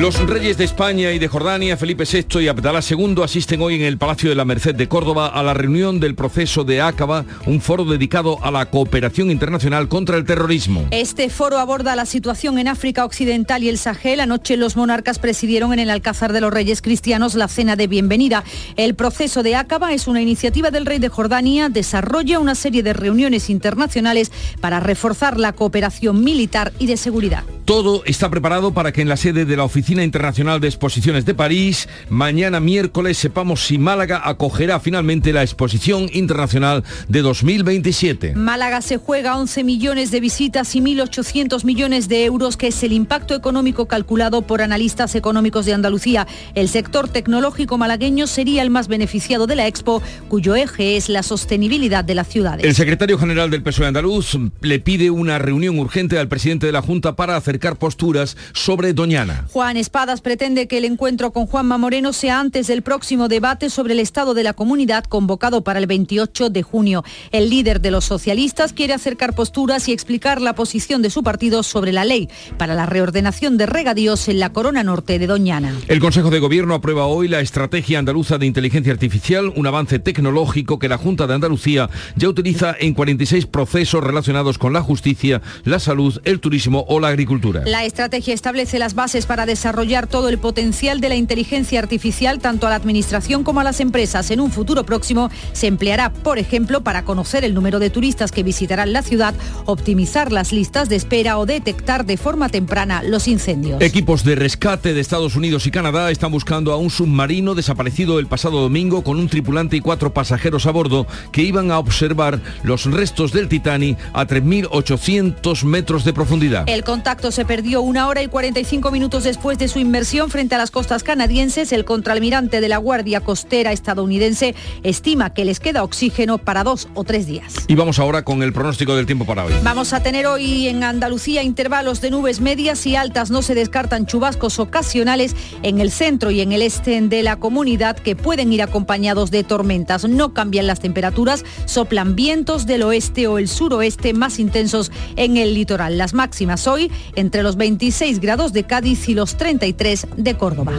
Los 0.00 0.20
reyes 0.28 0.56
de 0.56 0.64
España 0.64 1.10
y 1.10 1.18
de 1.18 1.26
Jordania, 1.26 1.76
Felipe 1.76 2.04
VI 2.04 2.44
y 2.44 2.46
Abdalá 2.46 2.78
II, 2.88 3.16
asisten 3.24 3.60
hoy 3.60 3.74
en 3.74 3.82
el 3.82 3.98
Palacio 3.98 4.30
de 4.30 4.36
la 4.36 4.44
Merced 4.44 4.76
de 4.76 4.86
Córdoba 4.86 5.26
a 5.26 5.42
la 5.42 5.54
reunión 5.54 5.98
del 5.98 6.14
proceso 6.14 6.62
de 6.62 6.80
Ácaba, 6.80 7.24
un 7.46 7.60
foro 7.60 7.84
dedicado 7.84 8.38
a 8.44 8.52
la 8.52 8.70
cooperación 8.70 9.28
internacional 9.32 9.88
contra 9.88 10.16
el 10.16 10.24
terrorismo. 10.24 10.86
Este 10.92 11.28
foro 11.30 11.58
aborda 11.58 11.96
la 11.96 12.06
situación 12.06 12.60
en 12.60 12.68
África 12.68 13.04
Occidental 13.04 13.64
y 13.64 13.70
el 13.70 13.76
Sahel. 13.76 14.20
Anoche 14.20 14.56
los 14.56 14.76
monarcas 14.76 15.18
presidieron 15.18 15.72
en 15.72 15.80
el 15.80 15.90
Alcázar 15.90 16.32
de 16.32 16.42
los 16.42 16.54
Reyes 16.54 16.80
Cristianos 16.80 17.34
la 17.34 17.48
cena 17.48 17.74
de 17.74 17.88
bienvenida. 17.88 18.44
El 18.76 18.94
proceso 18.94 19.42
de 19.42 19.56
Ácaba 19.56 19.92
es 19.92 20.06
una 20.06 20.22
iniciativa 20.22 20.70
del 20.70 20.86
rey 20.86 21.00
de 21.00 21.08
Jordania, 21.08 21.70
desarrolla 21.70 22.38
una 22.38 22.54
serie 22.54 22.84
de 22.84 22.92
reuniones 22.92 23.50
internacionales 23.50 24.30
para 24.60 24.78
reforzar 24.78 25.40
la 25.40 25.54
cooperación 25.54 26.22
militar 26.22 26.72
y 26.78 26.86
de 26.86 26.96
seguridad. 26.96 27.42
Todo 27.64 28.04
está 28.06 28.30
preparado 28.30 28.72
para 28.72 28.92
que 28.92 29.02
en 29.02 29.08
la 29.08 29.18
sede 29.18 29.44
de 29.44 29.56
la 29.56 29.64
Oficina 29.64 29.87
Internacional 29.88 30.60
de 30.60 30.68
Exposiciones 30.68 31.24
de 31.24 31.34
París, 31.34 31.88
mañana 32.10 32.60
miércoles 32.60 33.16
sepamos 33.16 33.64
si 33.64 33.78
Málaga 33.78 34.20
acogerá 34.22 34.80
finalmente 34.80 35.32
la 35.32 35.42
Exposición 35.42 36.10
Internacional 36.12 36.84
de 37.08 37.22
2027. 37.22 38.34
Málaga 38.34 38.82
se 38.82 38.98
juega 38.98 39.38
11 39.38 39.64
millones 39.64 40.10
de 40.10 40.20
visitas 40.20 40.76
y 40.76 40.82
1.800 40.82 41.64
millones 41.64 42.08
de 42.08 42.26
euros, 42.26 42.58
que 42.58 42.66
es 42.66 42.82
el 42.82 42.92
impacto 42.92 43.34
económico 43.34 43.88
calculado 43.88 44.42
por 44.42 44.60
analistas 44.60 45.14
económicos 45.14 45.64
de 45.64 45.72
Andalucía. 45.72 46.26
El 46.54 46.68
sector 46.68 47.08
tecnológico 47.08 47.78
malagueño 47.78 48.26
sería 48.26 48.60
el 48.60 48.68
más 48.68 48.88
beneficiado 48.88 49.46
de 49.46 49.56
la 49.56 49.66
Expo, 49.66 50.02
cuyo 50.28 50.54
eje 50.54 50.98
es 50.98 51.08
la 51.08 51.22
sostenibilidad 51.22 52.04
de 52.04 52.14
las 52.14 52.28
ciudades. 52.28 52.66
El 52.66 52.74
secretario 52.74 53.16
general 53.18 53.50
del 53.50 53.62
PSOE 53.62 53.86
andaluz 53.86 54.38
le 54.60 54.80
pide 54.80 55.10
una 55.10 55.38
reunión 55.38 55.78
urgente 55.78 56.18
al 56.18 56.28
presidente 56.28 56.66
de 56.66 56.72
la 56.72 56.82
Junta 56.82 57.16
para 57.16 57.36
acercar 57.36 57.76
posturas 57.76 58.36
sobre 58.52 58.92
Doñana. 58.92 59.46
Juan 59.50 59.77
Espadas 59.78 60.20
pretende 60.20 60.66
que 60.66 60.78
el 60.78 60.84
encuentro 60.84 61.32
con 61.32 61.46
Juanma 61.46 61.78
Moreno 61.78 62.12
sea 62.12 62.40
antes 62.40 62.66
del 62.66 62.82
próximo 62.82 63.28
debate 63.28 63.70
sobre 63.70 63.92
el 63.92 64.00
estado 64.00 64.34
de 64.34 64.42
la 64.42 64.52
comunidad 64.52 65.04
convocado 65.04 65.62
para 65.62 65.78
el 65.78 65.86
28 65.86 66.50
de 66.50 66.62
junio. 66.62 67.04
El 67.30 67.48
líder 67.48 67.80
de 67.80 67.92
los 67.92 68.04
socialistas 68.04 68.72
quiere 68.72 68.92
acercar 68.92 69.34
posturas 69.34 69.88
y 69.88 69.92
explicar 69.92 70.40
la 70.40 70.54
posición 70.54 71.00
de 71.00 71.10
su 71.10 71.22
partido 71.22 71.62
sobre 71.62 71.92
la 71.92 72.04
ley 72.04 72.28
para 72.56 72.74
la 72.74 72.86
reordenación 72.86 73.56
de 73.56 73.66
regadíos 73.66 74.28
en 74.28 74.40
la 74.40 74.52
corona 74.52 74.82
norte 74.82 75.18
de 75.20 75.28
Doñana. 75.28 75.72
El 75.86 76.00
Consejo 76.00 76.30
de 76.30 76.40
Gobierno 76.40 76.74
aprueba 76.74 77.06
hoy 77.06 77.28
la 77.28 77.40
Estrategia 77.40 78.00
Andaluza 78.00 78.36
de 78.36 78.46
Inteligencia 78.46 78.92
Artificial, 78.92 79.52
un 79.54 79.66
avance 79.66 80.00
tecnológico 80.00 80.80
que 80.80 80.88
la 80.88 80.98
Junta 80.98 81.28
de 81.28 81.34
Andalucía 81.34 81.88
ya 82.16 82.28
utiliza 82.28 82.74
en 82.80 82.94
46 82.94 83.46
procesos 83.46 84.02
relacionados 84.02 84.58
con 84.58 84.72
la 84.72 84.82
justicia, 84.82 85.40
la 85.64 85.78
salud, 85.78 86.20
el 86.24 86.40
turismo 86.40 86.84
o 86.88 86.98
la 86.98 87.08
agricultura. 87.08 87.62
La 87.64 87.84
estrategia 87.84 88.34
establece 88.34 88.80
las 88.80 88.94
bases 88.94 89.24
para 89.24 89.46
desarrollar 89.46 89.67
todo 90.08 90.28
el 90.28 90.38
potencial 90.38 91.00
de 91.00 91.08
la 91.08 91.16
inteligencia 91.16 91.78
artificial 91.78 92.38
tanto 92.38 92.66
a 92.66 92.70
la 92.70 92.76
administración 92.76 93.44
como 93.44 93.60
a 93.60 93.64
las 93.64 93.80
empresas. 93.80 94.30
En 94.30 94.40
un 94.40 94.50
futuro 94.50 94.84
próximo 94.84 95.30
se 95.52 95.66
empleará, 95.66 96.12
por 96.12 96.38
ejemplo, 96.38 96.82
para 96.82 97.04
conocer 97.04 97.44
el 97.44 97.54
número 97.54 97.78
de 97.78 97.90
turistas 97.90 98.32
que 98.32 98.42
visitarán 98.42 98.92
la 98.92 99.02
ciudad, 99.02 99.34
optimizar 99.64 100.32
las 100.32 100.52
listas 100.52 100.88
de 100.88 100.96
espera 100.96 101.38
o 101.38 101.46
detectar 101.46 102.04
de 102.04 102.16
forma 102.16 102.48
temprana 102.48 103.02
los 103.02 103.28
incendios. 103.28 103.80
Equipos 103.80 104.24
de 104.24 104.34
rescate 104.34 104.94
de 104.94 105.00
Estados 105.00 105.36
Unidos 105.36 105.66
y 105.66 105.70
Canadá 105.70 106.10
están 106.10 106.32
buscando 106.32 106.72
a 106.72 106.76
un 106.76 106.90
submarino 106.90 107.54
desaparecido 107.54 108.18
el 108.18 108.26
pasado 108.26 108.60
domingo 108.60 109.02
con 109.02 109.18
un 109.18 109.28
tripulante 109.28 109.76
y 109.76 109.80
cuatro 109.80 110.12
pasajeros 110.12 110.66
a 110.66 110.70
bordo 110.70 111.06
que 111.32 111.42
iban 111.42 111.70
a 111.70 111.78
observar 111.78 112.40
los 112.62 112.84
restos 112.84 113.32
del 113.32 113.48
Titanic 113.48 113.98
a 114.12 114.26
3.800 114.26 115.64
metros 115.64 116.04
de 116.04 116.12
profundidad. 116.12 116.64
El 116.66 116.84
contacto 116.84 117.30
se 117.30 117.44
perdió 117.44 117.80
una 117.80 118.08
hora 118.08 118.22
y 118.22 118.28
45 118.28 118.90
minutos 118.90 119.24
después 119.24 119.47
de 119.56 119.68
su 119.68 119.78
inmersión 119.78 120.30
frente 120.30 120.54
a 120.54 120.58
las 120.58 120.70
costas 120.70 121.02
canadienses. 121.02 121.72
El 121.72 121.86
contraalmirante 121.86 122.60
de 122.60 122.68
la 122.68 122.76
Guardia 122.76 123.20
Costera 123.20 123.72
estadounidense 123.72 124.54
estima 124.82 125.32
que 125.32 125.46
les 125.46 125.60
queda 125.60 125.82
oxígeno 125.82 126.36
para 126.36 126.64
dos 126.64 126.88
o 126.94 127.04
tres 127.04 127.26
días. 127.26 127.54
Y 127.68 127.74
vamos 127.74 127.98
ahora 127.98 128.24
con 128.24 128.42
el 128.42 128.52
pronóstico 128.52 128.94
del 128.94 129.06
tiempo 129.06 129.24
para 129.24 129.46
hoy. 129.46 129.54
Vamos 129.62 129.92
a 129.94 130.02
tener 130.02 130.26
hoy 130.26 130.68
en 130.68 130.84
Andalucía 130.84 131.42
intervalos 131.42 132.02
de 132.02 132.10
nubes 132.10 132.40
medias 132.40 132.86
y 132.86 132.96
altas. 132.96 133.30
No 133.30 133.40
se 133.40 133.54
descartan 133.54 134.04
chubascos 134.04 134.58
ocasionales 134.58 135.34
en 135.62 135.80
el 135.80 135.90
centro 135.90 136.30
y 136.30 136.42
en 136.42 136.52
el 136.52 136.60
este 136.60 136.98
de 137.00 137.22
la 137.22 137.36
comunidad 137.36 137.96
que 137.96 138.16
pueden 138.16 138.52
ir 138.52 138.62
acompañados 138.62 139.30
de 139.30 139.44
tormentas. 139.44 140.08
No 140.08 140.34
cambian 140.34 140.66
las 140.66 140.80
temperaturas, 140.80 141.44
soplan 141.66 142.16
vientos 142.16 142.66
del 142.66 142.82
oeste 142.82 143.26
o 143.28 143.38
el 143.38 143.46
suroeste 143.46 144.14
más 144.14 144.38
intensos 144.38 144.90
en 145.16 145.36
el 145.36 145.54
litoral. 145.54 145.98
Las 145.98 146.14
máximas 146.14 146.66
hoy 146.66 146.90
entre 147.14 147.42
los 147.42 147.56
26 147.56 148.20
grados 148.20 148.52
de 148.52 148.64
Cádiz 148.64 149.08
y 149.08 149.14
los 149.14 149.36
33 149.38 150.06
de 150.16 150.36
Córdoba. 150.36 150.72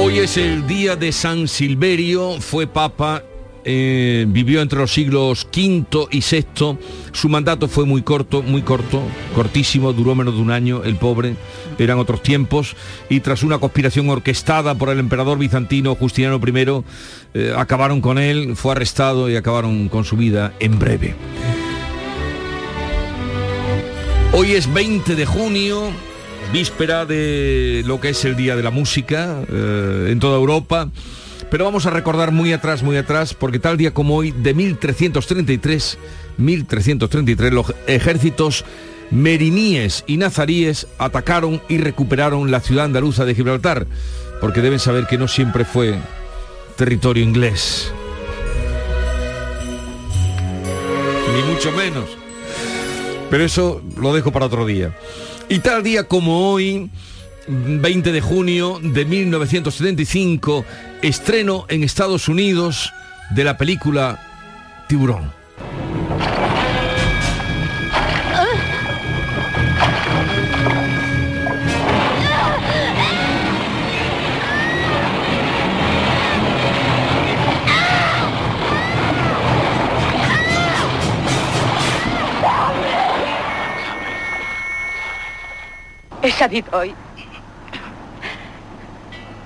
Hoy 0.00 0.18
es 0.18 0.36
el 0.36 0.66
día 0.66 0.96
de 0.96 1.12
San 1.12 1.46
Silverio, 1.46 2.40
fue 2.40 2.66
papa 2.66 3.22
eh, 3.70 4.24
vivió 4.26 4.62
entre 4.62 4.78
los 4.78 4.94
siglos 4.94 5.46
V 5.54 6.08
y 6.10 6.20
VI. 6.20 6.78
Su 7.12 7.28
mandato 7.28 7.68
fue 7.68 7.84
muy 7.84 8.00
corto, 8.00 8.42
muy 8.42 8.62
corto, 8.62 9.02
cortísimo, 9.34 9.92
duró 9.92 10.14
menos 10.14 10.36
de 10.36 10.40
un 10.40 10.50
año, 10.50 10.84
el 10.84 10.96
pobre, 10.96 11.36
eran 11.78 11.98
otros 11.98 12.22
tiempos, 12.22 12.76
y 13.10 13.20
tras 13.20 13.42
una 13.42 13.58
conspiración 13.58 14.08
orquestada 14.08 14.74
por 14.74 14.88
el 14.88 14.98
emperador 14.98 15.36
bizantino 15.36 15.94
Justiniano 15.96 16.40
I, 16.42 16.84
eh, 17.34 17.52
acabaron 17.54 18.00
con 18.00 18.16
él, 18.16 18.56
fue 18.56 18.72
arrestado 18.72 19.28
y 19.28 19.36
acabaron 19.36 19.90
con 19.90 20.04
su 20.04 20.16
vida 20.16 20.54
en 20.60 20.78
breve. 20.78 21.14
Hoy 24.32 24.52
es 24.52 24.72
20 24.72 25.14
de 25.14 25.26
junio, 25.26 25.90
víspera 26.52 27.06
de 27.06 27.82
lo 27.86 28.00
que 28.00 28.10
es 28.10 28.24
el 28.24 28.36
Día 28.36 28.56
de 28.56 28.62
la 28.62 28.70
Música 28.70 29.42
eh, 29.50 30.08
en 30.10 30.20
toda 30.20 30.36
Europa. 30.36 30.90
Pero 31.50 31.64
vamos 31.64 31.86
a 31.86 31.90
recordar 31.90 32.30
muy 32.30 32.52
atrás, 32.52 32.82
muy 32.82 32.98
atrás, 32.98 33.32
porque 33.32 33.58
tal 33.58 33.78
día 33.78 33.94
como 33.94 34.16
hoy, 34.16 34.32
de 34.32 34.52
1333, 34.52 35.98
1333, 36.36 37.52
los 37.52 37.74
ejércitos 37.86 38.66
meriníes 39.10 40.04
y 40.06 40.18
nazaríes 40.18 40.86
atacaron 40.98 41.62
y 41.68 41.78
recuperaron 41.78 42.50
la 42.50 42.60
ciudad 42.60 42.84
andaluza 42.84 43.24
de 43.24 43.34
Gibraltar, 43.34 43.86
porque 44.42 44.60
deben 44.60 44.78
saber 44.78 45.06
que 45.06 45.16
no 45.16 45.26
siempre 45.26 45.64
fue 45.64 45.96
territorio 46.76 47.24
inglés. 47.24 47.90
Ni 51.34 51.50
mucho 51.50 51.72
menos. 51.72 52.27
Pero 53.30 53.44
eso 53.44 53.82
lo 54.00 54.14
dejo 54.14 54.32
para 54.32 54.46
otro 54.46 54.66
día. 54.66 54.94
Y 55.48 55.58
tal 55.60 55.82
día 55.82 56.04
como 56.04 56.50
hoy, 56.50 56.90
20 57.46 58.12
de 58.12 58.20
junio 58.20 58.80
de 58.82 59.04
1975, 59.04 60.64
estreno 61.02 61.66
en 61.68 61.82
Estados 61.82 62.28
Unidos 62.28 62.92
de 63.30 63.44
la 63.44 63.56
película 63.56 64.20
Tiburón. 64.88 65.37
He 86.28 86.30
sabido 86.30 86.68
hoy 86.72 86.94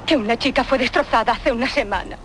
que 0.05 0.16
una 0.16 0.37
chica 0.37 0.64
fue 0.64 0.78
destrozada 0.78 1.33
hace 1.33 1.53
una 1.53 1.68
semana. 1.68 2.16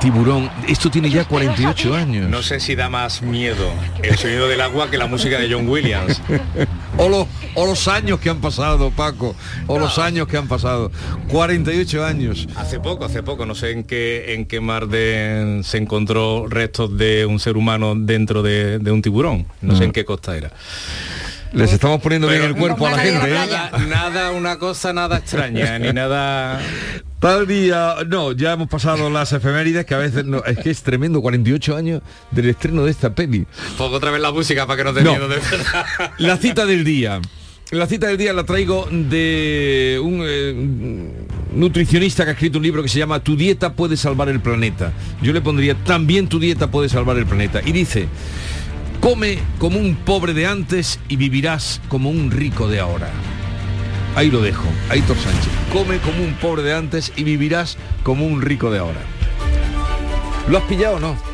tiburón. 0.00 0.50
Esto 0.66 0.90
tiene 0.90 1.10
ya 1.10 1.26
48 1.26 1.94
años. 1.94 2.30
No 2.30 2.42
sé 2.42 2.60
si 2.60 2.74
da 2.74 2.88
más 2.88 3.20
miedo 3.20 3.70
el 4.02 4.16
sonido 4.16 4.48
del 4.48 4.62
agua 4.62 4.90
que 4.90 4.96
la 4.96 5.06
música 5.06 5.38
de 5.38 5.52
John 5.52 5.68
Williams. 5.68 6.22
o, 6.96 7.10
los, 7.10 7.26
o 7.56 7.66
los 7.66 7.86
años 7.86 8.20
que 8.20 8.30
han 8.30 8.40
pasado, 8.40 8.90
Paco. 8.90 9.36
O 9.66 9.78
los 9.78 9.98
años 9.98 10.28
que 10.28 10.38
han 10.38 10.48
pasado. 10.48 10.90
48 11.28 12.06
años. 12.06 12.48
Hace 12.56 12.80
poco, 12.80 13.04
hace 13.04 13.22
poco. 13.22 13.44
No 13.44 13.54
sé 13.54 13.72
en 13.72 13.84
qué, 13.84 14.32
en 14.32 14.46
qué 14.46 14.60
mar 14.62 14.88
de, 14.88 15.60
se 15.62 15.76
encontró 15.76 16.46
restos 16.48 16.96
de 16.96 17.26
un 17.26 17.38
ser 17.38 17.58
humano 17.58 17.92
dentro 17.94 18.42
de, 18.42 18.78
de 18.78 18.90
un 18.90 19.02
tiburón. 19.02 19.46
No 19.60 19.76
sé 19.76 19.84
en 19.84 19.92
qué 19.92 20.06
costa 20.06 20.34
era. 20.38 20.52
Les 21.54 21.72
estamos 21.72 22.00
poniendo 22.00 22.28
bien 22.28 22.42
el 22.42 22.56
cuerpo 22.56 22.86
a 22.86 22.92
la 22.92 22.98
gente. 22.98 23.30
¿eh? 23.30 23.34
Nada, 23.34 23.78
nada, 23.88 24.30
una 24.32 24.58
cosa 24.58 24.92
nada 24.92 25.18
extraña, 25.18 25.78
ni 25.78 25.92
nada... 25.92 26.60
Tal 27.20 27.46
día, 27.46 27.96
no, 28.06 28.32
ya 28.32 28.52
hemos 28.52 28.68
pasado 28.68 29.08
las 29.08 29.32
efemérides 29.32 29.86
que 29.86 29.94
a 29.94 29.98
veces 29.98 30.26
no, 30.26 30.44
es 30.44 30.58
que 30.58 30.68
es 30.68 30.82
tremendo, 30.82 31.22
48 31.22 31.74
años 31.74 32.02
del 32.30 32.50
estreno 32.50 32.84
de 32.84 32.90
esta 32.90 33.14
peli. 33.14 33.46
Pongo 33.78 33.96
otra 33.96 34.10
vez 34.10 34.20
la 34.20 34.30
música 34.30 34.66
para 34.66 34.76
que 34.76 34.84
no 34.84 34.92
te 34.92 35.00
miedo 35.00 35.26
de 35.26 35.36
verdad. 35.36 35.86
La 36.18 36.36
cita 36.36 36.66
del 36.66 36.84
día. 36.84 37.22
La 37.70 37.86
cita 37.86 38.08
del 38.08 38.18
día 38.18 38.34
la 38.34 38.44
traigo 38.44 38.86
de 38.90 39.98
un 40.02 40.22
eh, 40.22 40.54
nutricionista 41.54 42.24
que 42.24 42.30
ha 42.30 42.32
escrito 42.34 42.58
un 42.58 42.64
libro 42.64 42.82
que 42.82 42.90
se 42.90 42.98
llama 42.98 43.20
Tu 43.20 43.36
dieta 43.36 43.72
puede 43.72 43.96
salvar 43.96 44.28
el 44.28 44.40
planeta. 44.40 44.92
Yo 45.22 45.32
le 45.32 45.40
pondría 45.40 45.74
también 45.74 46.28
tu 46.28 46.38
dieta 46.38 46.70
puede 46.70 46.90
salvar 46.90 47.16
el 47.16 47.24
planeta. 47.24 47.62
Y 47.64 47.72
dice, 47.72 48.06
come 49.00 49.38
como 49.58 49.78
un 49.78 49.96
pobre 49.96 50.34
de 50.34 50.46
antes 50.46 50.98
y 51.08 51.16
vivirás 51.16 51.80
como 51.88 52.10
un 52.10 52.30
rico 52.30 52.68
de 52.68 52.80
ahora. 52.80 53.10
Ahí 54.16 54.30
lo 54.30 54.40
dejo, 54.40 54.66
Aitor 54.90 55.16
Sánchez. 55.16 55.52
Come 55.72 55.98
como 55.98 56.22
un 56.22 56.34
pobre 56.34 56.62
de 56.62 56.74
antes 56.74 57.12
y 57.16 57.24
vivirás 57.24 57.76
como 58.02 58.26
un 58.26 58.42
rico 58.42 58.70
de 58.70 58.78
ahora. 58.78 59.00
¿Lo 60.48 60.58
has 60.58 60.64
pillado 60.64 60.96
o 60.96 61.00
no? 61.00 61.33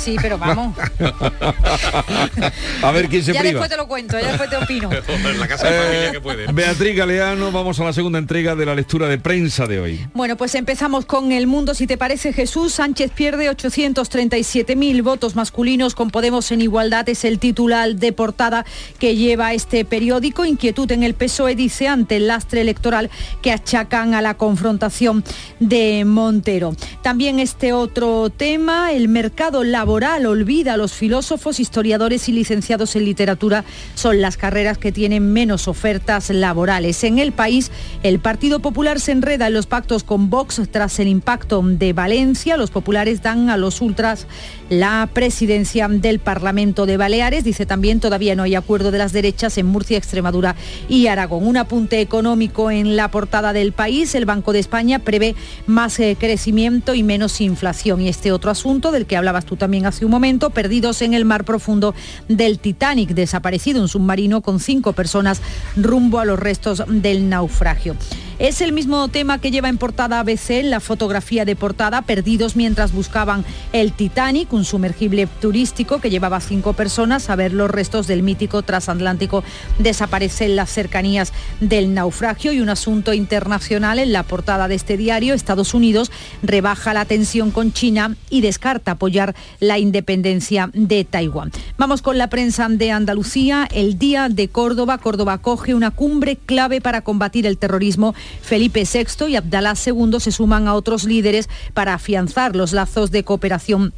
Sí, 0.00 0.16
pero 0.20 0.38
vamos. 0.38 0.74
a 2.82 2.90
ver 2.90 3.08
quién 3.10 3.22
se 3.22 3.34
ya 3.34 3.40
priva. 3.40 3.60
después 3.60 3.68
te 3.68 3.76
lo 3.76 3.86
cuento, 3.86 4.18
ya 4.18 4.28
después 4.28 4.48
te 4.48 4.56
opino. 4.56 4.88
la 5.38 5.46
casa 5.46 5.68
de 5.68 5.78
familia 5.78 6.12
que 6.12 6.20
puede. 6.22 6.50
Beatriz 6.50 6.96
Galeano, 6.96 7.52
vamos 7.52 7.78
a 7.80 7.84
la 7.84 7.92
segunda 7.92 8.18
entrega 8.18 8.54
de 8.54 8.64
la 8.64 8.74
lectura 8.74 9.08
de 9.08 9.18
prensa 9.18 9.66
de 9.66 9.78
hoy. 9.78 10.06
Bueno, 10.14 10.38
pues 10.38 10.54
empezamos 10.54 11.04
con 11.04 11.32
El 11.32 11.46
Mundo. 11.46 11.74
Si 11.74 11.86
te 11.86 11.98
parece, 11.98 12.32
Jesús 12.32 12.72
Sánchez 12.72 13.10
pierde 13.14 13.50
837.000 13.50 15.02
votos 15.02 15.36
masculinos 15.36 15.94
con 15.94 16.10
Podemos 16.10 16.50
en 16.50 16.62
igualdad. 16.62 17.06
Es 17.10 17.26
el 17.26 17.38
titular 17.38 17.94
de 17.94 18.12
portada 18.14 18.64
que 18.98 19.16
lleva 19.16 19.52
este 19.52 19.84
periódico. 19.84 20.46
Inquietud 20.46 20.90
en 20.92 21.02
el 21.02 21.12
PSOE, 21.12 21.54
dice, 21.54 21.88
ante 21.88 22.16
el 22.16 22.26
lastre 22.26 22.62
electoral 22.62 23.10
que 23.42 23.52
achacan 23.52 24.14
a 24.14 24.22
la 24.22 24.32
confrontación 24.38 25.24
de 25.58 26.06
Montero. 26.06 26.74
También 27.02 27.38
este 27.38 27.74
otro 27.74 28.30
tema, 28.30 28.92
el 28.92 29.08
mercado 29.08 29.62
laboral 29.62 29.89
olvida 29.92 30.74
a 30.74 30.76
los 30.76 30.92
filósofos, 30.92 31.60
historiadores 31.60 32.28
y 32.28 32.32
licenciados 32.32 32.94
en 32.96 33.04
literatura 33.04 33.64
son 33.94 34.20
las 34.20 34.36
carreras 34.36 34.78
que 34.78 34.92
tienen 34.92 35.32
menos 35.32 35.68
ofertas 35.68 36.30
laborales. 36.30 37.02
En 37.04 37.18
el 37.18 37.32
país, 37.32 37.70
el 38.02 38.20
Partido 38.20 38.60
Popular 38.60 39.00
se 39.00 39.12
enreda 39.12 39.48
en 39.48 39.54
los 39.54 39.66
pactos 39.66 40.04
con 40.04 40.30
Vox 40.30 40.60
tras 40.70 40.98
el 41.00 41.08
impacto 41.08 41.62
de 41.62 41.92
Valencia. 41.92 42.56
Los 42.56 42.70
populares 42.70 43.22
dan 43.22 43.50
a 43.50 43.56
los 43.56 43.80
ultras 43.80 44.26
la 44.70 45.08
presidencia 45.12 45.88
del 45.88 46.20
Parlamento 46.20 46.86
de 46.86 46.96
Baleares. 46.96 47.44
Dice 47.44 47.66
también 47.66 48.00
todavía 48.00 48.34
no 48.34 48.44
hay 48.44 48.54
acuerdo 48.54 48.90
de 48.90 48.98
las 48.98 49.12
derechas 49.12 49.58
en 49.58 49.66
Murcia, 49.66 49.98
Extremadura 49.98 50.56
y 50.88 51.08
Aragón. 51.08 51.46
Un 51.46 51.58
apunte 51.58 52.00
económico 52.00 52.70
en 52.70 52.96
la 52.96 53.10
portada 53.10 53.52
del 53.52 53.72
país. 53.72 54.14
El 54.14 54.24
Banco 54.24 54.52
de 54.52 54.60
España 54.60 55.00
prevé 55.00 55.34
más 55.66 55.98
eh, 56.00 56.16
crecimiento 56.18 56.94
y 56.94 57.02
menos 57.02 57.40
inflación. 57.40 58.00
Y 58.00 58.08
este 58.08 58.32
otro 58.32 58.50
asunto 58.50 58.92
del 58.92 59.06
que 59.06 59.16
hablabas 59.16 59.44
tú 59.44 59.56
también 59.56 59.86
hace 59.86 60.04
un 60.04 60.10
momento, 60.10 60.50
perdidos 60.50 61.02
en 61.02 61.14
el 61.14 61.24
mar 61.24 61.44
profundo 61.44 61.94
del 62.28 62.60
Titanic, 62.60 63.10
desaparecido 63.10 63.82
un 63.82 63.88
submarino 63.88 64.40
con 64.40 64.60
cinco 64.60 64.92
personas 64.92 65.42
rumbo 65.76 66.20
a 66.20 66.24
los 66.24 66.38
restos 66.38 66.84
del 66.88 67.28
naufragio. 67.28 67.96
Es 68.40 68.62
el 68.62 68.72
mismo 68.72 69.06
tema 69.08 69.38
que 69.38 69.50
lleva 69.50 69.68
en 69.68 69.76
portada 69.76 70.18
ABC, 70.18 70.62
la 70.64 70.80
fotografía 70.80 71.44
de 71.44 71.56
portada, 71.56 72.00
perdidos 72.00 72.56
mientras 72.56 72.90
buscaban 72.90 73.44
el 73.74 73.92
Titanic, 73.92 74.50
un 74.54 74.64
sumergible 74.64 75.28
turístico 75.42 76.00
que 76.00 76.08
llevaba 76.08 76.40
cinco 76.40 76.72
personas 76.72 77.28
a 77.28 77.36
ver 77.36 77.52
los 77.52 77.70
restos 77.70 78.06
del 78.06 78.22
mítico 78.22 78.62
transatlántico 78.62 79.44
desaparece 79.78 80.46
en 80.46 80.56
las 80.56 80.70
cercanías 80.70 81.34
del 81.60 81.92
naufragio 81.92 82.54
y 82.54 82.62
un 82.62 82.70
asunto 82.70 83.12
internacional 83.12 83.98
en 83.98 84.14
la 84.14 84.22
portada 84.22 84.68
de 84.68 84.76
este 84.76 84.96
diario. 84.96 85.34
Estados 85.34 85.74
Unidos 85.74 86.10
rebaja 86.42 86.94
la 86.94 87.04
tensión 87.04 87.50
con 87.50 87.74
China 87.74 88.16
y 88.30 88.40
descarta 88.40 88.92
apoyar 88.92 89.34
la 89.60 89.78
independencia 89.78 90.70
de 90.72 91.04
Taiwán. 91.04 91.52
Vamos 91.76 92.00
con 92.00 92.16
la 92.16 92.30
prensa 92.30 92.66
de 92.70 92.90
Andalucía. 92.90 93.68
El 93.70 93.98
día 93.98 94.30
de 94.30 94.48
Córdoba. 94.48 94.96
Córdoba 94.96 95.36
coge 95.42 95.74
una 95.74 95.90
cumbre 95.90 96.36
clave 96.36 96.80
para 96.80 97.02
combatir 97.02 97.46
el 97.46 97.58
terrorismo 97.58 98.14
Felipe 98.42 98.84
VI 98.84 99.28
y 99.28 99.36
Abdalá 99.36 99.74
II 99.74 100.20
se 100.20 100.32
suman 100.32 100.68
a 100.68 100.74
otros 100.74 101.04
líderes 101.04 101.48
para 101.74 101.94
afianzar 101.94 102.56
los 102.56 102.72
lazos 102.72 103.10
de 103.10 103.24
cooperación 103.24 103.92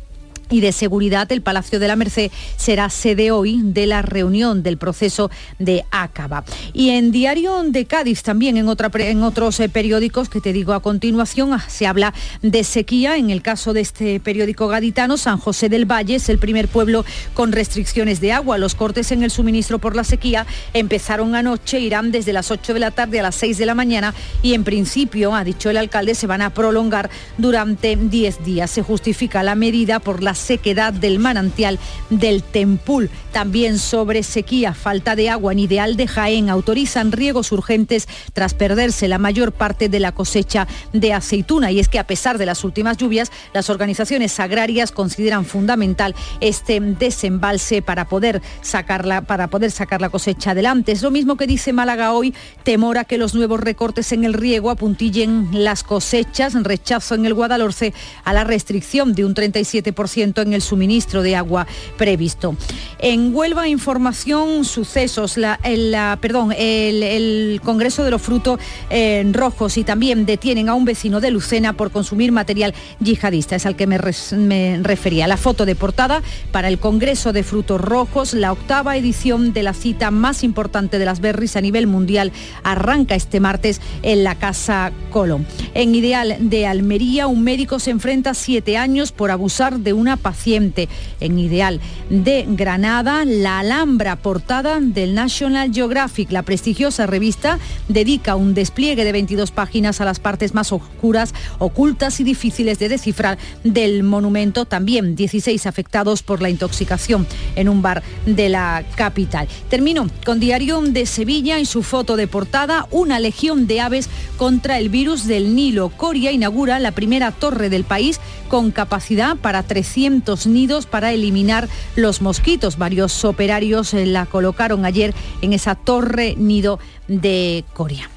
y 0.52 0.60
de 0.60 0.70
Seguridad, 0.72 1.32
el 1.32 1.40
Palacio 1.40 1.80
de 1.80 1.88
la 1.88 1.96
Merced 1.96 2.30
será 2.56 2.90
sede 2.90 3.30
hoy 3.30 3.60
de 3.64 3.86
la 3.86 4.02
reunión 4.02 4.62
del 4.62 4.76
proceso 4.76 5.30
de 5.58 5.84
Acaba. 5.90 6.44
Y 6.74 6.90
en 6.90 7.10
Diario 7.10 7.62
de 7.64 7.86
Cádiz, 7.86 8.22
también 8.22 8.58
en, 8.58 8.68
otra, 8.68 8.90
en 8.94 9.22
otros 9.22 9.58
eh, 9.60 9.70
periódicos 9.70 10.28
que 10.28 10.42
te 10.42 10.52
digo 10.52 10.74
a 10.74 10.80
continuación, 10.80 11.54
ah, 11.54 11.64
se 11.68 11.86
habla 11.86 12.12
de 12.42 12.64
sequía. 12.64 13.16
En 13.16 13.30
el 13.30 13.40
caso 13.40 13.72
de 13.72 13.80
este 13.80 14.20
periódico 14.20 14.68
gaditano, 14.68 15.16
San 15.16 15.38
José 15.38 15.70
del 15.70 15.90
Valle 15.90 16.16
es 16.16 16.28
el 16.28 16.38
primer 16.38 16.68
pueblo 16.68 17.06
con 17.32 17.52
restricciones 17.52 18.20
de 18.20 18.32
agua. 18.32 18.58
Los 18.58 18.74
cortes 18.74 19.10
en 19.10 19.22
el 19.22 19.30
suministro 19.30 19.78
por 19.78 19.96
la 19.96 20.04
sequía 20.04 20.46
empezaron 20.74 21.34
anoche, 21.34 21.80
irán 21.80 22.12
desde 22.12 22.34
las 22.34 22.50
8 22.50 22.74
de 22.74 22.80
la 22.80 22.90
tarde 22.90 23.20
a 23.20 23.22
las 23.22 23.36
6 23.36 23.56
de 23.56 23.66
la 23.66 23.74
mañana 23.74 24.14
y 24.42 24.52
en 24.52 24.64
principio, 24.64 25.34
ha 25.34 25.44
dicho 25.44 25.70
el 25.70 25.78
alcalde, 25.78 26.14
se 26.14 26.26
van 26.26 26.42
a 26.42 26.50
prolongar 26.50 27.08
durante 27.38 27.96
10 27.96 28.44
días. 28.44 28.70
Se 28.70 28.82
justifica 28.82 29.42
la 29.42 29.54
medida 29.54 29.98
por 29.98 30.22
las 30.22 30.41
sequedad 30.42 30.92
del 30.92 31.18
manantial 31.18 31.78
del 32.10 32.42
Tempul. 32.42 33.08
También 33.32 33.78
sobre 33.78 34.22
sequía, 34.22 34.74
falta 34.74 35.16
de 35.16 35.30
agua 35.30 35.52
en 35.52 35.60
Ideal 35.60 35.96
de 35.96 36.06
Jaén 36.06 36.50
autorizan 36.50 37.12
riegos 37.12 37.50
urgentes 37.52 38.06
tras 38.34 38.52
perderse 38.52 39.08
la 39.08 39.18
mayor 39.18 39.52
parte 39.52 39.88
de 39.88 40.00
la 40.00 40.12
cosecha 40.12 40.68
de 40.92 41.14
aceituna. 41.14 41.70
Y 41.70 41.80
es 41.80 41.88
que 41.88 41.98
a 41.98 42.06
pesar 42.06 42.36
de 42.36 42.44
las 42.44 42.64
últimas 42.64 42.98
lluvias, 42.98 43.30
las 43.54 43.70
organizaciones 43.70 44.38
agrarias 44.38 44.92
consideran 44.92 45.46
fundamental 45.46 46.14
este 46.40 46.80
desembalse 46.80 47.80
para 47.80 48.08
poder 48.08 48.42
sacarla, 48.60 49.22
para 49.22 49.48
poder 49.48 49.70
sacar 49.70 50.00
la 50.00 50.10
cosecha 50.10 50.50
adelante. 50.50 50.92
Es 50.92 51.02
lo 51.02 51.10
mismo 51.10 51.36
que 51.36 51.46
dice 51.46 51.72
Málaga 51.72 52.12
hoy, 52.12 52.34
temor 52.64 52.98
a 52.98 53.04
que 53.04 53.18
los 53.18 53.34
nuevos 53.34 53.60
recortes 53.60 54.12
en 54.12 54.24
el 54.24 54.34
riego 54.34 54.70
apuntillen 54.70 55.48
las 55.52 55.82
cosechas, 55.84 56.54
rechazo 56.54 57.14
en 57.14 57.26
el 57.26 57.34
Guadalhorce 57.34 57.94
a 58.24 58.32
la 58.32 58.44
restricción 58.44 59.14
de 59.14 59.24
un 59.24 59.34
37% 59.34 60.31
en 60.40 60.54
el 60.54 60.62
suministro 60.62 61.22
de 61.22 61.36
agua 61.36 61.66
previsto. 61.98 62.56
En 62.98 63.34
Huelva, 63.34 63.68
información, 63.68 64.64
sucesos, 64.64 65.36
la, 65.36 65.58
el, 65.64 65.94
perdón, 66.20 66.52
el, 66.56 67.60
Congreso 67.64 68.04
de 68.04 68.10
los 68.10 68.22
Frutos 68.22 68.60
eh, 68.90 69.24
Rojos 69.32 69.76
y 69.76 69.84
también 69.84 70.24
detienen 70.24 70.68
a 70.68 70.74
un 70.74 70.84
vecino 70.84 71.20
de 71.20 71.30
Lucena 71.30 71.72
por 71.74 71.90
consumir 71.90 72.32
material 72.32 72.74
yihadista. 73.00 73.56
Es 73.56 73.66
al 73.66 73.76
que 73.76 73.86
me, 73.86 73.98
me 74.36 74.80
refería. 74.82 75.26
La 75.26 75.36
foto 75.36 75.66
de 75.66 75.74
portada 75.74 76.22
para 76.52 76.68
el 76.68 76.78
Congreso 76.78 77.32
de 77.32 77.42
Frutos 77.42 77.80
Rojos, 77.80 78.34
la 78.34 78.52
octava 78.52 78.96
edición 78.96 79.52
de 79.52 79.62
la 79.62 79.74
cita 79.74 80.10
más 80.10 80.44
importante 80.44 80.98
de 80.98 81.04
las 81.04 81.20
berries 81.20 81.56
a 81.56 81.60
nivel 81.60 81.86
mundial, 81.86 82.32
arranca 82.62 83.14
este 83.14 83.40
martes 83.40 83.80
en 84.02 84.24
la 84.24 84.36
Casa 84.36 84.92
Colón. 85.10 85.46
En 85.74 85.94
Ideal 85.94 86.36
de 86.40 86.66
Almería, 86.66 87.26
un 87.26 87.42
médico 87.42 87.78
se 87.78 87.90
enfrenta 87.90 88.34
siete 88.34 88.76
años 88.76 89.12
por 89.12 89.30
abusar 89.30 89.80
de 89.80 89.92
una 89.92 90.11
paciente. 90.16 90.88
En 91.20 91.38
Ideal 91.38 91.80
de 92.10 92.44
Granada, 92.48 93.24
la 93.24 93.60
Alhambra 93.60 94.16
portada 94.16 94.80
del 94.80 95.14
National 95.14 95.72
Geographic, 95.72 96.30
la 96.30 96.42
prestigiosa 96.42 97.06
revista, 97.06 97.58
dedica 97.88 98.36
un 98.36 98.54
despliegue 98.54 99.04
de 99.04 99.12
22 99.12 99.50
páginas 99.50 100.00
a 100.00 100.04
las 100.04 100.20
partes 100.20 100.54
más 100.54 100.72
oscuras, 100.72 101.34
ocultas 101.58 102.20
y 102.20 102.24
difíciles 102.24 102.78
de 102.78 102.88
descifrar 102.88 103.38
del 103.64 104.02
monumento. 104.02 104.64
También 104.64 105.16
16 105.16 105.66
afectados 105.66 106.22
por 106.22 106.42
la 106.42 106.50
intoxicación 106.50 107.26
en 107.56 107.68
un 107.68 107.82
bar 107.82 108.02
de 108.26 108.48
la 108.48 108.84
capital. 108.96 109.48
Termino 109.68 110.06
con 110.24 110.40
Diario 110.40 110.80
de 110.80 111.06
Sevilla 111.06 111.58
y 111.58 111.66
su 111.66 111.82
foto 111.82 112.16
de 112.16 112.26
portada, 112.26 112.86
una 112.90 113.18
legión 113.20 113.66
de 113.66 113.80
aves 113.80 114.08
contra 114.36 114.78
el 114.78 114.88
virus 114.88 115.26
del 115.26 115.54
Nilo. 115.54 115.90
Coria 115.90 116.32
inaugura 116.32 116.78
la 116.78 116.92
primera 116.92 117.30
torre 117.30 117.68
del 117.68 117.84
país 117.84 118.20
con 118.48 118.70
capacidad 118.70 119.36
para 119.36 119.62
300 119.62 120.01
nidos 120.46 120.86
para 120.86 121.12
eliminar 121.12 121.68
los 121.96 122.22
mosquitos. 122.22 122.78
Varios 122.78 123.24
operarios 123.24 123.94
eh, 123.94 124.06
la 124.06 124.26
colocaron 124.26 124.84
ayer 124.84 125.14
en 125.40 125.52
esa 125.52 125.74
torre 125.74 126.34
nido 126.36 126.78
de 127.08 127.64
Coria. 127.72 128.10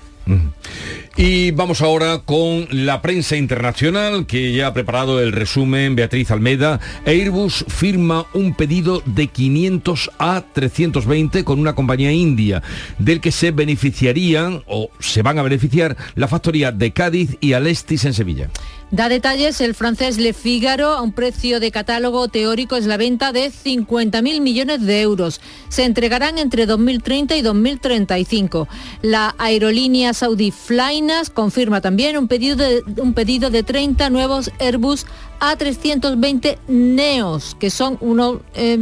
Y 1.17 1.51
vamos 1.51 1.81
ahora 1.81 2.23
con 2.25 2.67
la 2.71 3.01
prensa 3.01 3.37
internacional 3.37 4.25
que 4.25 4.53
ya 4.53 4.67
ha 4.67 4.73
preparado 4.73 5.21
el 5.21 5.31
resumen 5.31 5.95
Beatriz 5.95 6.31
Almeida. 6.31 6.79
Airbus 7.05 7.63
firma 7.67 8.25
un 8.33 8.55
pedido 8.55 9.03
de 9.05 9.27
500 9.27 10.11
a 10.17 10.43
320 10.51 11.43
con 11.43 11.59
una 11.59 11.75
compañía 11.75 12.11
india 12.11 12.63
del 12.97 13.21
que 13.21 13.31
se 13.31 13.51
beneficiarían 13.51 14.63
o 14.65 14.89
se 14.99 15.21
van 15.21 15.37
a 15.37 15.43
beneficiar 15.43 15.95
la 16.15 16.27
factoría 16.27 16.71
de 16.71 16.91
Cádiz 16.91 17.37
y 17.39 17.53
Alestis 17.53 18.05
en 18.05 18.13
Sevilla. 18.13 18.49
Da 18.95 19.09
detalles 19.09 19.59
el 19.59 19.75
francés 19.75 20.17
Le 20.17 20.31
Figaro 20.31 20.87
a 20.91 21.01
un 21.01 21.11
precio 21.11 21.59
de 21.59 21.69
catálogo 21.69 22.29
teórico 22.29 22.77
es 22.77 22.85
la 22.85 22.95
venta 22.95 23.33
de 23.33 23.51
50.000 23.51 24.39
millones 24.39 24.85
de 24.85 25.01
euros. 25.01 25.41
Se 25.67 25.83
entregarán 25.83 26.37
entre 26.37 26.65
2030 26.65 27.35
y 27.35 27.41
2035. 27.41 28.69
La 29.01 29.35
aerolínea 29.37 30.13
saudí 30.13 30.51
Flynas 30.51 31.29
confirma 31.29 31.81
también 31.81 32.17
un 32.17 32.29
pedido 32.29 32.55
de, 32.55 32.83
un 33.01 33.13
pedido 33.13 33.49
de 33.49 33.63
30 33.63 34.09
nuevos 34.11 34.49
Airbus 34.61 35.05
A320 35.39 36.57
Neos, 36.67 37.55
que 37.59 37.69
son 37.69 37.97
uno, 38.01 38.41
eh, 38.53 38.77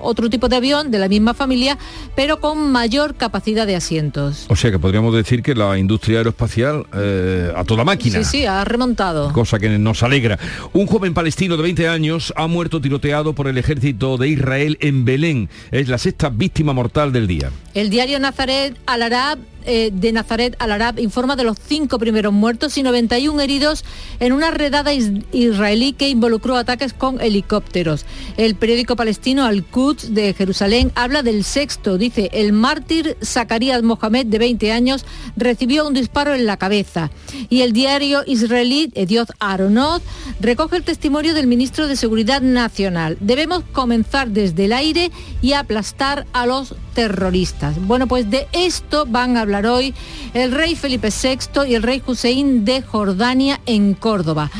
otro 0.00 0.30
tipo 0.30 0.48
de 0.48 0.56
avión 0.56 0.90
de 0.90 0.98
la 0.98 1.08
misma 1.08 1.34
familia, 1.34 1.78
pero 2.14 2.40
con 2.40 2.70
mayor 2.72 3.14
capacidad 3.14 3.66
de 3.66 3.76
asientos. 3.76 4.46
O 4.48 4.56
sea 4.56 4.70
que 4.70 4.78
podríamos 4.78 5.14
decir 5.14 5.42
que 5.42 5.54
la 5.54 5.78
industria 5.78 6.18
aeroespacial 6.18 6.86
eh, 6.94 7.52
a 7.54 7.64
toda 7.64 7.84
máquina. 7.84 8.22
Sí, 8.22 8.38
sí, 8.38 8.46
ha 8.46 8.64
remontado. 8.64 9.32
Cosa 9.32 9.58
que 9.58 9.78
nos 9.78 10.02
alegra. 10.02 10.38
Un 10.72 10.86
joven 10.86 11.14
palestino 11.14 11.56
de 11.56 11.62
20 11.62 11.88
años 11.88 12.32
ha 12.36 12.46
muerto 12.46 12.80
tiroteado 12.80 13.34
por 13.34 13.48
el 13.48 13.58
ejército 13.58 14.16
de 14.16 14.28
Israel 14.28 14.78
en 14.80 15.04
Belén. 15.04 15.48
Es 15.70 15.88
la 15.88 15.98
sexta 15.98 16.28
víctima 16.28 16.72
mortal 16.72 17.12
del 17.12 17.26
día. 17.26 17.50
El 17.74 17.90
diario 17.90 18.18
Nazaret 18.20 18.76
al-Arab 18.86 19.38
eh, 19.64 19.90
de 19.92 20.12
Nazaret 20.12 20.56
al-Arab 20.58 20.98
informa 20.98 21.36
de 21.36 21.44
los 21.44 21.56
cinco 21.58 21.98
primeros 21.98 22.32
muertos 22.32 22.76
y 22.76 22.82
91 22.82 23.40
heridos 23.40 23.84
en 24.20 24.32
una 24.32 24.50
redada 24.50 24.92
is 24.92 25.10
israelí 25.32 25.92
que 25.92 26.08
involucró 26.08 26.56
ataques 26.56 26.92
con 26.92 27.20
helicópteros. 27.20 28.04
El 28.36 28.54
periódico 28.54 28.96
palestino 28.96 29.44
Al-Quds 29.44 30.14
de 30.14 30.34
Jerusalén 30.34 30.92
habla 30.94 31.22
del 31.22 31.44
sexto. 31.44 31.98
Dice, 31.98 32.30
el 32.32 32.52
mártir 32.52 33.16
Zacarías 33.22 33.82
Mohamed, 33.82 34.26
de 34.26 34.38
20 34.38 34.72
años, 34.72 35.04
recibió 35.36 35.86
un 35.86 35.94
disparo 35.94 36.34
en 36.34 36.46
la 36.46 36.56
cabeza. 36.56 37.10
Y 37.48 37.62
el 37.62 37.72
diario 37.72 38.22
israelí 38.26 38.90
Ediot 38.94 39.30
Aronot 39.38 40.02
recoge 40.40 40.76
el 40.76 40.82
testimonio 40.82 41.34
del 41.34 41.46
ministro 41.46 41.86
de 41.86 41.96
Seguridad 41.96 42.42
Nacional. 42.42 43.16
Debemos 43.20 43.64
comenzar 43.72 44.28
desde 44.28 44.66
el 44.66 44.72
aire 44.72 45.10
y 45.42 45.52
aplastar 45.52 46.26
a 46.32 46.46
los 46.46 46.74
terroristas. 46.94 47.76
Bueno, 47.86 48.06
pues 48.06 48.30
de 48.30 48.46
esto 48.52 49.04
van 49.06 49.36
a 49.36 49.42
hablar 49.42 49.53
hoy 49.62 49.94
el 50.34 50.52
rey 50.52 50.74
Felipe 50.74 51.10
VI 51.10 51.68
y 51.68 51.74
el 51.74 51.82
rey 51.82 52.02
Hussein 52.04 52.64
de 52.64 52.82
Jordania 52.82 53.60
en 53.66 53.94
Córdoba. 53.94 54.50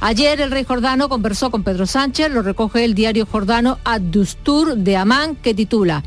Ayer 0.00 0.40
el 0.40 0.50
rey 0.50 0.64
jordano 0.64 1.08
conversó 1.08 1.50
con 1.50 1.64
Pedro 1.64 1.86
Sánchez, 1.86 2.30
lo 2.30 2.42
recoge 2.42 2.84
el 2.84 2.94
diario 2.94 3.26
jordano 3.26 3.78
Ad-Dustur 3.84 4.76
de 4.76 4.96
Amán, 4.96 5.36
que 5.36 5.54
titula 5.54 6.04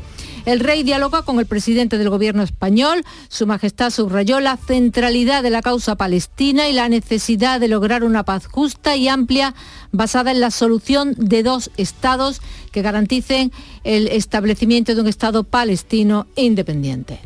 el 0.48 0.60
rey 0.60 0.82
dialoga 0.82 1.20
con 1.22 1.38
el 1.38 1.44
presidente 1.44 1.98
del 1.98 2.08
gobierno 2.08 2.42
español. 2.42 3.04
Su 3.28 3.46
Majestad 3.46 3.90
subrayó 3.90 4.40
la 4.40 4.56
centralidad 4.56 5.42
de 5.42 5.50
la 5.50 5.60
causa 5.60 5.96
palestina 5.96 6.70
y 6.70 6.72
la 6.72 6.88
necesidad 6.88 7.60
de 7.60 7.68
lograr 7.68 8.02
una 8.02 8.24
paz 8.24 8.46
justa 8.46 8.96
y 8.96 9.08
amplia 9.08 9.54
basada 9.92 10.30
en 10.30 10.40
la 10.40 10.50
solución 10.50 11.14
de 11.18 11.42
dos 11.42 11.70
estados 11.76 12.40
que 12.72 12.80
garanticen 12.80 13.52
el 13.84 14.08
establecimiento 14.08 14.94
de 14.94 15.02
un 15.02 15.08
Estado 15.08 15.44
palestino 15.44 16.26
independiente. 16.34 17.20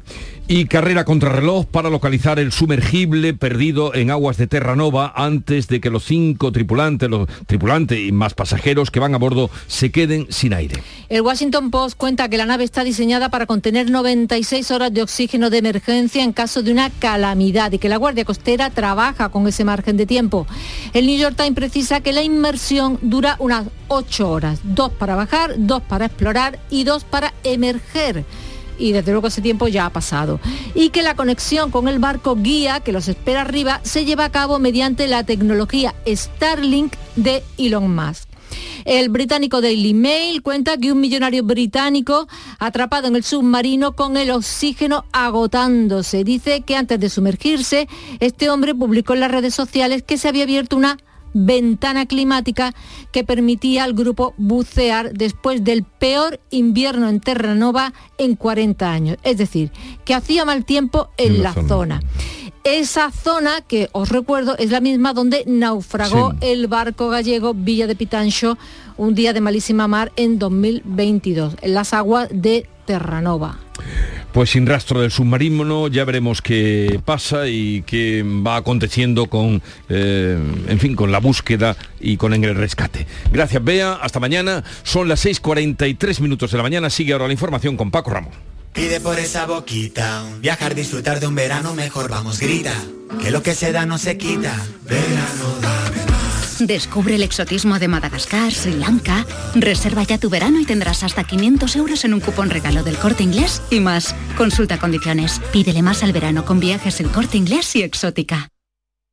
Y 0.55 0.67
carrera 0.67 1.07
contrarreloj 1.07 1.65
para 1.65 1.89
localizar 1.89 2.39
el 2.39 2.53
sumergible 2.53 3.33
perdido 3.33 3.95
en 3.95 4.11
aguas 4.11 4.37
de 4.37 4.47
Terranova 4.47 5.11
antes 5.17 5.67
de 5.67 5.81
que 5.81 5.89
los 5.89 6.05
cinco 6.05 6.53
tripulantes, 6.53 7.09
los 7.09 7.27
tripulantes 7.47 7.99
y 7.99 8.13
más 8.13 8.35
pasajeros 8.35 8.91
que 8.91 9.01
van 9.01 9.15
a 9.15 9.17
bordo 9.17 9.49
se 9.67 9.91
queden 9.91 10.27
sin 10.29 10.53
aire. 10.53 10.83
El 11.09 11.23
Washington 11.23 11.71
Post 11.71 11.97
cuenta 11.97 12.29
que 12.29 12.37
la 12.37 12.45
nave 12.45 12.65
está 12.65 12.85
diseñada 12.85 13.31
para 13.31 13.47
contener 13.47 13.91
96 13.91 14.71
horas 14.73 14.93
de 14.93 15.01
oxígeno 15.01 15.49
de 15.49 15.57
emergencia 15.57 16.23
en 16.23 16.35
caso 16.35 16.63
de 16.63 16.71
una 16.71 16.91
calamidad 16.91 17.73
y 17.73 17.79
que 17.79 17.89
la 17.89 17.97
Guardia 17.97 18.27
Costera 18.27 18.69
trabaja 18.69 19.31
con 19.31 19.49
ese 19.49 19.65
margen 19.65 19.97
de 19.97 20.05
tiempo. 20.05 20.47
El 20.93 21.07
New 21.07 21.17
York 21.17 21.35
Times 21.35 21.55
precisa 21.55 22.03
que 22.03 22.13
la 22.13 22.23
inmersión 22.23 22.99
dura 23.01 23.37
unas 23.39 23.69
8 23.89 24.31
horas, 24.31 24.61
dos 24.65 24.93
para 24.93 25.17
bajar, 25.17 25.55
dos 25.57 25.81
para 25.81 26.05
explorar 26.05 26.59
y 26.69 26.85
dos 26.85 27.05
para 27.05 27.33
emerger 27.43 28.27
y 28.79 28.93
desde 28.93 29.13
luego 29.13 29.29
ese 29.29 29.43
tiempo 29.43 29.69
ya 29.69 29.87
ha 29.87 29.91
pasado. 29.91 30.41
Y 30.75 30.91
que 30.91 31.03
la 31.03 31.17
conexión 31.17 31.71
con 31.71 31.89
el 31.89 31.99
barco 31.99 32.37
guía 32.37 32.81
que 32.81 32.93
los 32.93 33.09
espera 33.09 33.43
arriba 33.43 33.81
se 33.83 34.05
lleva 34.05 34.25
a 34.25 34.33
cabo 34.33 34.59
mediante 34.59 35.07
la 35.09 35.25
tecnología 35.25 35.95
Starlink 36.07 36.95
de 37.17 37.43
Elon 37.59 37.95
Musk. 37.95 38.29
El 38.85 39.09
británico 39.09 39.61
Daily 39.61 39.95
Mail 39.95 40.43
cuenta 40.43 40.77
que 40.77 40.93
un 40.93 41.01
millonario 41.01 41.45
británico 41.45 42.27
atrapado 42.59 43.09
en 43.09 43.17
el 43.17 43.23
submarino 43.23 43.93
con 43.93 44.17
el 44.17 44.31
oxígeno 44.31 45.05
agotándose. 45.13 46.25
Dice 46.25 46.63
que 46.63 46.77
antes 46.77 46.99
de 46.99 47.09
sumergirse, 47.09 47.89
este 48.21 48.51
hombre 48.51 48.75
publicó 48.75 49.15
en 49.15 49.21
las 49.21 49.31
redes 49.31 49.55
sociales 49.55 50.03
que 50.03 50.19
se 50.19 50.29
había 50.29 50.45
abierto 50.45 50.77
una 50.77 50.99
ventana 51.35 52.07
climática 52.07 52.75
que 53.11 53.25
permitía 53.25 53.85
al 53.85 53.95
grupo 53.95 54.35
bucear 54.37 55.13
después 55.13 55.65
del 55.65 55.85
peor 55.85 56.41
invierno 56.51 57.09
en 57.09 57.21
Terranova 57.21 57.93
en 58.19 58.37
40 58.37 58.91
años. 58.91 59.19
Es 59.23 59.39
decir, 59.39 59.71
que 60.05 60.15
hacía 60.15 60.45
mal 60.45 60.65
tiempo 60.65 61.11
en, 61.17 61.43
la, 61.43 61.53
zona. 61.53 62.03
Esa 62.65 63.11
zona, 63.11 63.61
que 63.61 63.89
os 63.93 64.09
recuerdo, 64.09 64.57
es 64.57 64.71
la 64.71 64.81
misma 64.81 65.13
donde 65.13 65.45
naufragó 65.47 66.35
el 66.41 66.69
barco 66.69 67.09
gallego 67.09 67.55
Villa 67.55 67.87
de 67.87 67.97
Pitancho 67.97 68.57
un 68.97 69.15
día 69.15 69.33
de 69.33 69.41
malísima 69.41 69.89
mar 69.89 70.13
en 70.17 70.39
2022, 70.39 71.57
en 71.61 71.75
las 71.75 71.93
aguas 71.93 72.29
de 72.31 72.69
Terranova. 72.85 73.59
Pues 74.33 74.51
sin 74.51 74.67
rastro 74.67 75.01
del 75.01 75.11
submarino, 75.11 75.89
ya 75.89 76.05
veremos 76.05 76.41
qué 76.41 77.01
pasa 77.05 77.49
y 77.49 77.83
qué 77.83 78.25
va 78.25 78.57
aconteciendo 78.57 79.27
con, 79.27 79.63
eh, 79.91 80.39
en 80.69 80.81
fin, 80.81 80.97
con 80.97 81.13
la 81.13 81.19
búsqueda 81.19 81.77
y 82.01 82.17
con 82.17 82.33
el 82.33 82.55
rescate. 82.55 83.07
Gracias, 83.31 83.63
Bea. 83.63 83.93
Hasta 83.95 84.21
mañana. 84.21 84.65
Son 84.85 85.09
las 85.09 85.25
6.43 85.27 86.21
minutos 86.21 86.51
de 86.51 86.57
la 86.57 86.63
mañana. 86.63 86.89
Sigue 86.89 87.13
ahora 87.13 87.27
la 87.27 87.33
información 87.35 87.77
con 87.77 87.91
Paco 87.91 88.11
Ramos. 88.11 88.35
Pide 88.73 89.01
por 89.01 89.19
esa 89.19 89.45
boquita, 89.45 90.25
viajar, 90.41 90.75
disfrutar 90.75 91.21
de 91.21 91.27
un 91.27 91.35
verano 91.35 91.75
mejor, 91.75 92.09
vamos, 92.09 92.41
grita, 92.41 92.73
que 93.21 93.31
lo 93.31 93.43
que 93.43 93.55
se 93.55 93.71
da 93.71 93.85
no 93.85 93.99
se 93.99 94.17
quita. 94.17 94.57
Verano, 94.85 95.59
dame. 95.61 96.02
Descubre 96.67 97.17
el 97.17 97.23
exotismo 97.23 97.79
de 97.81 97.89
Madagascar, 97.89 98.53
Sri 98.53 98.75
Lanka. 98.75 99.27
Reserva 99.55 100.05
ya 100.05 100.19
tu 100.19 100.31
verano 100.31 100.61
y 100.61 100.65
tendrás 100.65 101.03
hasta 101.03 101.25
500 101.25 101.75
euros 101.77 102.05
en 102.05 102.15
un 102.15 102.21
cupón 102.21 102.51
regalo 102.51 102.85
del 102.85 102.97
corte 102.99 103.25
inglés 103.25 103.61
y 103.71 103.81
más. 103.81 104.15
Consulta 104.37 104.79
condiciones. 104.79 105.41
Pídele 105.53 105.83
más 105.83 106.05
al 106.05 106.13
verano 106.13 106.45
con 106.45 106.61
viajes 106.61 107.01
el 107.01 107.11
corte 107.11 107.37
inglés 107.37 107.75
y 107.75 107.83
exótica. 107.83 108.52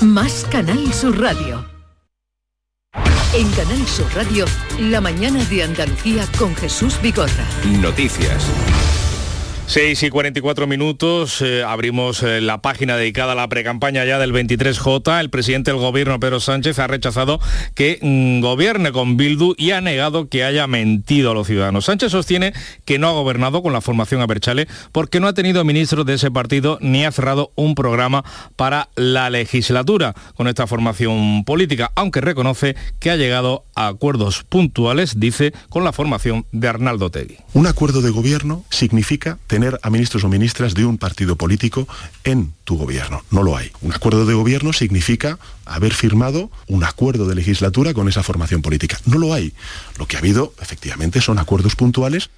Más 0.00 0.46
Canal 0.50 0.92
Sur 0.92 1.18
Radio. 1.20 1.64
En 3.34 3.50
Canal 3.52 3.86
Sur 3.86 4.06
Radio, 4.14 4.44
la 4.78 5.00
mañana 5.00 5.42
de 5.44 5.62
Andalucía 5.62 6.26
con 6.38 6.54
Jesús 6.54 7.00
Vigorra. 7.02 7.46
Noticias. 7.80 8.46
6 9.68 10.00
y 10.04 10.10
44 10.10 10.68
minutos, 10.68 11.42
eh, 11.42 11.64
abrimos 11.64 12.22
eh, 12.22 12.40
la 12.40 12.62
página 12.62 12.96
dedicada 12.96 13.32
a 13.32 13.34
la 13.34 13.48
precampaña 13.48 14.04
ya 14.04 14.16
del 14.20 14.32
23J. 14.32 15.18
El 15.18 15.28
presidente 15.28 15.72
del 15.72 15.80
gobierno, 15.80 16.20
Pedro 16.20 16.38
Sánchez, 16.38 16.78
ha 16.78 16.86
rechazado 16.86 17.40
que 17.74 17.98
mm, 18.00 18.40
gobierne 18.42 18.92
con 18.92 19.16
Bildu 19.16 19.54
y 19.58 19.72
ha 19.72 19.80
negado 19.80 20.28
que 20.28 20.44
haya 20.44 20.68
mentido 20.68 21.32
a 21.32 21.34
los 21.34 21.48
ciudadanos. 21.48 21.86
Sánchez 21.86 22.12
sostiene 22.12 22.52
que 22.84 23.00
no 23.00 23.08
ha 23.08 23.12
gobernado 23.12 23.60
con 23.60 23.72
la 23.72 23.80
formación 23.80 24.20
Aberchale 24.20 24.68
porque 24.92 25.18
no 25.18 25.26
ha 25.26 25.34
tenido 25.34 25.64
ministros 25.64 26.06
de 26.06 26.14
ese 26.14 26.30
partido 26.30 26.78
ni 26.80 27.04
ha 27.04 27.10
cerrado 27.10 27.50
un 27.56 27.74
programa 27.74 28.24
para 28.54 28.88
la 28.94 29.30
legislatura 29.30 30.14
con 30.36 30.46
esta 30.46 30.68
formación 30.68 31.42
política, 31.44 31.90
aunque 31.96 32.20
reconoce 32.20 32.76
que 33.00 33.10
ha 33.10 33.16
llegado 33.16 33.64
a 33.74 33.88
acuerdos 33.88 34.44
puntuales, 34.44 35.18
dice, 35.18 35.52
con 35.68 35.82
la 35.82 35.92
formación 35.92 36.46
de 36.52 36.68
Arnaldo 36.68 37.10
Tegui. 37.10 37.38
Un 37.52 37.66
acuerdo 37.66 38.00
de 38.00 38.10
gobierno 38.10 38.64
significa 38.70 39.38
tener 39.56 39.80
a 39.82 39.88
ministros 39.88 40.22
o 40.22 40.28
ministras 40.28 40.74
de 40.74 40.84
un 40.84 40.98
partido 40.98 41.36
político 41.36 41.88
en 42.24 42.52
tu 42.64 42.76
gobierno. 42.76 43.24
No 43.30 43.42
lo 43.42 43.56
hay. 43.56 43.72
Un 43.80 43.90
acuerdo 43.94 44.26
de 44.26 44.34
gobierno 44.34 44.74
significa 44.74 45.38
haber 45.64 45.94
firmado 45.94 46.50
un 46.66 46.84
acuerdo 46.84 47.26
de 47.26 47.36
legislatura 47.36 47.94
con 47.94 48.06
esa 48.06 48.22
formación 48.22 48.60
política. 48.60 49.00
No 49.06 49.16
lo 49.16 49.32
hay. 49.32 49.54
Lo 49.98 50.06
que 50.06 50.16
ha 50.16 50.18
habido, 50.18 50.52
efectivamente, 50.60 51.22
son 51.22 51.38
acuerdos 51.38 51.74
puntuales 51.74 52.28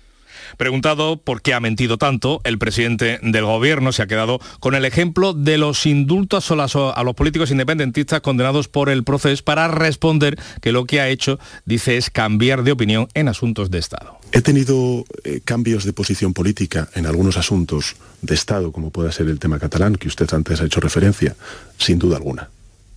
Preguntado 0.57 1.17
por 1.17 1.43
qué 1.43 1.55
ha 1.55 1.61
mentido 1.61 1.99
tanto, 1.99 2.41
el 2.45 2.59
presidente 2.59 3.19
del 3.23 3.45
gobierno 3.45 3.93
se 3.93 4.03
ha 4.03 4.07
quedado 4.07 4.41
con 4.61 4.75
el 4.75 4.85
ejemplo 4.85 5.35
de 5.35 5.59
los 5.59 5.87
indultos 5.87 6.51
a 6.51 7.03
los 7.03 7.15
políticos 7.15 7.51
independentistas 7.51 8.21
condenados 8.21 8.69
por 8.69 8.89
el 8.89 9.05
proceso 9.05 9.45
para 9.45 9.69
responder 9.69 10.39
que 10.61 10.73
lo 10.73 10.87
que 10.87 11.01
ha 11.01 11.09
hecho, 11.09 11.39
dice, 11.65 11.97
es 11.97 12.11
cambiar 12.11 12.63
de 12.63 12.73
opinión 12.73 13.09
en 13.15 13.29
asuntos 13.29 13.71
de 13.71 13.79
Estado. 13.79 14.19
He 14.33 14.43
tenido 14.43 15.05
eh, 15.25 15.41
cambios 15.45 15.85
de 15.85 15.93
posición 15.93 16.35
política 16.35 16.89
en 16.95 17.07
algunos 17.07 17.37
asuntos 17.37 17.97
de 18.23 18.35
Estado, 18.35 18.73
como 18.73 18.91
pueda 18.91 19.13
ser 19.13 19.29
el 19.29 19.39
tema 19.39 19.59
catalán, 19.59 19.97
que 19.97 20.09
usted 20.09 20.33
antes 20.33 20.61
ha 20.61 20.67
hecho 20.67 20.81
referencia, 20.81 21.37
sin 21.79 21.99
duda 21.99 22.17
alguna. 22.17 22.51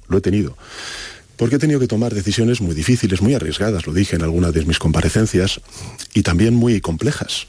Lo 0.08 0.18
he 0.18 0.22
tenido 0.22 0.58
porque 1.42 1.56
he 1.56 1.58
tenido 1.58 1.80
que 1.80 1.88
tomar 1.88 2.14
decisiones 2.14 2.62
muy 2.62 2.76
difíciles, 2.76 3.24
muy 3.24 3.34
arriesgadas, 3.34 3.88
lo 3.88 3.94
dije 3.94 4.16
en 4.16 4.22
alguna 4.22 4.52
de 4.52 4.64
mis 4.64 4.78
comparecencias, 4.78 5.60
y 6.14 6.22
también 6.22 6.54
muy 6.54 6.82
complejas. 6.82 7.48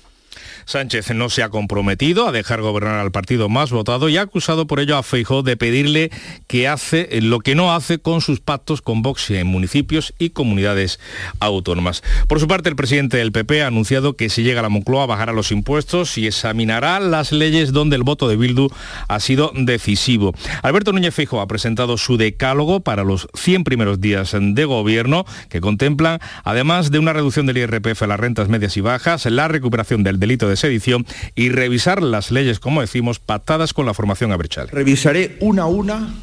Sánchez 0.65 1.11
no 1.15 1.29
se 1.29 1.43
ha 1.43 1.49
comprometido 1.49 2.29
a 2.29 2.33
dejar 2.33 2.61
gobernar 2.61 2.99
al 2.99 3.13
partido 3.13 3.49
más 3.49 3.71
votado 3.71 4.09
y 4.09 4.17
ha 4.17 4.23
acusado 4.23 4.67
por 4.67 4.81
ello 4.81 4.97
a 4.97 5.03
Feijó 5.03 5.43
de 5.43 5.57
pedirle 5.57 6.11
que 6.47 6.69
hace 6.69 7.09
lo 7.21 7.41
que 7.41 7.55
no 7.55 7.75
hace 7.75 7.99
con 7.99 8.21
sus 8.21 8.41
pactos 8.41 8.83
con 8.83 9.03
Vox 9.03 9.31
en 9.31 9.47
municipios 9.47 10.15
y 10.19 10.31
comunidades 10.31 11.01
autónomas. 11.41 12.03
Por 12.29 12.41
su 12.41 12.49
parte, 12.49 12.69
el 12.69 12.77
presidente 12.77 13.17
del 13.17 13.33
PP 13.33 13.63
ha 13.63 13.67
anunciado 13.69 14.15
que 14.15 14.29
si 14.29 14.43
llega 14.43 14.61
a 14.61 14.63
la 14.63 14.69
Moncloa 14.69 15.07
bajará 15.07 15.33
los 15.33 15.53
impuestos 15.53 16.19
y 16.19 16.27
examinará 16.27 17.01
las 17.01 17.33
leyes 17.33 17.73
donde 17.73 17.97
el 17.97 18.03
voto 18.03 18.29
de 18.29 18.37
Bildu 18.37 18.69
ha 19.09 19.21
sido 19.21 19.53
decisivo. 19.55 20.35
Alberto 20.63 20.93
Núñez 20.93 21.15
Feijó 21.15 21.41
ha 21.41 21.47
presentado 21.47 21.97
su 21.97 22.17
decálogo 22.17 22.81
para 22.81 23.05
los 23.05 23.29
100 23.35 23.65
primeros 23.65 24.01
días 24.01 24.35
de 24.39 24.65
gobierno 24.65 25.25
que 25.49 25.61
contemplan, 25.61 26.21
además 26.45 26.91
de 26.91 26.99
una 26.99 27.13
reducción 27.13 27.47
del 27.47 27.59
IRPF 27.59 28.03
a 28.03 28.07
las 28.07 28.21
rentas 28.21 28.49
medias 28.49 28.77
y 28.77 28.81
bajas, 28.81 29.27
la 29.27 29.49
recuperación 29.49 30.03
del 30.03 30.19
delito 30.19 30.49
de 30.49 30.52
de 30.53 30.57
sedición 30.57 31.07
y 31.35 31.49
revisar 31.49 32.03
las 32.03 32.31
leyes, 32.31 32.61
como 32.61 32.81
decimos, 32.81 33.19
pactadas 33.19 33.73
con 33.73 33.87
la 33.87 33.95
formación 33.95 34.33
abrechal. 34.33 34.69
Revisaré 34.69 35.37
una 35.41 35.63
a 35.63 35.67
una 35.67 36.15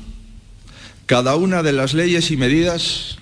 cada 1.10 1.36
una 1.36 1.64
de 1.64 1.74
las 1.74 1.96
leyes 1.96 2.30
y 2.30 2.38
medidas 2.38 3.18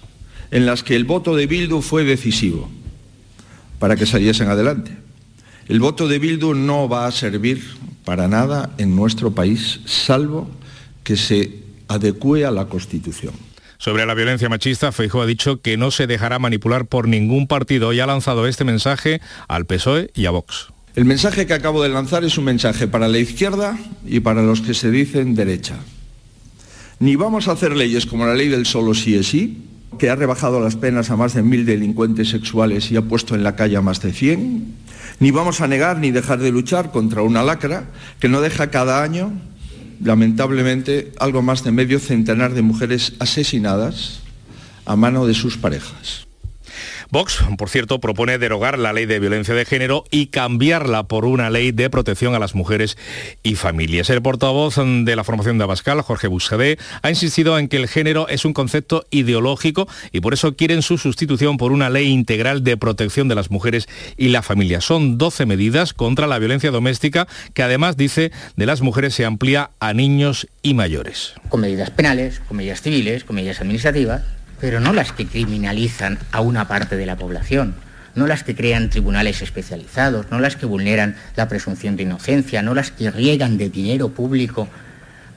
en 0.51 0.65
las 0.65 0.83
que 0.83 0.97
el 0.97 1.05
voto 1.05 1.37
de 1.37 1.47
Bildu 1.47 1.81
fue 1.81 2.03
decisivo 2.03 2.69
para 3.79 3.95
que 3.95 4.05
saliesen 4.05 4.49
adelante. 4.49 4.91
El 5.69 5.79
voto 5.79 6.09
de 6.09 6.19
Bildu 6.19 6.53
no 6.53 6.89
va 6.89 7.07
a 7.07 7.11
servir 7.11 7.63
para 8.03 8.27
nada 8.27 8.71
en 8.77 8.93
nuestro 8.93 9.31
país, 9.31 9.79
salvo 9.85 10.49
que 11.05 11.15
se 11.15 11.63
adecue 11.87 12.45
a 12.45 12.51
la 12.51 12.65
Constitución. 12.65 13.33
Sobre 13.77 14.05
la 14.05 14.15
violencia 14.15 14.49
machista, 14.49 14.91
Feijóo 14.91 15.21
ha 15.21 15.25
dicho 15.25 15.61
que 15.61 15.77
no 15.77 15.89
se 15.91 16.07
dejará 16.07 16.39
manipular 16.39 16.87
por 16.87 17.07
ningún 17.07 17.47
partido 17.47 17.93
y 17.93 18.01
ha 18.01 18.05
lanzado 18.05 18.47
este 18.47 18.65
mensaje 18.65 19.21
al 19.47 19.65
PSOE 19.65 20.11
y 20.13 20.25
a 20.25 20.31
Vox. 20.31 20.73
El 20.97 21.05
mensaje 21.05 21.45
que 21.45 21.53
acabo 21.53 21.83
de 21.83 21.89
lanzar 21.89 22.23
es 22.23 22.39
un 22.39 22.45
mensaje 22.45 22.87
para 22.87 23.07
la 23.07 23.19
izquierda 23.19 23.77
y 24.03 24.19
para 24.21 24.41
los 24.41 24.61
que 24.61 24.73
se 24.73 24.89
dicen 24.89 25.35
derecha. 25.35 25.75
Ni 26.97 27.15
vamos 27.15 27.47
a 27.47 27.51
hacer 27.51 27.75
leyes 27.75 28.07
como 28.07 28.25
la 28.25 28.33
ley 28.33 28.47
del 28.47 28.65
solo 28.65 28.95
sí 28.95 29.13
es 29.13 29.27
sí, 29.27 29.61
que 29.99 30.09
ha 30.09 30.15
rebajado 30.15 30.59
las 30.59 30.75
penas 30.75 31.11
a 31.11 31.15
más 31.15 31.35
de 31.35 31.43
mil 31.43 31.67
delincuentes 31.67 32.29
sexuales 32.29 32.89
y 32.89 32.97
ha 32.97 33.03
puesto 33.03 33.35
en 33.35 33.43
la 33.43 33.55
calle 33.55 33.77
a 33.77 33.81
más 33.83 34.01
de 34.01 34.11
100, 34.11 34.73
ni 35.19 35.29
vamos 35.29 35.61
a 35.61 35.67
negar 35.67 35.99
ni 35.99 36.09
dejar 36.09 36.39
de 36.39 36.51
luchar 36.51 36.89
contra 36.89 37.21
una 37.21 37.43
lacra 37.43 37.91
que 38.19 38.27
no 38.27 38.41
deja 38.41 38.71
cada 38.71 39.03
año, 39.03 39.31
lamentablemente, 40.03 41.11
algo 41.19 41.43
más 41.43 41.63
de 41.63 41.73
medio 41.73 41.99
centenar 41.99 42.55
de 42.55 42.63
mujeres 42.63 43.13
asesinadas 43.19 44.21
a 44.85 44.95
mano 44.95 45.27
de 45.27 45.35
sus 45.35 45.57
parejas. 45.57 46.26
Vox, 47.09 47.43
por 47.57 47.69
cierto, 47.69 47.99
propone 47.99 48.37
derogar 48.37 48.77
la 48.77 48.93
ley 48.93 49.05
de 49.05 49.19
violencia 49.19 49.53
de 49.53 49.65
género 49.65 50.03
y 50.11 50.27
cambiarla 50.27 51.03
por 51.03 51.25
una 51.25 51.49
ley 51.49 51.71
de 51.71 51.89
protección 51.89 52.35
a 52.35 52.39
las 52.39 52.55
mujeres 52.55 52.97
y 53.43 53.55
familias. 53.55 54.09
El 54.09 54.21
portavoz 54.21 54.75
de 54.77 55.15
la 55.15 55.23
formación 55.23 55.57
de 55.57 55.63
Abascal, 55.63 56.01
Jorge 56.01 56.27
Buscadé, 56.27 56.77
ha 57.01 57.09
insistido 57.09 57.57
en 57.57 57.67
que 57.69 57.77
el 57.77 57.87
género 57.87 58.27
es 58.27 58.45
un 58.45 58.53
concepto 58.53 59.05
ideológico 59.09 59.87
y 60.11 60.19
por 60.19 60.33
eso 60.33 60.55
quieren 60.55 60.81
su 60.81 60.97
sustitución 60.97 61.57
por 61.57 61.71
una 61.71 61.89
ley 61.89 62.09
integral 62.09 62.63
de 62.63 62.77
protección 62.77 63.27
de 63.27 63.35
las 63.35 63.51
mujeres 63.51 63.87
y 64.17 64.29
la 64.29 64.41
familia. 64.41 64.81
Son 64.81 65.17
12 65.17 65.45
medidas 65.45 65.93
contra 65.93 66.27
la 66.27 66.39
violencia 66.39 66.71
doméstica 66.71 67.27
que 67.53 67.63
además 67.63 67.97
dice 67.97 68.31
de 68.55 68.65
las 68.65 68.81
mujeres 68.81 69.15
se 69.15 69.25
amplía 69.25 69.71
a 69.79 69.93
niños 69.93 70.47
y 70.61 70.73
mayores. 70.73 71.33
Con 71.49 71.61
medidas 71.61 71.91
penales, 71.91 72.41
con 72.47 72.57
medidas 72.57 72.81
civiles, 72.81 73.23
con 73.23 73.37
medidas 73.37 73.61
administrativas 73.61 74.23
pero 74.59 74.79
no 74.79 74.93
las 74.93 75.11
que 75.11 75.27
criminalizan 75.27 76.19
a 76.31 76.41
una 76.41 76.67
parte 76.67 76.97
de 76.97 77.05
la 77.05 77.15
población, 77.15 77.75
no 78.15 78.27
las 78.27 78.43
que 78.43 78.55
crean 78.55 78.89
tribunales 78.89 79.41
especializados, 79.41 80.31
no 80.31 80.39
las 80.39 80.55
que 80.55 80.65
vulneran 80.65 81.15
la 81.35 81.47
presunción 81.47 81.95
de 81.95 82.03
inocencia, 82.03 82.61
no 82.61 82.73
las 82.73 82.91
que 82.91 83.11
riegan 83.11 83.57
de 83.57 83.69
dinero 83.69 84.09
público 84.09 84.67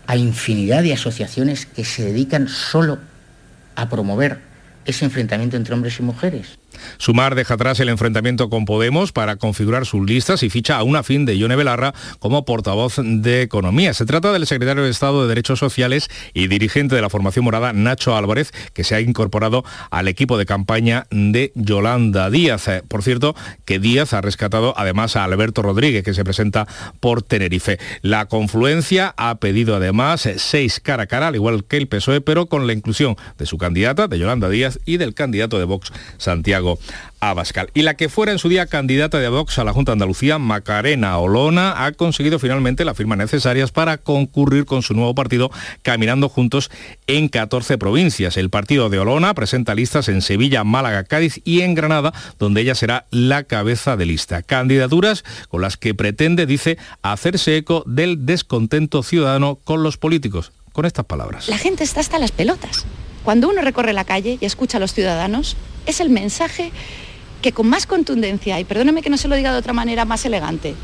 a 0.07 0.17
infinidad 0.17 0.83
de 0.83 0.95
asociaciones 0.95 1.67
que 1.67 1.85
se 1.85 2.05
dedican 2.05 2.49
solo 2.49 2.99
a 3.77 3.89
promover 3.89 4.39
ese 4.85 5.05
enfrentamiento 5.05 5.57
entre 5.57 5.75
hombres 5.75 5.99
y 6.01 6.03
mujeres. 6.03 6.60
Sumar 6.99 7.35
deja 7.35 7.55
atrás 7.55 7.81
el 7.81 7.89
enfrentamiento 7.89 8.51
con 8.51 8.65
Podemos 8.65 9.13
para 9.13 9.37
configurar 9.37 9.87
sus 9.87 10.07
listas 10.07 10.43
y 10.43 10.51
ficha 10.51 10.77
a 10.77 10.83
una 10.83 11.03
fin 11.03 11.25
de 11.27 11.37
Ione 11.37 11.57
Belarra 11.57 11.95
como 12.19 12.45
portavoz 12.45 12.97
de 13.03 13.43
Economía. 13.43 13.95
Se 13.95 14.07
trata 14.07 14.33
del 14.33 14.47
secretario 14.47 14.85
de 14.85 14.91
Estado 14.91 15.23
de 15.23 15.29
Derechos 15.29 15.59
Sociales 15.59 16.09
y 16.35 16.49
dirigente 16.49 16.95
de 16.95 17.03
la 17.03 17.11
formación 17.11 17.45
morada, 17.45 17.73
Nacho 17.73 18.17
Álvarez, 18.17 18.53
que 18.73 18.85
se 18.85 18.95
ha 18.95 19.01
incorporado 19.01 19.65
al 19.91 20.09
equipo 20.09 20.39
de 20.39 20.47
campaña 20.47 21.07
de 21.11 21.53
Yolanda 21.55 22.31
Díaz. 22.31 22.69
Eh, 22.69 22.83
por 22.87 23.03
cierto, 23.03 23.35
que 23.65 23.79
Díaz 23.79 24.13
ha 24.13 24.21
rescatado 24.21 24.75
además 24.77 25.17
a 25.17 25.25
Alberto 25.25 25.63
Rodríguez, 25.63 26.05
que 26.05 26.15
se 26.15 26.25
presenta 26.25 26.67
por 27.01 27.23
Tenerife. 27.23 27.79
La 28.03 28.27
confluencia 28.27 29.15
ha 29.17 29.37
pedido 29.37 29.77
además 29.77 30.29
seis 30.37 30.81
cara 30.81 31.05
a 31.05 31.07
cara, 31.07 31.29
al 31.29 31.37
igual 31.37 31.65
que 31.65 31.77
el 31.77 31.89
PSOE, 31.89 32.21
pero 32.21 32.47
con 32.47 32.67
la 32.67 32.73
inclusión 32.73 33.17
de 33.39 33.47
su 33.47 33.59
candidata, 33.59 34.09
de 34.09 34.19
Yolanda 34.19 34.49
Díaz, 34.49 34.79
y 34.85 34.97
del 34.97 35.15
candidato 35.15 35.59
de 35.59 35.65
Vox, 35.65 35.93
Santiago 36.19 36.70
Abascal. 37.21 37.71
Y 37.75 37.83
la 37.83 37.95
que 37.95 38.09
fuera 38.09 38.33
en 38.33 38.39
su 38.39 38.49
día 38.49 38.67
candidata 38.67 39.19
de 39.19 39.29
Vox 39.29 39.59
a 39.59 39.65
la 39.65 39.73
Junta 39.73 39.93
de 39.93 39.95
Andalucía, 39.95 40.39
Macarena 40.39 41.19
Olona, 41.19 41.85
ha 41.85 41.93
conseguido 41.93 42.39
finalmente 42.39 42.85
las 42.85 42.97
firmas 42.97 43.19
necesarias 43.19 43.73
para 43.73 43.99
concurrir 43.99 44.65
con 44.65 44.83
su 44.83 44.95
nuevo 44.95 45.15
partido 45.15 45.51
Caminando 45.83 46.29
Juntos 46.29 46.71
en 47.07 47.29
14 47.29 47.77
provincias. 47.79 48.37
El 48.37 48.49
partido 48.51 48.89
de 48.89 48.99
Olona 48.99 49.35
presenta 49.35 49.75
listas 49.75 50.09
en 50.09 50.23
Sevilla, 50.23 50.65
Málaga, 50.65 51.05
Cádiz 51.05 51.41
y 51.45 51.61
en 51.61 51.75
Granada, 51.75 52.13
donde 52.39 52.63
ella 52.63 52.75
será 52.75 53.07
la 53.11 53.45
cabeza 53.45 53.97
de 53.97 54.07
lista. 54.07 54.43
Candidaturas 54.43 55.25
con 55.49 55.61
las 55.61 55.77
que 55.77 55.95
pretende, 55.95 56.47
dice, 56.47 56.79
hacerse 57.03 57.57
eco 57.57 57.85
del 57.87 58.25
descontento 58.27 59.03
ciudadano 59.03 59.57
con 59.57 59.83
los 59.83 59.97
políticos. 59.97 60.53
Con 60.73 60.87
estas 60.87 61.05
palabras. 61.05 61.49
La 61.49 61.59
gente 61.59 61.83
está 61.83 62.01
hasta 62.01 62.19
las 62.19 62.31
pelotas. 62.31 62.87
Cuando 63.25 63.49
uno 63.49 63.61
recorre 63.63 63.93
la 63.93 64.05
calle 64.05 64.39
y 64.41 64.45
escucha 64.45 64.79
a 64.79 64.81
los 64.81 64.95
ciudadanos, 64.95 65.57
es 65.87 66.01
el 66.01 66.11
mensaje 66.11 66.73
que 67.43 67.53
con 67.53 67.69
más 67.69 67.87
contundencia, 67.87 68.61
y 68.61 68.65
perdóneme 68.65 69.03
que 69.03 69.11
no 69.11 69.17
se 69.17 69.29
lo 69.29 69.37
diga 69.37 69.53
de 69.53 69.59
otra 69.59 69.73
manera 69.73 70.05
más 70.05 70.25
elegante, 70.25 70.75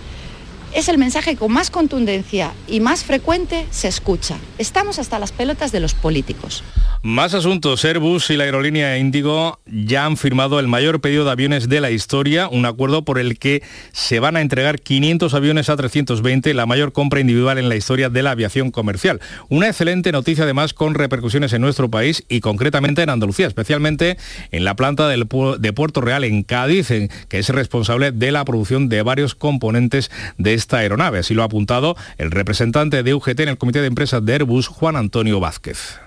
es 0.77 0.91
el 0.91 0.99
mensaje 0.99 1.37
con 1.37 1.51
más 1.51 1.71
contundencia 1.71 2.53
y 2.69 2.81
más 2.81 3.03
frecuente 3.03 3.65
se 3.71 3.89
escucha. 3.89 4.37
Estamos 4.59 4.99
hasta 4.99 5.19
las 5.19 5.33
pelotas 5.33 5.73
de 5.73 5.81
los 5.81 5.95
políticos. 5.95 6.63
Más 7.03 7.33
asuntos. 7.33 7.83
Airbus 7.85 8.29
y 8.29 8.37
la 8.37 8.45
aerolínea 8.45 8.99
Indigo 8.99 9.59
ya 9.65 10.05
han 10.05 10.19
firmado 10.19 10.61
el 10.61 10.69
mayor 10.69 11.01
pedido 11.01 11.25
de 11.25 11.31
aviones 11.31 11.71
de 11.71 11.81
la 11.81 11.91
historia, 11.91 12.49
un 12.49 12.67
acuerdo 12.67 13.07
por 13.07 13.19
el 13.19 13.39
que 13.39 13.63
se 13.93 14.21
van 14.21 14.37
a 14.37 14.43
entregar 14.43 14.81
500 14.81 15.33
aviones 15.33 15.71
a 15.71 15.77
320, 15.77 16.53
la 16.53 16.67
mayor 16.67 16.93
compra 16.93 17.21
individual 17.21 17.57
en 17.57 17.71
la 17.71 17.77
historia 17.77 18.11
de 18.11 18.23
la 18.23 18.33
aviación 18.33 18.71
comercial. 18.71 19.21
Una 19.49 19.69
excelente 19.69 20.13
noticia 20.13 20.45
además 20.45 20.75
con 20.75 20.95
repercusiones 20.95 21.55
en 21.55 21.63
nuestro 21.63 21.91
país 21.91 22.25
y 22.29 22.41
concretamente 22.41 23.03
en 23.03 23.09
Andalucía, 23.09 23.47
especialmente 23.47 24.19
en 24.51 24.65
la 24.65 24.77
planta 24.77 25.09
de 25.09 25.73
Puerto 25.73 26.03
Real 26.03 26.23
en 26.25 26.43
Cádiz, 26.43 26.89
que 27.29 27.39
es 27.39 27.49
responsable 27.49 28.13
de 28.13 28.31
la 28.31 28.45
producción 28.45 28.91
de 28.91 29.01
varios 29.01 29.35
componentes 29.35 30.11
de 30.37 30.66
esta 30.67 30.79
aeronave. 30.79 31.21
Así 31.21 31.33
lo 31.33 31.43
ha 31.43 31.47
apuntado 31.47 31.97
el 32.19 32.31
representante 32.31 33.03
de 33.03 33.15
UGT 33.15 33.41
en 33.41 33.51
el 33.51 33.59
comité 33.59 33.81
de 33.81 33.87
empresas 33.87 34.25
de 34.25 34.33
Airbus, 34.35 34.67
Juan 34.67 34.97
Antonio 34.97 35.41
Vázquez 35.41 36.01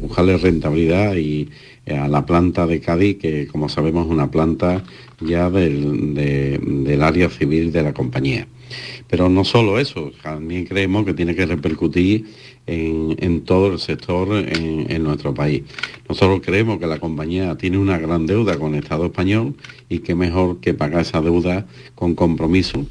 buscarle 0.00 0.36
rentabilidad 0.36 1.14
y 1.16 1.48
eh, 1.86 1.96
a 1.96 2.06
la 2.06 2.26
planta 2.26 2.66
de 2.66 2.80
Cádiz, 2.80 3.18
que 3.18 3.46
como 3.46 3.70
sabemos 3.70 4.06
es 4.06 4.12
una 4.12 4.30
planta 4.30 4.84
ya 5.20 5.48
del, 5.50 7.00
área 7.02 7.30
civil 7.30 7.72
de 7.72 7.82
la 7.82 7.94
compañía. 7.94 8.46
Pero 9.08 9.28
no 9.28 9.44
solo 9.44 9.78
eso, 9.78 10.12
también 10.22 10.66
creemos 10.66 11.06
que 11.06 11.14
tiene 11.14 11.34
que 11.34 11.46
repercutir 11.46 12.26
en, 12.66 13.40
todo 13.42 13.72
el 13.72 13.78
sector 13.78 14.36
en, 14.36 14.90
en, 14.90 15.02
nuestro 15.02 15.32
país. 15.32 15.62
Nosotros 16.08 16.40
creemos 16.44 16.78
que 16.78 16.86
la 16.86 16.98
compañía 16.98 17.56
tiene 17.56 17.78
una 17.78 17.96
gran 17.96 18.26
deuda 18.26 18.58
con 18.58 18.74
el 18.74 18.82
Estado 18.82 19.06
español 19.06 19.54
y 19.88 20.00
que 20.00 20.14
mejor 20.14 20.60
que 20.60 20.74
pagar 20.74 21.02
esa 21.02 21.22
deuda 21.22 21.64
con 21.94 22.14
compromiso 22.14 22.86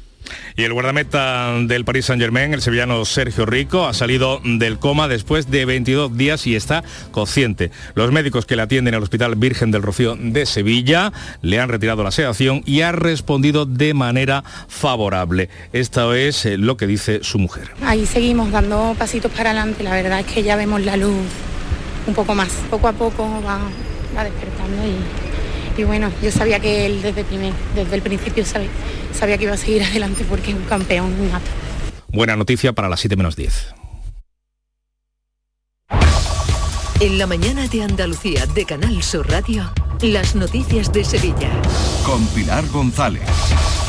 Y 0.56 0.64
el 0.64 0.72
guardameta 0.72 1.52
del 1.62 1.84
Paris 1.84 2.06
Saint-Germain, 2.06 2.54
el 2.54 2.62
sevillano 2.62 3.04
Sergio 3.04 3.46
Rico, 3.46 3.86
ha 3.86 3.94
salido 3.94 4.40
del 4.44 4.78
coma 4.78 5.08
después 5.08 5.50
de 5.50 5.64
22 5.64 6.16
días 6.16 6.46
y 6.46 6.56
está 6.56 6.82
consciente. 7.10 7.70
Los 7.94 8.12
médicos 8.12 8.46
que 8.46 8.56
le 8.56 8.62
atienden 8.62 8.94
al 8.94 9.02
Hospital 9.02 9.36
Virgen 9.36 9.70
del 9.70 9.82
Rocío 9.82 10.16
de 10.18 10.46
Sevilla 10.46 11.12
le 11.42 11.60
han 11.60 11.68
retirado 11.68 12.02
la 12.02 12.10
sedación 12.10 12.62
y 12.64 12.80
ha 12.80 12.92
respondido 12.92 13.66
de 13.66 13.94
manera 13.94 14.44
favorable. 14.68 15.48
Esto 15.72 16.14
es 16.14 16.46
eh, 16.46 16.56
lo 16.56 16.76
que 16.76 16.86
dice 16.86 17.20
su 17.22 17.38
mujer. 17.38 17.70
Ahí 17.82 18.06
seguimos 18.06 18.50
dando 18.50 18.94
pasitos 18.98 19.30
para 19.32 19.50
adelante. 19.50 19.82
La 19.82 19.92
verdad 19.92 20.20
es 20.20 20.26
que 20.26 20.42
ya 20.42 20.56
vemos 20.56 20.82
la 20.82 20.96
luz 20.96 21.14
un 22.06 22.14
poco 22.14 22.34
más. 22.34 22.48
Poco 22.70 22.88
a 22.88 22.92
poco 22.92 23.24
va, 23.46 23.58
va 24.16 24.24
despertando 24.24 24.86
y 24.86 25.25
y 25.76 25.84
bueno, 25.84 26.10
yo 26.22 26.30
sabía 26.30 26.60
que 26.60 26.86
él 26.86 27.02
desde, 27.02 27.24
primer, 27.24 27.52
desde 27.74 27.96
el 27.96 28.02
principio 28.02 28.44
sabía, 28.44 28.68
sabía 29.12 29.38
que 29.38 29.44
iba 29.44 29.54
a 29.54 29.58
seguir 29.58 29.82
adelante 29.84 30.24
porque 30.28 30.50
es 30.50 30.56
un 30.56 30.64
campeón 30.64 31.30
nato. 31.30 31.46
Buena 32.08 32.36
noticia 32.36 32.72
para 32.72 32.88
las 32.88 33.00
7 33.00 33.16
menos 33.16 33.36
10. 33.36 33.74
En 37.00 37.18
la 37.18 37.26
mañana 37.26 37.68
de 37.68 37.82
Andalucía 37.82 38.46
de 38.46 38.64
Canal 38.64 39.02
Sur 39.02 39.28
Radio, 39.30 39.70
las 40.00 40.34
noticias 40.34 40.90
de 40.92 41.04
Sevilla. 41.04 41.50
Con 42.06 42.26
Pilar 42.28 42.66
González. 42.68 43.22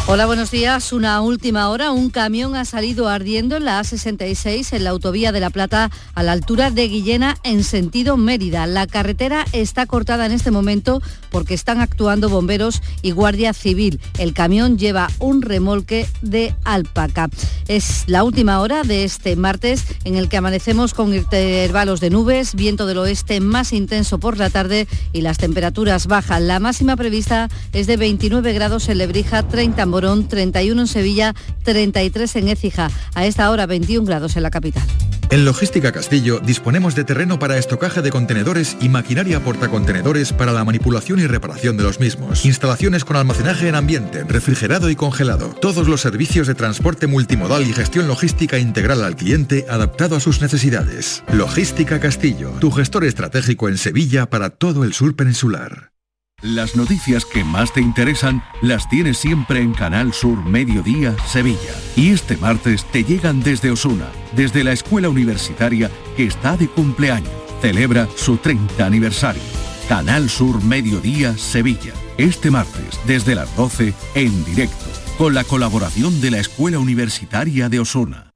Hola, 0.10 0.26
buenos 0.26 0.52
días. 0.52 0.94
Una 0.94 1.20
última 1.20 1.68
hora. 1.68 1.92
Un 1.92 2.10
camión 2.10 2.56
ha 2.56 2.64
salido 2.64 3.10
ardiendo 3.10 3.58
en 3.58 3.66
la 3.66 3.82
A66 3.82 4.72
en 4.72 4.86
la 4.86 4.92
autovía 4.92 5.34
de 5.34 5.42
La 5.42 5.50
Plata 5.50 5.92
a 6.16 6.24
la 6.24 6.32
altura 6.32 6.72
de 6.72 6.88
Guillena 6.88 7.36
en 7.44 7.62
sentido 7.62 8.16
Mérida. 8.16 8.68
La 8.68 8.88
carretera 8.88 9.44
está 9.52 9.86
cortada 9.86 10.26
en 10.26 10.32
este 10.32 10.50
momento 10.50 11.02
porque 11.30 11.54
están 11.54 11.82
actuando 11.82 12.30
bomberos 12.30 12.82
y 13.02 13.12
guardia 13.12 13.52
civil. 13.52 14.00
El 14.18 14.34
camión 14.34 14.78
lleva 14.78 15.10
un 15.20 15.42
remolque 15.42 16.08
de 16.22 16.56
alpaca. 16.64 17.28
Es 17.68 18.06
la 18.08 18.24
última 18.24 18.62
hora 18.62 18.84
de 18.84 19.04
este 19.04 19.36
martes 19.36 19.84
en 20.06 20.16
el 20.16 20.30
que 20.30 20.38
amanecemos 20.38 20.94
con 20.94 21.14
intervalos 21.14 22.00
de 22.00 22.12
nubes, 22.12 22.56
viento 22.56 22.86
del 22.86 23.00
oeste 23.00 23.42
más 23.42 23.74
intenso 23.74 24.20
por 24.20 24.38
la 24.38 24.50
tarde 24.50 24.88
y 25.12 25.20
las 25.20 25.38
temperaturas 25.38 26.08
bajan. 26.08 26.48
La 26.48 26.62
máxima 26.62 26.96
prevista 26.96 27.50
es 27.74 27.88
de 27.88 27.98
29 27.98 28.54
grados 28.54 28.88
en 28.88 29.00
Lebrija, 29.00 29.44
30 29.46 29.82
en 29.82 29.92
31 30.02 30.82
en 30.82 30.88
Sevilla, 30.88 31.34
33 31.64 32.36
en 32.36 32.48
Écija. 32.50 32.90
A 33.16 33.26
esta 33.26 33.50
hora 33.52 33.66
21 33.66 34.06
grados 34.06 34.38
en 34.38 34.44
la 34.44 34.52
capital. 34.52 34.84
En 35.30 35.44
Logística 35.44 35.92
Castillo 35.92 36.40
disponemos 36.40 36.96
de 36.96 37.04
terreno 37.04 37.38
para 37.38 37.58
estocaje 37.58 38.02
de 38.02 38.12
contenedores 38.12 38.78
y 38.80 38.88
maquinaria 38.88 39.44
portacontenedores 39.44 40.32
para 40.32 40.54
la 40.54 40.64
manipulación 40.64 41.20
y 41.20 41.28
reparación 41.28 41.76
de 41.76 41.84
los 41.84 42.00
mismos. 42.00 42.46
Instalaciones 42.46 43.04
con 43.04 43.18
almacenaje 43.18 43.68
en 43.68 43.76
ambiente, 43.76 44.24
refrigerado 44.24 44.90
y 44.90 44.96
congelado. 44.96 45.50
Todos 45.50 45.90
los 45.90 46.00
servicios 46.00 46.48
de 46.48 46.56
transporte 46.56 47.08
multimodal 47.08 47.68
y 47.68 47.74
gestión 47.74 48.08
logística 48.08 48.58
integral 48.58 49.04
al 49.04 49.18
cliente 49.18 49.66
adaptado 49.70 50.16
a 50.16 50.22
sus 50.22 50.42
necesidades. 50.42 51.24
Logística 51.34 52.00
Castillo, 52.00 52.52
tu 52.60 52.72
gestor 52.72 53.04
estratégico 53.04 53.68
en 53.68 53.78
Sevilla 53.78 54.30
para 54.30 54.50
todo 54.50 54.86
el 54.86 54.94
sur 54.94 55.16
peninsular. 55.16 55.97
Las 56.44 56.76
noticias 56.76 57.26
que 57.26 57.44
más 57.44 57.74
te 57.74 57.82
interesan 57.82 58.44
las 58.62 58.88
tienes 58.88 59.18
siempre 59.18 59.60
en 59.60 59.74
Canal 59.74 60.14
Sur 60.14 60.46
Mediodía 60.46 61.16
Sevilla. 61.26 61.74
Y 61.96 62.12
este 62.12 62.38
martes 62.38 62.86
te 62.86 63.04
llegan 63.04 63.42
desde 63.42 63.72
Osuna, 63.72 64.12
desde 64.34 64.64
la 64.64 64.72
escuela 64.72 65.10
universitaria 65.10 65.90
que 66.16 66.26
está 66.26 66.56
de 66.56 66.68
cumpleaños. 66.68 67.32
Celebra 67.60 68.08
su 68.16 68.38
30 68.38 68.86
aniversario. 68.86 69.42
Canal 69.90 70.30
Sur 70.30 70.64
Mediodía 70.64 71.36
Sevilla. 71.36 71.94
Este 72.20 72.52
martes 72.52 73.00
desde 73.08 73.34
las 73.34 73.56
12 73.56 73.96
en 74.14 74.46
directo, 74.46 74.86
con 75.18 75.34
la 75.34 75.44
colaboración 75.44 76.22
de 76.22 76.30
la 76.30 76.38
Escuela 76.38 76.78
Universitaria 76.78 77.68
de 77.68 77.80
Osuna. 77.80 78.32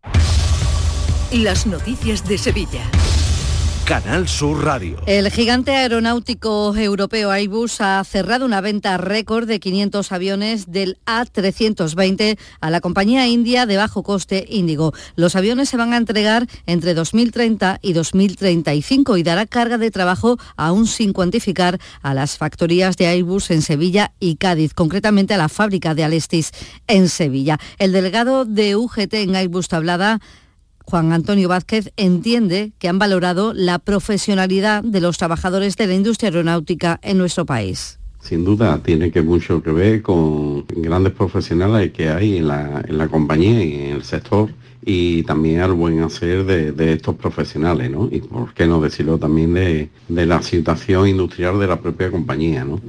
Las 1.32 1.68
noticias 1.68 2.28
de 2.28 2.40
Sevilla. 2.40 2.82
Canal 3.92 4.30
Sur 4.30 4.64
Radio. 4.64 5.02
El 5.06 5.30
gigante 5.30 5.72
aeronáutico 5.72 6.74
europeo 6.78 7.30
Airbus 7.30 7.82
ha 7.82 8.02
cerrado 8.06 8.46
una 8.46 8.62
venta 8.62 8.96
récord 8.98 9.50
de 9.50 9.60
500 9.60 10.14
aviones 10.14 10.72
del 10.72 10.98
A320 11.06 12.38
a 12.62 12.70
la 12.70 12.80
compañía 12.80 13.28
india 13.28 13.66
de 13.66 13.76
bajo 13.76 14.02
coste 14.02 14.46
Índigo. 14.48 14.94
Los 15.18 15.36
aviones 15.36 15.68
se 15.68 15.76
van 15.76 15.92
a 15.92 15.98
entregar 15.98 16.48
entre 16.68 16.94
2030 16.94 17.80
y 17.82 17.92
2035 17.92 19.18
y 19.18 19.24
dará 19.24 19.46
carga 19.46 19.78
de 19.78 19.92
trabajo 19.92 20.38
aún 20.56 20.88
sin 20.88 21.12
cuantificar 21.12 21.78
a 22.02 22.14
las 22.14 22.38
factorías 22.38 22.96
de 22.96 23.08
Airbus 23.08 23.52
en 23.52 23.62
Sevilla 23.62 24.14
y 24.22 24.38
Cádiz, 24.38 24.74
concretamente 24.74 25.34
a 25.34 25.38
la 25.38 25.50
fábrica 25.50 25.96
de 25.96 26.06
Alestis 26.06 26.54
en 26.88 27.10
Sevilla. 27.10 27.60
El 27.78 27.92
delegado 27.92 28.46
de 28.46 28.78
UGT 28.78 29.16
en 29.16 29.36
Airbus 29.36 29.68
Tablada 29.68 30.22
Juan 30.92 31.14
Antonio 31.14 31.48
Vázquez 31.48 31.94
entiende 31.96 32.74
que 32.78 32.90
han 32.90 33.00
valorado 33.00 33.54
la 33.54 33.80
profesionalidad 33.80 34.84
de 34.84 35.00
los 35.00 35.18
trabajadores 35.18 35.78
de 35.78 35.88
la 35.88 35.94
industria 35.94 36.28
aeronáutica 36.28 37.00
en 37.02 37.18
nuestro 37.18 37.46
país. 37.46 37.98
Sin 38.20 38.44
duda 38.44 38.78
tiene 38.84 39.10
que 39.10 39.22
mucho 39.22 39.64
que 39.64 39.72
ver 39.72 40.02
con 40.02 40.66
grandes 40.68 41.14
profesionales 41.14 41.94
que 41.94 42.10
hay 42.10 42.40
en 42.40 42.50
la, 42.50 42.84
en 42.86 42.98
la 42.98 43.08
compañía 43.08 43.64
y 43.64 43.74
en 43.74 43.96
el 43.96 44.04
sector 44.04 44.50
y 44.84 45.24
también 45.24 45.62
al 45.62 45.72
buen 45.72 46.02
hacer 46.02 46.44
de, 46.44 46.92
estos 46.92 47.16
profesionales, 47.16 47.90
¿no? 47.90 48.10
Y 48.12 48.20
por 48.20 48.54
qué 48.54 48.68
no 48.68 48.82
decirlo 48.82 49.18
también 49.18 49.54
de, 49.54 49.88
de 50.10 50.26
la 50.26 50.42
situación 50.42 51.08
industrial 51.08 51.58
de 51.58 51.68
la 51.68 51.80
propia 51.80 52.12
compañía, 52.12 52.66
¿no? 52.66 52.82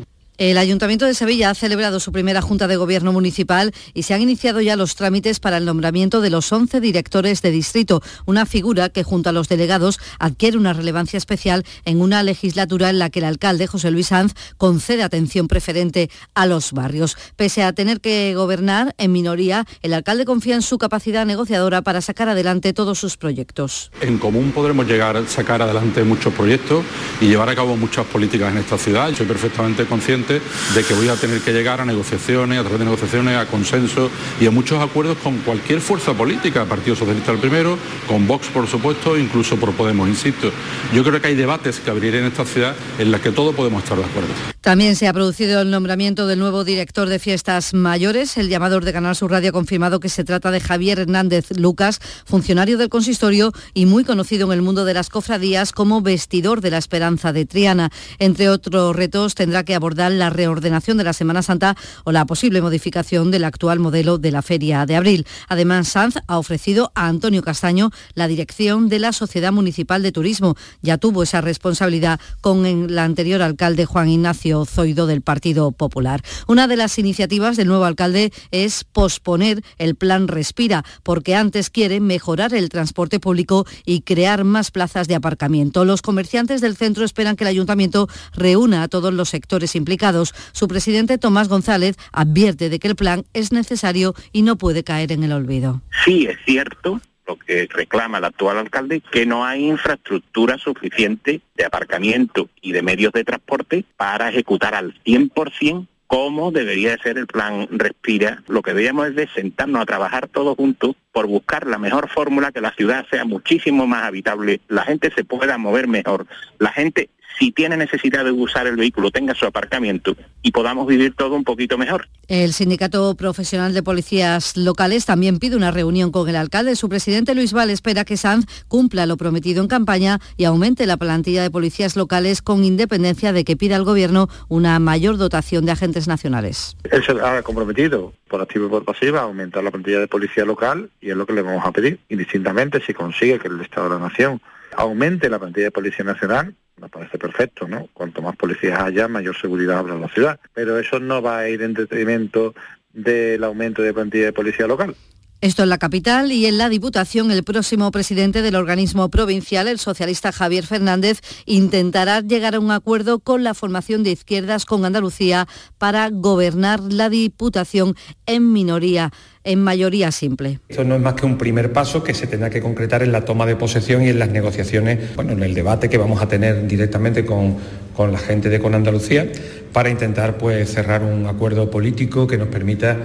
El 0.42 0.58
Ayuntamiento 0.58 1.06
de 1.06 1.14
Sevilla 1.14 1.50
ha 1.50 1.54
celebrado 1.54 2.00
su 2.00 2.10
primera 2.10 2.42
Junta 2.42 2.66
de 2.66 2.74
Gobierno 2.74 3.12
Municipal 3.12 3.72
y 3.94 4.02
se 4.02 4.12
han 4.12 4.22
iniciado 4.22 4.60
ya 4.60 4.74
los 4.74 4.96
trámites 4.96 5.38
para 5.38 5.56
el 5.56 5.64
nombramiento 5.64 6.20
de 6.20 6.30
los 6.30 6.50
11 6.52 6.80
directores 6.80 7.42
de 7.42 7.52
distrito, 7.52 8.02
una 8.26 8.44
figura 8.44 8.88
que 8.88 9.04
junto 9.04 9.28
a 9.28 9.32
los 9.32 9.48
delegados 9.48 10.00
adquiere 10.18 10.58
una 10.58 10.72
relevancia 10.72 11.16
especial 11.16 11.64
en 11.84 12.00
una 12.00 12.24
legislatura 12.24 12.90
en 12.90 12.98
la 12.98 13.08
que 13.08 13.20
el 13.20 13.26
alcalde 13.26 13.68
José 13.68 13.92
Luis 13.92 14.08
Sanz 14.08 14.34
concede 14.56 15.04
atención 15.04 15.46
preferente 15.46 16.10
a 16.34 16.46
los 16.46 16.72
barrios. 16.72 17.16
Pese 17.36 17.62
a 17.62 17.72
tener 17.72 18.00
que 18.00 18.34
gobernar 18.34 18.96
en 18.98 19.12
minoría, 19.12 19.64
el 19.80 19.94
alcalde 19.94 20.24
confía 20.24 20.56
en 20.56 20.62
su 20.62 20.76
capacidad 20.76 21.24
negociadora 21.24 21.82
para 21.82 22.00
sacar 22.00 22.28
adelante 22.28 22.72
todos 22.72 22.98
sus 22.98 23.16
proyectos. 23.16 23.92
En 24.00 24.18
común 24.18 24.50
podremos 24.50 24.88
llegar 24.88 25.16
a 25.16 25.24
sacar 25.28 25.62
adelante 25.62 26.02
muchos 26.02 26.34
proyectos 26.34 26.84
y 27.20 27.26
llevar 27.26 27.48
a 27.48 27.54
cabo 27.54 27.76
muchas 27.76 28.06
políticas 28.06 28.50
en 28.50 28.58
esta 28.58 28.76
ciudad. 28.76 29.14
Soy 29.14 29.26
perfectamente 29.26 29.86
consciente 29.86 30.31
de 30.40 30.84
que 30.84 30.94
voy 30.94 31.08
a 31.08 31.16
tener 31.16 31.40
que 31.40 31.52
llegar 31.52 31.80
a 31.80 31.84
negociaciones, 31.84 32.58
a 32.58 32.62
través 32.62 32.78
de 32.78 32.84
negociaciones, 32.84 33.36
a 33.36 33.46
consenso 33.46 34.10
y 34.40 34.46
a 34.46 34.50
muchos 34.50 34.80
acuerdos 34.80 35.18
con 35.18 35.38
cualquier 35.38 35.80
fuerza 35.80 36.14
política, 36.14 36.64
Partido 36.64 36.96
Socialista 36.96 37.32
el 37.32 37.38
primero, 37.38 37.78
con 38.06 38.26
Vox 38.26 38.46
por 38.48 38.66
supuesto, 38.66 39.18
incluso 39.18 39.56
por 39.56 39.72
Podemos, 39.72 40.08
insisto. 40.08 40.52
Yo 40.94 41.02
creo 41.02 41.20
que 41.20 41.28
hay 41.28 41.34
debates 41.34 41.80
que 41.80 41.90
abriré 41.90 42.20
en 42.20 42.26
esta 42.26 42.44
ciudad 42.44 42.76
en 42.98 43.10
las 43.10 43.20
que 43.20 43.32
todos 43.32 43.54
podemos 43.54 43.82
estar 43.82 43.98
de 43.98 44.04
acuerdo. 44.04 44.51
También 44.62 44.94
se 44.94 45.08
ha 45.08 45.12
producido 45.12 45.60
el 45.60 45.72
nombramiento 45.72 46.28
del 46.28 46.38
nuevo 46.38 46.62
director 46.62 47.08
de 47.08 47.18
fiestas 47.18 47.74
mayores. 47.74 48.36
El 48.36 48.48
llamador 48.48 48.84
de 48.84 48.92
Canal 48.92 49.16
Sur 49.16 49.32
Radio 49.32 49.50
ha 49.50 49.52
confirmado 49.52 49.98
que 49.98 50.08
se 50.08 50.22
trata 50.22 50.52
de 50.52 50.60
Javier 50.60 51.00
Hernández 51.00 51.46
Lucas, 51.58 51.98
funcionario 52.24 52.78
del 52.78 52.88
consistorio 52.88 53.52
y 53.74 53.86
muy 53.86 54.04
conocido 54.04 54.46
en 54.46 54.52
el 54.52 54.62
mundo 54.62 54.84
de 54.84 54.94
las 54.94 55.08
cofradías 55.08 55.72
como 55.72 56.00
vestidor 56.00 56.60
de 56.60 56.70
la 56.70 56.78
esperanza 56.78 57.32
de 57.32 57.44
Triana. 57.44 57.90
Entre 58.20 58.48
otros 58.48 58.94
retos 58.94 59.34
tendrá 59.34 59.64
que 59.64 59.74
abordar 59.74 60.12
la 60.12 60.30
reordenación 60.30 60.96
de 60.96 61.04
la 61.04 61.12
Semana 61.12 61.42
Santa 61.42 61.76
o 62.04 62.12
la 62.12 62.24
posible 62.24 62.62
modificación 62.62 63.32
del 63.32 63.42
actual 63.42 63.80
modelo 63.80 64.18
de 64.18 64.30
la 64.30 64.42
Feria 64.42 64.86
de 64.86 64.94
Abril. 64.94 65.26
Además, 65.48 65.88
Sanz 65.88 66.18
ha 66.28 66.38
ofrecido 66.38 66.92
a 66.94 67.08
Antonio 67.08 67.42
Castaño 67.42 67.90
la 68.14 68.28
dirección 68.28 68.88
de 68.88 69.00
la 69.00 69.12
Sociedad 69.12 69.50
Municipal 69.50 70.04
de 70.04 70.12
Turismo. 70.12 70.54
Ya 70.82 70.98
tuvo 70.98 71.24
esa 71.24 71.40
responsabilidad 71.40 72.20
con 72.40 72.64
el 72.64 72.96
anterior 72.96 73.42
alcalde 73.42 73.86
Juan 73.86 74.08
Ignacio 74.08 74.51
Zoido 74.66 75.06
del 75.06 75.22
Partido 75.22 75.72
Popular. 75.72 76.22
Una 76.46 76.68
de 76.68 76.76
las 76.76 76.98
iniciativas 76.98 77.56
del 77.56 77.68
nuevo 77.68 77.84
alcalde 77.84 78.32
es 78.50 78.84
posponer 78.84 79.62
el 79.78 79.94
plan 79.94 80.28
Respira, 80.28 80.84
porque 81.02 81.34
antes 81.34 81.70
quiere 81.70 82.00
mejorar 82.00 82.54
el 82.54 82.68
transporte 82.68 83.20
público 83.20 83.66
y 83.84 84.02
crear 84.02 84.44
más 84.44 84.70
plazas 84.70 85.08
de 85.08 85.14
aparcamiento. 85.14 85.84
Los 85.84 86.02
comerciantes 86.02 86.60
del 86.60 86.76
centro 86.76 87.04
esperan 87.04 87.36
que 87.36 87.44
el 87.44 87.48
ayuntamiento 87.48 88.08
reúna 88.34 88.82
a 88.82 88.88
todos 88.88 89.12
los 89.12 89.28
sectores 89.28 89.74
implicados 89.74 90.34
su 90.52 90.68
presidente 90.68 91.18
Tomás 91.18 91.48
González 91.48 91.96
advierte 92.12 92.68
de 92.68 92.78
que 92.78 92.88
el 92.88 92.96
plan 92.96 93.24
es 93.32 93.52
necesario 93.52 94.14
y 94.32 94.42
no 94.42 94.56
puede 94.56 94.84
caer 94.84 95.12
en 95.12 95.24
el 95.24 95.32
olvido. 95.32 95.80
Sí, 96.04 96.26
es 96.26 96.38
cierto 96.44 97.00
que 97.36 97.68
reclama 97.70 98.18
el 98.18 98.24
actual 98.24 98.58
alcalde, 98.58 99.02
que 99.10 99.26
no 99.26 99.44
hay 99.44 99.68
infraestructura 99.68 100.58
suficiente 100.58 101.40
de 101.54 101.64
aparcamiento 101.64 102.48
y 102.60 102.72
de 102.72 102.82
medios 102.82 103.12
de 103.12 103.24
transporte 103.24 103.84
para 103.96 104.28
ejecutar 104.28 104.74
al 104.74 104.94
100% 105.04 105.86
cómo 106.12 106.50
debería 106.50 106.98
ser 106.98 107.16
el 107.16 107.26
plan 107.26 107.66
Respira. 107.70 108.42
Lo 108.46 108.60
que 108.60 108.74
debemos 108.74 109.08
es 109.08 109.14
de 109.14 109.28
sentarnos 109.28 109.80
a 109.80 109.86
trabajar 109.86 110.28
todos 110.28 110.56
juntos 110.56 110.94
por 111.10 111.26
buscar 111.26 111.66
la 111.66 111.78
mejor 111.78 112.10
fórmula 112.10 112.52
que 112.52 112.60
la 112.60 112.74
ciudad 112.74 113.06
sea 113.10 113.24
muchísimo 113.24 113.86
más 113.86 114.04
habitable, 114.04 114.60
la 114.68 114.84
gente 114.84 115.10
se 115.14 115.24
pueda 115.24 115.56
mover 115.56 115.88
mejor, 115.88 116.26
la 116.58 116.70
gente 116.70 117.08
si 117.38 117.52
tiene 117.52 117.76
necesidad 117.76 118.24
de 118.24 118.32
usar 118.32 118.66
el 118.66 118.76
vehículo 118.76 119.10
tenga 119.10 119.34
su 119.34 119.46
aparcamiento 119.46 120.16
y 120.42 120.50
podamos 120.50 120.86
vivir 120.86 121.14
todo 121.14 121.34
un 121.34 121.44
poquito 121.44 121.78
mejor. 121.78 122.08
El 122.28 122.52
Sindicato 122.52 123.14
Profesional 123.14 123.74
de 123.74 123.82
Policías 123.82 124.56
Locales 124.56 125.06
también 125.06 125.38
pide 125.38 125.56
una 125.56 125.70
reunión 125.70 126.10
con 126.10 126.28
el 126.28 126.36
alcalde. 126.36 126.76
Su 126.76 126.88
presidente 126.88 127.34
Luis 127.34 127.52
Val 127.52 127.70
espera 127.70 128.04
que 128.04 128.16
Sanz 128.16 128.46
cumpla 128.68 129.06
lo 129.06 129.16
prometido 129.16 129.62
en 129.62 129.68
campaña 129.68 130.18
y 130.36 130.44
aumente 130.44 130.86
la 130.86 130.96
plantilla 130.96 131.42
de 131.42 131.50
policías 131.50 131.96
locales 131.96 132.42
con 132.42 132.64
independencia 132.64 133.32
de 133.32 133.44
que 133.44 133.56
pida 133.56 133.76
al 133.76 133.84
gobierno 133.84 134.28
una 134.48 134.78
mayor 134.78 135.16
dotación 135.16 135.64
de 135.66 135.72
agentes 135.72 136.08
nacionales. 136.08 136.76
Él 136.90 137.04
se 137.04 137.12
ha 137.12 137.42
comprometido 137.42 138.12
por 138.28 138.40
activo 138.40 138.66
y 138.66 138.70
por 138.70 138.84
pasiva 138.84 139.20
a 139.20 139.24
aumentar 139.24 139.62
la 139.62 139.70
plantilla 139.70 140.00
de 140.00 140.08
policía 140.08 140.44
local 140.44 140.90
y 141.00 141.10
es 141.10 141.16
lo 141.16 141.26
que 141.26 141.34
le 141.34 141.42
vamos 141.42 141.64
a 141.64 141.72
pedir, 141.72 142.00
indistintamente 142.08 142.80
si 142.80 142.94
consigue 142.94 143.38
que 143.38 143.48
el 143.48 143.60
Estado 143.60 143.88
de 143.88 143.94
la 143.96 144.08
Nación 144.08 144.40
aumente 144.76 145.28
la 145.28 145.38
plantilla 145.38 145.66
de 145.66 145.70
Policía 145.70 146.04
Nacional, 146.04 146.54
me 146.82 146.88
parece 146.88 147.16
perfecto, 147.16 147.68
¿no? 147.68 147.88
Cuanto 147.94 148.20
más 148.20 148.36
policías 148.36 148.80
haya, 148.80 149.06
mayor 149.06 149.40
seguridad 149.40 149.78
habrá 149.78 149.94
en 149.94 150.00
la 150.00 150.08
ciudad. 150.08 150.40
Pero 150.52 150.78
eso 150.80 150.98
no 150.98 151.22
va 151.22 151.38
a 151.38 151.48
ir 151.48 151.62
en 151.62 151.74
detrimento 151.74 152.54
del 152.92 153.44
aumento 153.44 153.82
de 153.82 153.94
plantilla 153.94 154.24
de 154.26 154.32
policía 154.32 154.66
local. 154.66 154.96
Esto 155.40 155.62
en 155.62 155.70
la 155.70 155.78
capital 155.78 156.30
y 156.30 156.46
en 156.46 156.58
la 156.58 156.68
Diputación, 156.68 157.30
el 157.30 157.42
próximo 157.42 157.90
presidente 157.90 158.42
del 158.42 158.54
organismo 158.54 159.08
provincial, 159.10 159.66
el 159.66 159.78
socialista 159.78 160.30
Javier 160.30 160.66
Fernández, 160.66 161.20
intentará 161.46 162.20
llegar 162.20 162.54
a 162.54 162.60
un 162.60 162.70
acuerdo 162.70 163.18
con 163.18 163.42
la 163.42 163.54
formación 163.54 164.02
de 164.02 164.12
izquierdas 164.12 164.64
con 164.64 164.84
Andalucía 164.84 165.48
para 165.78 166.08
gobernar 166.10 166.80
la 166.80 167.08
Diputación 167.08 167.96
en 168.26 168.52
minoría 168.52 169.10
en 169.44 169.62
mayoría 169.62 170.10
simple. 170.12 170.60
Esto 170.68 170.84
no 170.84 170.96
es 170.96 171.00
más 171.00 171.14
que 171.14 171.26
un 171.26 171.38
primer 171.38 171.72
paso 171.72 172.02
que 172.02 172.14
se 172.14 172.26
tendrá 172.26 172.50
que 172.50 172.60
concretar 172.60 173.02
en 173.02 173.12
la 173.12 173.24
toma 173.24 173.46
de 173.46 173.56
posesión 173.56 174.04
y 174.04 174.08
en 174.08 174.18
las 174.18 174.30
negociaciones, 174.30 175.14
bueno, 175.16 175.32
en 175.32 175.42
el 175.42 175.54
debate 175.54 175.88
que 175.88 175.98
vamos 175.98 176.22
a 176.22 176.28
tener 176.28 176.66
directamente 176.66 177.24
con, 177.24 177.56
con 177.96 178.12
la 178.12 178.18
gente 178.18 178.48
de 178.48 178.60
Con 178.60 178.74
Andalucía 178.74 179.26
para 179.72 179.90
intentar 179.90 180.38
pues 180.38 180.72
cerrar 180.72 181.02
un 181.02 181.26
acuerdo 181.26 181.70
político 181.70 182.26
que 182.26 182.38
nos 182.38 182.48
permita 182.48 182.96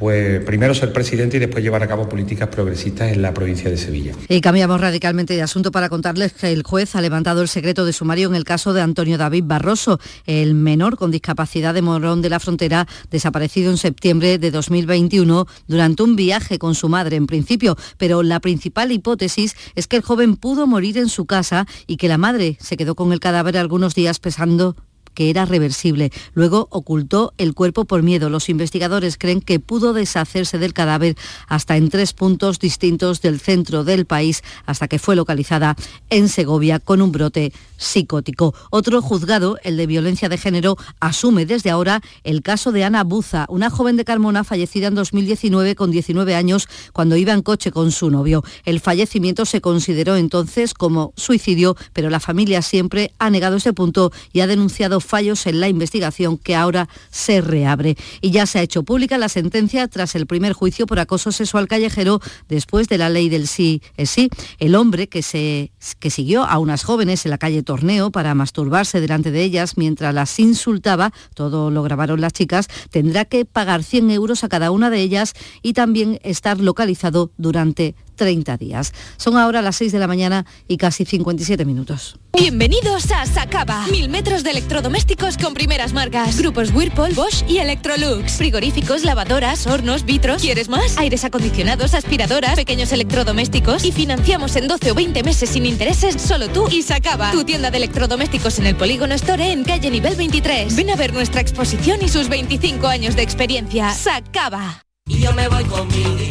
pues 0.00 0.42
primero 0.44 0.74
ser 0.74 0.94
presidente 0.94 1.36
y 1.36 1.40
después 1.40 1.62
llevar 1.62 1.82
a 1.82 1.86
cabo 1.86 2.08
políticas 2.08 2.48
progresistas 2.48 3.12
en 3.12 3.20
la 3.20 3.34
provincia 3.34 3.68
de 3.68 3.76
Sevilla. 3.76 4.14
Y 4.30 4.40
cambiamos 4.40 4.80
radicalmente 4.80 5.34
de 5.34 5.42
asunto 5.42 5.70
para 5.70 5.90
contarles 5.90 6.32
que 6.32 6.50
el 6.50 6.62
juez 6.62 6.96
ha 6.96 7.02
levantado 7.02 7.42
el 7.42 7.48
secreto 7.48 7.84
de 7.84 7.92
sumario 7.92 8.26
en 8.30 8.34
el 8.34 8.44
caso 8.44 8.72
de 8.72 8.80
Antonio 8.80 9.18
David 9.18 9.44
Barroso, 9.46 10.00
el 10.24 10.54
menor 10.54 10.96
con 10.96 11.10
discapacidad 11.10 11.74
de 11.74 11.82
Morón 11.82 12.22
de 12.22 12.30
la 12.30 12.40
Frontera, 12.40 12.88
desaparecido 13.10 13.70
en 13.70 13.76
septiembre 13.76 14.38
de 14.38 14.50
2021 14.50 15.46
durante 15.68 16.02
un 16.02 16.16
viaje 16.16 16.58
con 16.58 16.74
su 16.74 16.88
madre 16.88 17.16
en 17.16 17.26
principio, 17.26 17.76
pero 17.98 18.22
la 18.22 18.40
principal 18.40 18.92
hipótesis 18.92 19.54
es 19.74 19.86
que 19.86 19.96
el 19.96 20.02
joven 20.02 20.36
pudo 20.36 20.66
morir 20.66 20.96
en 20.96 21.10
su 21.10 21.26
casa 21.26 21.66
y 21.86 21.98
que 21.98 22.08
la 22.08 22.16
madre 22.16 22.56
se 22.58 22.78
quedó 22.78 22.94
con 22.94 23.12
el 23.12 23.20
cadáver 23.20 23.58
algunos 23.58 23.94
días 23.94 24.18
pesando 24.18 24.76
que 25.20 25.28
era 25.28 25.44
reversible. 25.44 26.10
Luego 26.32 26.66
ocultó 26.70 27.34
el 27.36 27.52
cuerpo 27.52 27.84
por 27.84 28.02
miedo. 28.02 28.30
Los 28.30 28.48
investigadores 28.48 29.18
creen 29.18 29.42
que 29.42 29.60
pudo 29.60 29.92
deshacerse 29.92 30.56
del 30.56 30.72
cadáver 30.72 31.14
hasta 31.46 31.76
en 31.76 31.90
tres 31.90 32.14
puntos 32.14 32.58
distintos 32.58 33.20
del 33.20 33.38
centro 33.38 33.84
del 33.84 34.06
país 34.06 34.42
hasta 34.64 34.88
que 34.88 34.98
fue 34.98 35.16
localizada 35.16 35.76
en 36.08 36.30
Segovia 36.30 36.78
con 36.78 37.02
un 37.02 37.12
brote 37.12 37.52
psicótico. 37.80 38.54
Otro 38.70 39.02
juzgado, 39.02 39.56
el 39.64 39.76
de 39.76 39.86
violencia 39.86 40.28
de 40.28 40.38
género, 40.38 40.76
asume 41.00 41.46
desde 41.46 41.70
ahora 41.70 42.00
el 42.22 42.42
caso 42.42 42.70
de 42.70 42.84
Ana 42.84 43.02
Buza, 43.02 43.46
una 43.48 43.70
joven 43.70 43.96
de 43.96 44.04
Carmona 44.04 44.44
fallecida 44.44 44.88
en 44.88 44.94
2019 44.94 45.74
con 45.74 45.90
19 45.90 46.34
años 46.34 46.68
cuando 46.92 47.16
iba 47.16 47.32
en 47.32 47.42
coche 47.42 47.72
con 47.72 47.90
su 47.90 48.10
novio. 48.10 48.44
El 48.64 48.80
fallecimiento 48.80 49.46
se 49.46 49.60
consideró 49.60 50.16
entonces 50.16 50.74
como 50.74 51.12
suicidio, 51.16 51.76
pero 51.92 52.10
la 52.10 52.20
familia 52.20 52.62
siempre 52.62 53.12
ha 53.18 53.30
negado 53.30 53.56
ese 53.56 53.72
punto 53.72 54.12
y 54.32 54.40
ha 54.40 54.46
denunciado 54.46 55.00
fallos 55.00 55.46
en 55.46 55.60
la 55.60 55.68
investigación 55.68 56.36
que 56.36 56.54
ahora 56.54 56.88
se 57.10 57.40
reabre. 57.40 57.96
Y 58.20 58.30
ya 58.30 58.46
se 58.46 58.58
ha 58.58 58.62
hecho 58.62 58.82
pública 58.82 59.18
la 59.18 59.28
sentencia 59.28 59.88
tras 59.88 60.14
el 60.14 60.26
primer 60.26 60.52
juicio 60.52 60.86
por 60.86 60.98
acoso 60.98 61.32
sexual 61.32 61.66
callejero 61.66 62.20
después 62.48 62.88
de 62.88 62.98
la 62.98 63.08
ley 63.08 63.28
del 63.28 63.48
sí 63.48 63.80
es 63.96 64.10
sí. 64.10 64.28
El 64.58 64.74
hombre 64.74 65.08
que, 65.08 65.22
se, 65.22 65.72
que 65.98 66.10
siguió 66.10 66.44
a 66.44 66.58
unas 66.58 66.84
jóvenes 66.84 67.24
en 67.24 67.30
la 67.30 67.38
calle 67.38 67.62
Torneo 67.70 68.10
para 68.10 68.34
masturbarse 68.34 69.00
delante 69.00 69.30
de 69.30 69.44
ellas. 69.44 69.76
Mientras 69.76 70.12
las 70.12 70.40
insultaba, 70.40 71.12
todo 71.34 71.70
lo 71.70 71.84
grabaron 71.84 72.20
las 72.20 72.32
chicas, 72.32 72.66
tendrá 72.90 73.24
que 73.26 73.44
pagar 73.44 73.84
100 73.84 74.10
euros 74.10 74.42
a 74.42 74.48
cada 74.48 74.72
una 74.72 74.90
de 74.90 75.00
ellas 75.00 75.34
y 75.62 75.72
también 75.72 76.18
estar 76.24 76.58
localizado 76.58 77.30
durante 77.36 77.94
30 78.20 78.58
días. 78.58 78.92
Son 79.16 79.38
ahora 79.38 79.62
las 79.62 79.76
6 79.76 79.92
de 79.92 79.98
la 79.98 80.06
mañana 80.06 80.44
y 80.68 80.76
casi 80.76 81.06
57 81.06 81.64
minutos. 81.64 82.18
Bienvenidos 82.34 83.10
a 83.12 83.24
Sacaba. 83.24 83.86
Mil 83.86 84.10
metros 84.10 84.44
de 84.44 84.50
electrodomésticos 84.50 85.38
con 85.38 85.54
primeras 85.54 85.94
marcas. 85.94 86.38
Grupos 86.38 86.70
Whirlpool, 86.70 87.14
Bosch 87.14 87.42
y 87.48 87.58
Electrolux. 87.58 88.32
Frigoríficos, 88.32 89.04
lavadoras, 89.04 89.66
hornos, 89.66 90.04
vitros. 90.04 90.42
¿Quieres 90.42 90.68
más? 90.68 90.98
Aires 90.98 91.24
acondicionados, 91.24 91.94
aspiradoras, 91.94 92.56
pequeños 92.56 92.92
electrodomésticos. 92.92 93.86
Y 93.86 93.92
financiamos 93.92 94.54
en 94.56 94.68
12 94.68 94.90
o 94.90 94.94
20 94.94 95.22
meses 95.22 95.48
sin 95.48 95.64
intereses 95.64 96.20
solo 96.20 96.50
tú 96.50 96.68
y 96.70 96.82
Sacaba. 96.82 97.30
Tu 97.30 97.44
tienda 97.44 97.70
de 97.70 97.78
electrodomésticos 97.78 98.58
en 98.58 98.66
el 98.66 98.76
Polígono 98.76 99.14
Store 99.14 99.50
en 99.50 99.64
calle 99.64 99.90
nivel 99.90 100.14
23. 100.14 100.76
Ven 100.76 100.90
a 100.90 100.96
ver 100.96 101.14
nuestra 101.14 101.40
exposición 101.40 102.00
y 102.02 102.10
sus 102.10 102.28
25 102.28 102.86
años 102.86 103.16
de 103.16 103.22
experiencia. 103.22 103.94
Sacaba. 103.94 104.82
Yo 105.18 105.32
me 105.32 105.48
voy 105.48 105.64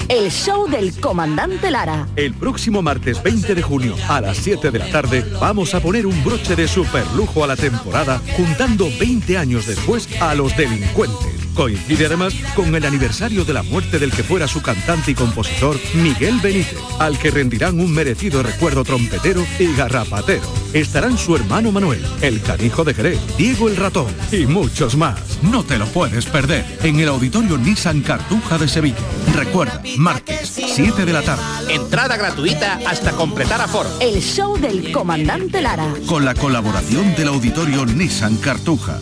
El 0.08 0.32
show 0.32 0.68
del 0.70 1.00
comandante 1.00 1.72
Lara. 1.72 2.08
El 2.16 2.34
próximo 2.34 2.82
martes 2.82 3.22
20 3.22 3.56
de 3.56 3.62
junio 3.62 3.96
a 4.08 4.22
las 4.22 4.38
7 4.38 4.72
de 4.72 4.80
la 4.80 4.90
tarde 4.90 5.26
vamos 5.40 5.74
a 5.76 5.80
poner 5.80 6.06
un 6.06 6.24
broche 6.24 6.56
de 6.56 6.68
superlujo 6.68 7.44
a 7.44 7.48
la 7.48 7.56
temporada 7.56 8.22
juntando 8.36 8.88
20 9.00 9.38
años 9.38 9.68
después 9.68 10.10
a 10.22 10.36
los 10.36 10.56
delincuentes. 10.56 11.49
Coincide 11.60 12.06
además 12.06 12.34
con 12.56 12.74
el 12.74 12.86
aniversario 12.86 13.44
de 13.44 13.52
la 13.52 13.64
muerte 13.64 14.00
del 14.00 14.14
que 14.14 14.24
fuera 14.24 14.48
su 14.48 14.62
cantante 14.62 15.12
y 15.12 15.14
compositor 15.14 15.78
Miguel 15.94 16.40
Benítez, 16.42 16.80
al 17.00 17.20
que 17.20 17.32
rendirán 17.32 17.82
un 17.82 17.92
merecido 17.92 18.42
recuerdo 18.42 18.86
trompetero 18.86 19.46
y 19.60 19.76
garrapatero. 19.76 20.50
Estarán 20.72 21.18
su 21.18 21.36
hermano 21.36 21.74
Manuel, 21.74 22.02
el 22.22 22.42
canijo 22.42 22.86
de 22.86 22.94
Jerez, 22.94 23.20
Diego 23.38 23.68
el 23.68 23.76
ratón 23.76 24.08
y 24.32 24.46
muchos 24.46 24.96
más. 24.96 25.20
No 25.42 25.66
te 25.66 25.78
lo 25.78 25.86
puedes 25.88 26.28
perder 26.28 26.64
en 26.82 26.98
el 27.02 27.10
auditorio 27.10 27.58
Nissan 27.58 28.04
Cartuja 28.04 28.58
de 28.58 28.70
Sevilla. 28.70 28.96
Recuerda, 29.36 29.84
martes, 29.98 30.50
7 30.50 31.04
de 31.04 31.12
la 31.12 31.24
tarde. 31.24 31.44
Entrada 31.76 32.16
gratuita 32.16 32.80
hasta 32.88 33.12
completar 33.12 33.60
aforo. 33.60 33.90
El 34.00 34.22
show 34.22 34.58
del 34.58 34.94
comandante 34.94 35.62
Lara. 35.62 35.94
Con 36.06 36.24
la 36.24 36.36
colaboración 36.36 37.14
del 37.16 37.28
auditorio 37.28 37.86
Nissan 37.86 38.38
Cartuja. 38.38 39.02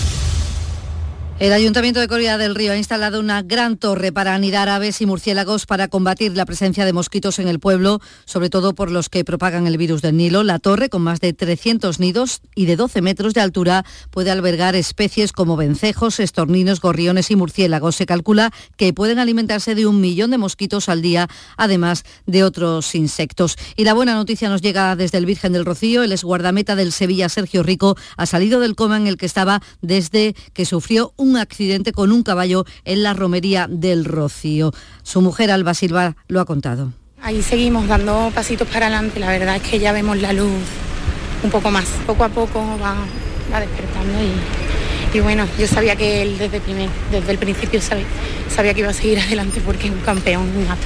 El 1.41 1.53
Ayuntamiento 1.53 1.99
de 1.99 2.07
Corea 2.07 2.37
del 2.37 2.53
Río 2.53 2.73
ha 2.73 2.77
instalado 2.77 3.19
una 3.19 3.41
gran 3.41 3.75
torre 3.75 4.11
para 4.11 4.35
anidar 4.35 4.69
aves 4.69 5.01
y 5.01 5.07
murciélagos 5.07 5.65
para 5.65 5.87
combatir 5.87 6.37
la 6.37 6.45
presencia 6.45 6.85
de 6.85 6.93
mosquitos 6.93 7.39
en 7.39 7.47
el 7.47 7.59
pueblo, 7.59 7.99
sobre 8.25 8.51
todo 8.51 8.75
por 8.75 8.91
los 8.91 9.09
que 9.09 9.25
propagan 9.25 9.65
el 9.65 9.79
virus 9.79 10.03
del 10.03 10.17
Nilo. 10.17 10.43
La 10.43 10.59
torre, 10.59 10.87
con 10.87 11.01
más 11.01 11.19
de 11.19 11.33
300 11.33 11.99
nidos 11.99 12.41
y 12.53 12.67
de 12.67 12.75
12 12.75 13.01
metros 13.01 13.33
de 13.33 13.41
altura, 13.41 13.85
puede 14.11 14.29
albergar 14.29 14.75
especies 14.75 15.31
como 15.31 15.57
vencejos, 15.57 16.19
estorninos, 16.19 16.79
gorriones 16.79 17.31
y 17.31 17.35
murciélagos. 17.35 17.95
Se 17.95 18.05
calcula 18.05 18.53
que 18.77 18.93
pueden 18.93 19.17
alimentarse 19.17 19.73
de 19.73 19.87
un 19.87 19.99
millón 19.99 20.29
de 20.29 20.37
mosquitos 20.37 20.89
al 20.89 21.01
día, 21.01 21.27
además 21.57 22.03
de 22.27 22.43
otros 22.43 22.93
insectos. 22.93 23.57
Y 23.75 23.85
la 23.85 23.95
buena 23.95 24.13
noticia 24.13 24.47
nos 24.47 24.61
llega 24.61 24.95
desde 24.95 25.17
el 25.17 25.25
Virgen 25.25 25.53
del 25.53 25.65
Rocío. 25.65 26.03
El 26.03 26.11
exguardameta 26.11 26.75
del 26.75 26.91
Sevilla, 26.91 27.29
Sergio 27.29 27.63
Rico, 27.63 27.97
ha 28.15 28.27
salido 28.27 28.59
del 28.59 28.75
coma 28.75 28.97
en 28.97 29.07
el 29.07 29.17
que 29.17 29.25
estaba 29.25 29.59
desde 29.81 30.35
que 30.53 30.65
sufrió 30.65 31.15
un 31.17 31.30
un 31.31 31.37
accidente 31.37 31.93
con 31.93 32.11
un 32.11 32.23
caballo 32.23 32.65
en 32.83 33.03
la 33.03 33.13
romería 33.13 33.67
del 33.69 34.05
Rocío. 34.05 34.71
Su 35.01 35.21
mujer 35.21 35.49
Alba 35.49 35.73
Silva 35.73 36.15
lo 36.27 36.41
ha 36.41 36.45
contado. 36.45 36.91
Ahí 37.21 37.41
seguimos 37.41 37.87
dando 37.87 38.31
pasitos 38.35 38.67
para 38.67 38.87
adelante, 38.87 39.19
la 39.19 39.29
verdad 39.29 39.55
es 39.55 39.61
que 39.61 39.79
ya 39.79 39.91
vemos 39.91 40.19
la 40.19 40.33
luz 40.33 40.51
un 41.43 41.49
poco 41.49 41.71
más, 41.71 41.85
poco 42.05 42.23
a 42.23 42.29
poco 42.29 42.59
va, 42.83 42.95
despertando 43.59 44.13
y, 45.13 45.19
bueno, 45.19 45.45
yo 45.59 45.67
sabía 45.67 45.95
que 45.95 46.21
él 46.21 46.37
desde, 46.37 46.61
desde 47.11 47.31
el 47.31 47.37
principio 47.37 47.81
sabía, 47.81 48.05
sabía 48.53 48.73
que 48.73 48.79
iba 48.81 48.89
a 48.89 48.93
seguir 48.93 49.19
adelante 49.25 49.61
porque 49.65 49.87
es 49.87 49.93
un 49.93 49.99
campeón 49.99 50.47
nato. 50.67 50.81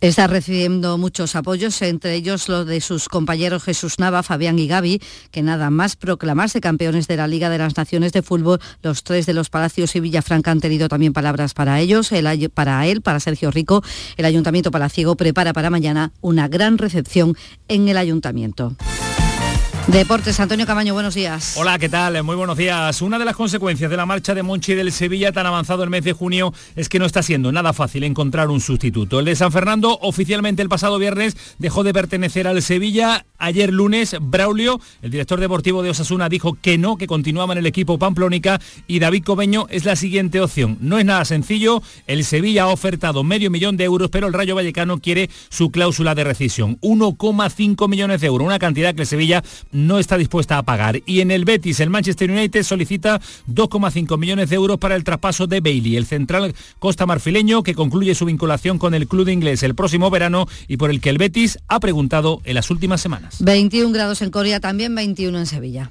Está 0.00 0.28
recibiendo 0.28 0.96
muchos 0.96 1.34
apoyos, 1.34 1.82
entre 1.82 2.14
ellos 2.14 2.48
los 2.48 2.64
de 2.66 2.80
sus 2.80 3.08
compañeros 3.08 3.64
Jesús 3.64 3.98
Nava, 3.98 4.22
Fabián 4.22 4.56
y 4.60 4.68
Gaby, 4.68 5.02
que 5.32 5.42
nada 5.42 5.70
más 5.70 5.96
proclamarse 5.96 6.60
campeones 6.60 7.08
de 7.08 7.16
la 7.16 7.26
Liga 7.26 7.50
de 7.50 7.58
las 7.58 7.76
Naciones 7.76 8.12
de 8.12 8.22
Fútbol, 8.22 8.60
los 8.80 9.02
tres 9.02 9.26
de 9.26 9.34
los 9.34 9.50
Palacios 9.50 9.96
y 9.96 10.00
Villafranca 10.00 10.52
han 10.52 10.60
tenido 10.60 10.88
también 10.88 11.12
palabras 11.12 11.52
para 11.52 11.80
ellos, 11.80 12.12
para 12.54 12.86
él, 12.86 13.02
para 13.02 13.18
Sergio 13.18 13.50
Rico. 13.50 13.82
El 14.16 14.26
Ayuntamiento 14.26 14.70
Palaciego 14.70 15.16
prepara 15.16 15.52
para 15.52 15.68
mañana 15.68 16.12
una 16.20 16.46
gran 16.46 16.78
recepción 16.78 17.36
en 17.66 17.88
el 17.88 17.96
Ayuntamiento. 17.96 18.76
Deportes, 19.88 20.38
Antonio 20.38 20.66
Camaño, 20.66 20.92
buenos 20.92 21.14
días. 21.14 21.54
Hola, 21.56 21.78
¿qué 21.78 21.88
tal? 21.88 22.22
Muy 22.22 22.36
buenos 22.36 22.58
días. 22.58 23.00
Una 23.00 23.18
de 23.18 23.24
las 23.24 23.34
consecuencias 23.34 23.90
de 23.90 23.96
la 23.96 24.04
marcha 24.04 24.34
de 24.34 24.42
Monchi 24.42 24.74
del 24.74 24.92
Sevilla 24.92 25.32
tan 25.32 25.46
avanzado 25.46 25.82
el 25.82 25.88
mes 25.88 26.04
de 26.04 26.12
junio 26.12 26.52
es 26.76 26.90
que 26.90 26.98
no 26.98 27.06
está 27.06 27.22
siendo 27.22 27.50
nada 27.52 27.72
fácil 27.72 28.04
encontrar 28.04 28.50
un 28.50 28.60
sustituto. 28.60 29.18
El 29.18 29.24
de 29.24 29.34
San 29.34 29.50
Fernando 29.50 29.98
oficialmente 30.02 30.60
el 30.60 30.68
pasado 30.68 30.98
viernes 30.98 31.38
dejó 31.58 31.84
de 31.84 31.94
pertenecer 31.94 32.46
al 32.46 32.60
Sevilla. 32.60 33.24
Ayer 33.38 33.72
lunes, 33.72 34.16
Braulio, 34.20 34.78
el 35.00 35.10
director 35.10 35.40
deportivo 35.40 35.82
de 35.82 35.90
Osasuna, 35.90 36.28
dijo 36.28 36.58
que 36.60 36.76
no, 36.76 36.96
que 36.98 37.06
continuaba 37.06 37.54
en 37.54 37.60
el 37.60 37.66
equipo 37.66 37.98
Pamplónica 37.98 38.60
y 38.86 38.98
David 38.98 39.24
Cobeño 39.24 39.68
es 39.70 39.86
la 39.86 39.96
siguiente 39.96 40.42
opción. 40.42 40.76
No 40.82 40.98
es 40.98 41.06
nada 41.06 41.24
sencillo, 41.24 41.82
el 42.06 42.24
Sevilla 42.24 42.64
ha 42.64 42.68
ofertado 42.68 43.24
medio 43.24 43.50
millón 43.50 43.78
de 43.78 43.84
euros, 43.84 44.10
pero 44.10 44.26
el 44.26 44.34
Rayo 44.34 44.54
Vallecano 44.54 44.98
quiere 44.98 45.30
su 45.48 45.70
cláusula 45.70 46.14
de 46.14 46.24
rescisión. 46.24 46.78
1,5 46.82 47.88
millones 47.88 48.20
de 48.20 48.26
euros, 48.26 48.46
una 48.46 48.58
cantidad 48.58 48.94
que 48.94 49.02
el 49.02 49.06
Sevilla 49.06 49.42
no 49.86 49.98
está 49.98 50.18
dispuesta 50.18 50.58
a 50.58 50.62
pagar. 50.62 51.00
Y 51.06 51.20
en 51.20 51.30
el 51.30 51.44
Betis, 51.44 51.80
el 51.80 51.90
Manchester 51.90 52.30
United 52.30 52.62
solicita 52.62 53.20
2,5 53.48 54.18
millones 54.18 54.50
de 54.50 54.56
euros 54.56 54.78
para 54.78 54.96
el 54.96 55.04
traspaso 55.04 55.46
de 55.46 55.60
Bailey, 55.60 55.96
el 55.96 56.06
central 56.06 56.54
costa 56.78 57.06
marfileño 57.06 57.62
que 57.62 57.74
concluye 57.74 58.14
su 58.14 58.24
vinculación 58.24 58.78
con 58.78 58.94
el 58.94 59.06
club 59.06 59.28
inglés 59.28 59.62
el 59.62 59.74
próximo 59.74 60.10
verano 60.10 60.46
y 60.66 60.76
por 60.76 60.90
el 60.90 61.00
que 61.00 61.10
el 61.10 61.18
Betis 61.18 61.58
ha 61.68 61.80
preguntado 61.80 62.40
en 62.44 62.54
las 62.54 62.70
últimas 62.70 63.00
semanas. 63.00 63.36
21 63.40 63.92
grados 63.92 64.22
en 64.22 64.30
Corea, 64.30 64.60
también 64.60 64.94
21 64.94 65.38
en 65.38 65.46
Sevilla. 65.46 65.90